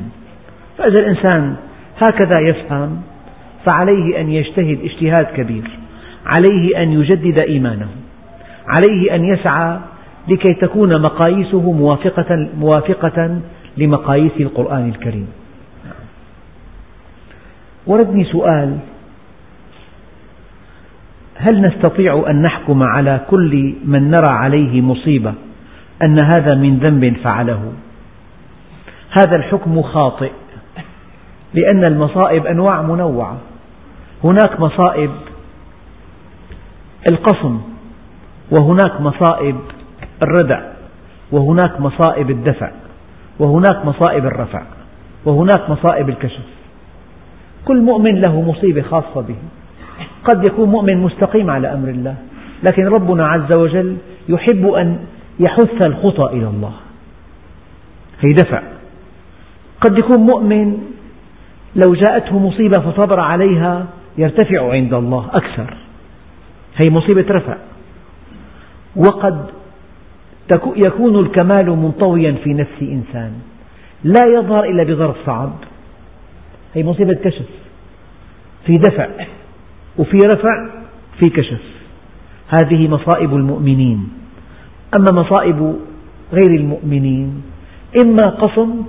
فإذا 0.78 0.98
الإنسان 0.98 1.56
هكذا 1.98 2.40
يفهم 2.40 3.02
فعليه 3.64 4.20
أن 4.20 4.30
يجتهد 4.30 4.78
اجتهاد 4.84 5.26
كبير 5.26 5.70
عليه 6.26 6.82
أن 6.82 6.92
يجدد 6.92 7.38
إيمانه 7.38 7.88
عليه 8.68 9.14
أن 9.14 9.24
يسعى 9.24 9.78
لكي 10.28 10.54
تكون 10.54 11.02
مقاييسه 11.02 11.72
موافقة, 11.72 12.48
موافقة 12.58 13.40
لمقاييس 13.76 14.32
القرآن 14.40 14.88
الكريم. 14.88 15.28
وردني 17.86 18.24
سؤال. 18.24 18.78
هل 21.36 21.62
نستطيع 21.62 22.24
أن 22.30 22.42
نحكم 22.42 22.82
على 22.82 23.20
كل 23.30 23.74
من 23.84 24.10
نرى 24.10 24.30
عليه 24.30 24.80
مصيبة 24.80 25.34
أن 26.02 26.18
هذا 26.18 26.54
من 26.54 26.78
ذنب 26.78 27.16
فعله؟ 27.24 27.72
هذا 29.10 29.36
الحكم 29.36 29.82
خاطئ 29.82 30.30
لأن 31.54 31.84
المصائب 31.84 32.46
أنواع 32.46 32.82
منوعة. 32.82 33.36
هناك 34.24 34.60
مصائب 34.60 35.10
القصم 37.10 37.60
وهناك 38.50 39.00
مصائب 39.00 39.56
الردع 40.22 40.60
وهناك 41.32 41.80
مصائب 41.80 42.30
الدفع 42.30 42.70
وهناك 43.38 43.84
مصائب 43.84 44.26
الرفع 44.26 44.62
وهناك 45.24 45.70
مصائب 45.70 46.08
الكشف. 46.08 46.44
كل 47.64 47.80
مؤمن 47.80 48.20
له 48.20 48.40
مصيبة 48.40 48.82
خاصة 48.82 49.20
به. 49.20 49.36
قد 50.24 50.48
يكون 50.48 50.68
مؤمن 50.68 50.96
مستقيم 50.96 51.50
على 51.50 51.72
أمر 51.72 51.88
الله 51.88 52.14
لكن 52.62 52.86
ربنا 52.86 53.28
عز 53.28 53.52
وجل 53.52 53.96
يحب 54.28 54.66
أن 54.66 54.98
يحث 55.40 55.82
الخطى 55.82 56.24
إلى 56.24 56.46
الله. 56.46 56.72
هي 58.20 58.32
دفع. 58.32 58.62
قد 59.80 59.98
يكون 59.98 60.18
مؤمن 60.18 60.78
لو 61.76 61.94
جاءته 61.94 62.38
مصيبة 62.38 62.80
فصبر 62.80 63.20
عليها 63.20 63.86
يرتفع 64.18 64.72
عند 64.72 64.94
الله 64.94 65.26
أكثر. 65.32 65.76
هي 66.76 66.90
مصيبة 66.90 67.24
رفع. 67.30 67.56
وقد 68.96 69.46
يكون 70.76 71.18
الكمال 71.20 71.70
منطويا 71.70 72.32
في 72.44 72.54
نفس 72.54 72.82
إنسان. 72.82 73.32
لا 74.04 74.26
يظهر 74.26 74.64
إلا 74.64 74.82
بظرف 74.82 75.16
صعب. 75.26 75.52
هي 76.74 76.84
مصيبة 76.84 77.14
كشف. 77.14 77.48
في 78.66 78.78
دفع. 78.78 79.08
وفي 79.98 80.16
رفع 80.16 80.68
في 81.18 81.30
كشف. 81.30 81.62
هذه 82.48 82.88
مصائب 82.88 83.34
المؤمنين. 83.34 84.08
أما 84.94 85.12
مصائب 85.12 85.76
غير 86.32 86.50
المؤمنين 86.50 87.42
إما 88.04 88.30
قصم 88.30 88.84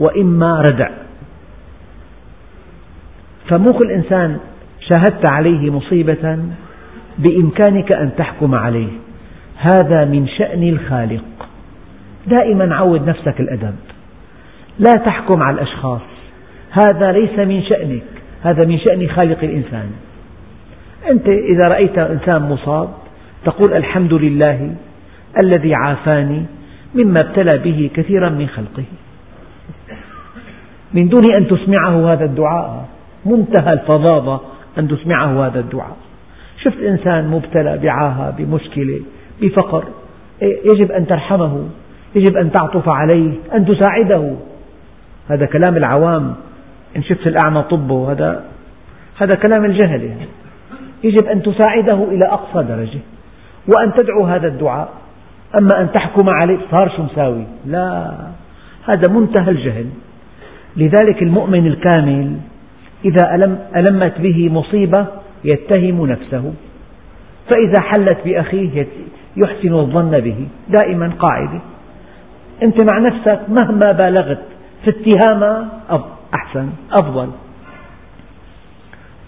وإما 0.00 0.60
ردع. 0.60 0.90
فمو 3.48 3.72
كل 3.72 3.90
إنسان 3.90 4.38
شاهدت 4.80 5.24
عليه 5.24 5.70
مصيبة 5.70 6.38
بإمكانك 7.18 7.92
أن 7.92 8.10
تحكم 8.16 8.54
عليه. 8.54 9.07
هذا 9.58 10.04
من 10.04 10.28
شأن 10.28 10.62
الخالق. 10.62 11.24
دائما 12.26 12.74
عود 12.74 13.08
نفسك 13.08 13.40
الأدب. 13.40 13.74
لا 14.78 14.92
تحكم 14.92 15.42
على 15.42 15.54
الأشخاص. 15.54 16.00
هذا 16.70 17.12
ليس 17.12 17.38
من 17.38 17.62
شأنك. 17.62 18.02
هذا 18.42 18.64
من 18.64 18.78
شأن 18.78 19.08
خالق 19.08 19.38
الإنسان. 19.42 19.90
أنت 21.10 21.28
إذا 21.28 21.68
رأيت 21.68 21.98
إنسان 21.98 22.42
مصاب 22.42 22.88
تقول 23.44 23.72
الحمد 23.72 24.12
لله 24.12 24.74
الذي 25.38 25.74
عافاني 25.74 26.42
مما 26.94 27.20
ابتلى 27.20 27.58
به 27.58 27.90
كثيرا 27.94 28.28
من 28.28 28.46
خلقه. 28.46 28.84
من 30.94 31.08
دون 31.08 31.32
أن 31.34 31.48
تسمعه 31.48 32.12
هذا 32.12 32.24
الدعاء 32.24 32.88
منتهى 33.26 33.72
الفظاظة 33.72 34.40
أن 34.78 34.88
تسمعه 34.88 35.46
هذا 35.46 35.60
الدعاء. 35.60 35.96
شفت 36.62 36.78
إنسان 36.82 37.28
مبتلى 37.28 37.78
بعاهة 37.82 38.30
بمشكلة 38.38 39.00
بفقر 39.42 39.84
يجب 40.42 40.92
أن 40.92 41.06
ترحمه 41.06 41.68
يجب 42.14 42.36
أن 42.36 42.52
تعطف 42.52 42.88
عليه 42.88 43.32
أن 43.54 43.66
تساعده. 43.66 44.32
هذا 45.28 45.46
كلام 45.46 45.76
العوام. 45.76 46.34
إن 46.96 47.02
شفت 47.02 47.26
الأعمى 47.26 47.62
طبه 47.62 48.12
هذا 48.12 48.44
هذا 49.18 49.34
كلام 49.34 49.64
الجهلة 49.64 50.16
يجب 51.04 51.26
أن 51.26 51.42
تساعده 51.42 52.04
إلى 52.04 52.24
أقصى 52.26 52.62
درجة. 52.62 52.98
وأن 53.68 53.92
تدعو 53.94 54.24
هذا 54.24 54.46
الدعاء. 54.46 54.88
أما 55.58 55.80
أن 55.80 55.92
تحكم 55.92 56.28
عليه 56.28 56.58
صار 56.70 56.88
شو 56.96 57.02
مساوي. 57.02 57.44
لا 57.66 58.14
هذا 58.84 59.12
منتهى 59.12 59.50
الجهل. 59.50 59.86
لذلك 60.76 61.22
المؤمن 61.22 61.66
الكامل 61.66 62.36
إذا 63.04 63.34
ألم 63.34 63.58
ألمت 63.76 64.20
به 64.20 64.48
مصيبة 64.48 65.06
يتهم 65.44 66.06
نفسه. 66.06 66.52
فإذا 67.50 67.80
حلت 67.80 68.18
بأخيه 68.24 68.86
يحسن 69.36 69.74
الظن 69.74 70.20
به 70.20 70.46
دائما 70.68 71.12
قاعدة. 71.18 71.60
أنت 72.62 72.92
مع 72.92 72.98
نفسك 72.98 73.40
مهما 73.48 73.92
بالغت 73.92 74.42
في 74.84 74.90
اتهامها 74.90 75.68
أحسن 76.34 76.68
أفضل. 76.92 77.30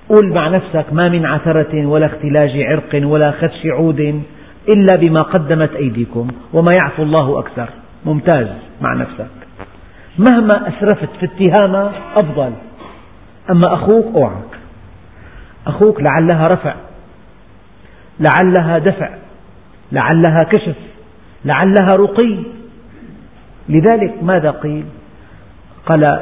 قل 0.08 0.34
مع 0.34 0.48
نفسك 0.48 0.84
ما 0.92 1.08
من 1.08 1.26
عثرة 1.26 1.86
ولا 1.86 2.06
اختلاج 2.06 2.50
عرق 2.62 3.06
ولا 3.06 3.30
خدش 3.30 3.66
عود 3.66 4.22
إلا 4.76 4.96
بما 4.96 5.22
قدمت 5.22 5.74
أيديكم 5.74 6.28
وما 6.52 6.72
يعفو 6.78 7.02
الله 7.02 7.38
أكثر. 7.38 7.68
ممتاز 8.06 8.46
مع 8.80 8.94
نفسك. 8.94 9.30
مهما 10.18 10.68
أسرفت 10.68 11.08
في 11.20 11.26
اتهامها 11.26 11.92
أفضل. 12.16 12.52
أما 13.50 13.74
أخوك 13.74 14.14
أوعك. 14.14 14.58
أخوك 15.66 16.00
لعلها 16.00 16.48
رفع. 16.48 16.74
لعلها 18.20 18.78
دفع. 18.78 19.10
لعلها 19.92 20.42
كشف 20.42 20.76
لعلها 21.44 21.88
رقي. 21.92 22.36
لذلك 23.68 24.22
ماذا 24.22 24.50
قيل؟ 24.50 24.84
قال 25.86 26.20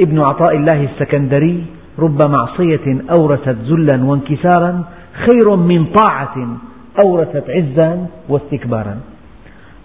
ابن 0.00 0.20
عطاء 0.20 0.56
الله 0.56 0.84
السكندري 0.84 1.64
رب 1.98 2.26
معصية 2.26 2.98
أورثت 3.10 3.56
ذلا 3.68 4.04
وانكسارا 4.04 4.84
خير 5.12 5.56
من 5.56 5.84
طاعة 5.84 6.56
أورثت 6.98 7.50
عزا 7.50 8.06
واستكبارا. 8.28 9.00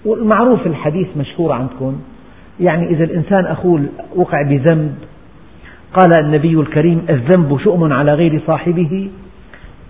والمعروف 0.06 0.68
الحديث 0.68 1.08
مشهور 1.18 1.52
عندكم. 1.52 2.02
يعني 2.60 2.90
إذا 2.90 3.04
الإنسان 3.04 3.46
أخوه 3.46 3.86
وقع 4.16 4.42
بذنب 4.42 4.96
قال 5.94 6.26
النبي 6.26 6.54
الكريم 6.60 7.06
الذنب 7.10 7.60
شؤم 7.64 7.94
على 7.94 8.14
غير 8.14 8.42
صاحبه 8.48 9.10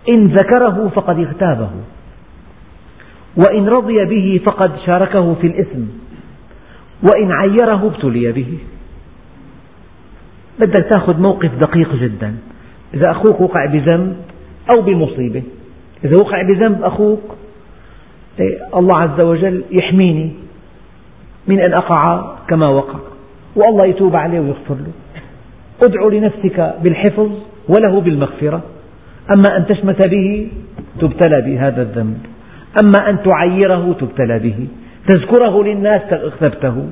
إن 0.09 0.23
ذكره 0.23 0.91
فقد 0.95 1.19
اغتابه. 1.19 1.69
وإن 3.38 3.67
رضي 3.69 4.05
به 4.05 4.41
فقد 4.45 4.71
شاركه 4.86 5.34
في 5.34 5.47
الإثم. 5.47 5.82
وإن 7.03 7.32
عيره 7.32 7.88
ابتلي 7.88 8.32
به. 8.32 8.57
بدك 10.59 10.89
تأخذ 10.93 11.19
موقف 11.19 11.51
دقيق 11.59 11.95
جدا. 11.95 12.36
إذا 12.93 13.11
أخوك 13.11 13.41
وقع 13.41 13.65
بذنب 13.65 14.15
أو 14.69 14.82
بمصيبة. 14.82 15.43
إذا 16.05 16.15
وقع 16.15 16.41
بذنب 16.41 16.84
أخوك 16.84 17.21
إيه، 18.39 18.59
الله 18.75 18.97
عز 18.97 19.21
وجل 19.21 19.63
يحميني 19.71 20.32
من 21.47 21.59
أن 21.59 21.73
أقع 21.73 22.36
كما 22.47 22.67
وقع. 22.67 22.99
والله 23.55 23.86
يتوب 23.86 24.15
عليه 24.15 24.39
ويغفر 24.39 24.75
له. 24.75 24.91
ادع 25.84 26.17
لنفسك 26.17 26.75
بالحفظ 26.84 27.32
وله 27.69 28.01
بالمغفرة. 28.01 28.61
أما 29.32 29.57
أن 29.57 29.65
تشمت 29.65 30.07
به 30.07 30.47
تبتلى 30.99 31.41
بهذا 31.41 31.82
الذنب. 31.82 32.30
أما 32.84 33.09
أن 33.09 33.24
تعيره 33.24 33.95
تبتلى 33.99 34.39
به 34.39 34.67
تذكره 35.07 35.63
للناس 35.63 36.01
اغتبته 36.13 36.89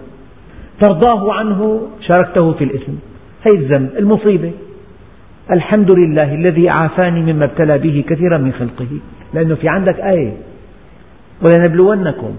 ترضاه 0.79 1.33
عنه 1.33 1.87
شاركته 2.01 2.51
في 2.53 2.63
الإثم. 2.63 2.91
هي 3.43 3.51
الذنب 3.51 3.89
المصيبة. 3.99 4.51
الحمد 5.51 5.93
لله 5.93 6.35
الذي 6.35 6.69
عافاني 6.69 7.33
مما 7.33 7.45
ابتلى 7.45 7.77
به 7.77 8.03
كثيرا 8.09 8.37
من 8.37 8.51
خلقه. 8.51 8.87
لأنه 9.33 9.55
في 9.55 9.67
عندك 9.69 9.99
آية 9.99 10.33
ولنبلونكم 11.41 12.31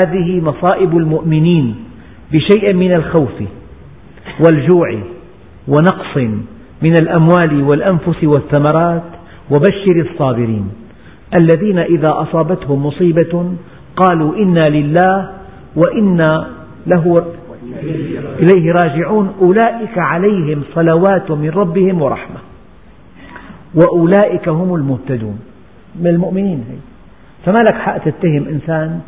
هذه 0.00 0.40
مصائب 0.40 0.96
المؤمنين 0.96 1.76
بشيء 2.32 2.72
من 2.72 2.92
الخوف 2.92 3.42
والجوع 4.40 4.98
ونقص 5.68 6.16
من 6.82 6.94
الأموال 7.02 7.62
والأنفس 7.62 8.24
والثمرات 8.24 9.02
وبشر 9.50 10.06
الصابرين. 10.10 10.68
الذين 11.34 11.78
إذا 11.78 12.12
أصابتهم 12.16 12.86
مصيبة 12.86 13.52
قالوا 13.96 14.36
إنا 14.36 14.68
لله 14.68 15.30
وإنا 15.76 16.48
له 16.86 17.24
إليه 18.40 18.72
راجعون. 18.72 19.34
أولئك 19.40 19.98
عليهم 19.98 20.62
صلوات 20.74 21.30
من 21.30 21.50
ربهم 21.50 22.02
ورحمة. 22.02 22.36
وأولئك 23.74 24.48
هم 24.48 24.74
المهتدون. 24.74 25.38
من 26.00 26.06
المؤمنين. 26.06 26.64
هي 26.70 26.76
فما 27.44 27.62
لك 27.62 27.74
حق 27.74 27.98
تتهم 27.98 28.46
إنسان 28.48 29.00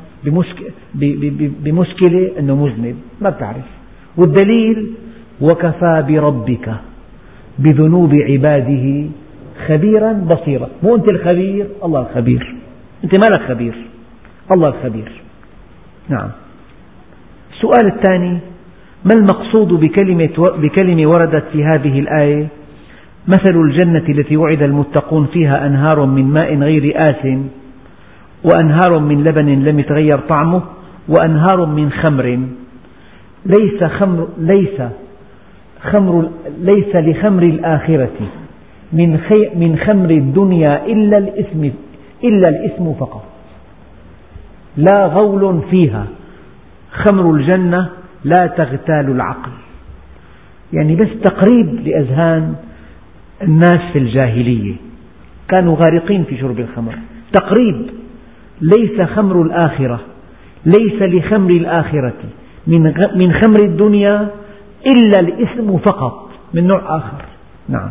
بمشكلة 1.65 2.31
أنه 2.39 2.57
مذنب؟ 2.57 2.97
ما 3.21 3.31
بتعرف. 3.31 3.69
والدليل 4.17 4.93
وكفى 5.41 6.05
بربك 6.09 6.75
بذنوب 7.59 8.15
عباده 8.15 9.07
خبيرا 9.69 10.13
بصيرا. 10.13 10.69
مو 10.83 10.95
أنت 10.95 11.11
الخبير 11.11 11.67
الله 11.85 12.01
الخبير. 12.01 12.55
أنت 13.05 13.19
ما 13.19 13.37
لك 13.37 13.49
خبير؟ 13.49 13.75
الله 14.53 14.69
الخبير. 14.69 15.13
نعم. 16.09 16.29
السؤال 17.53 17.87
الثاني 17.97 18.39
ما 19.05 19.15
المقصود 19.15 19.69
بكلمة, 19.69 20.31
بكلمة 20.39 21.11
وردت 21.11 21.45
في 21.53 21.65
هذه 21.65 21.99
الآية؟ 21.99 22.47
مثل 23.29 23.57
الجنة 23.57 24.05
التي 24.09 24.37
وعد 24.37 24.63
المتقون 24.63 25.27
فيها 25.27 25.67
أنهار 25.67 26.07
من 26.07 26.25
ماء 26.25 26.55
غير 26.55 26.93
آس 26.97 27.39
وأنهار 28.45 28.99
من 28.99 29.25
لبن 29.25 29.65
لم 29.65 29.79
يتغير 29.79 30.19
طعمه 30.19 30.63
وأنهار 31.09 31.67
من 31.67 31.91
خمر. 31.91 32.39
ليس 33.47 33.85
خمر 33.85 34.29
ليس 34.39 34.83
خمر 35.83 36.29
ليس 36.59 36.97
لخمر 36.97 37.43
الآخرة. 37.43 38.44
من 38.95 39.21
من 39.55 39.79
خمر 39.87 40.11
الدنيا 40.11 40.87
إلا 40.87 41.19
الاسم 41.19 41.71
إلا 42.25 42.49
الاسم 42.49 42.95
فقط. 42.95 43.25
لا 44.77 45.07
غول 45.07 45.63
فيها. 45.71 46.07
خمر 46.93 47.31
الجنة 47.35 47.89
لا 48.25 48.47
تغتال 48.47 49.11
العقل. 49.11 49.51
يعني 50.73 50.97
بس 50.97 51.09
تقريب 51.25 51.87
لأذهان 51.87 52.55
الناس 53.43 53.81
في 53.93 53.99
الجاهلية. 53.99 54.75
كانوا 55.49 55.77
غارقين 55.77 56.25
في 56.25 56.39
شرب 56.39 56.61
الخمر. 56.61 56.95
تقريب. 57.33 57.87
ليس 58.61 59.01
خمر 59.01 59.43
الآخرة. 59.43 60.01
ليس 60.67 61.03
لخمر 61.03 61.51
الآخرة. 61.51 62.21
من 63.17 63.33
خمر 63.33 63.63
الدنيا 63.63 64.29
إلا 64.87 65.21
الاسم 65.21 65.79
فقط. 65.79 66.31
من 66.55 66.67
نوع 66.67 66.97
آخر. 66.97 67.23
نعم. 67.69 67.91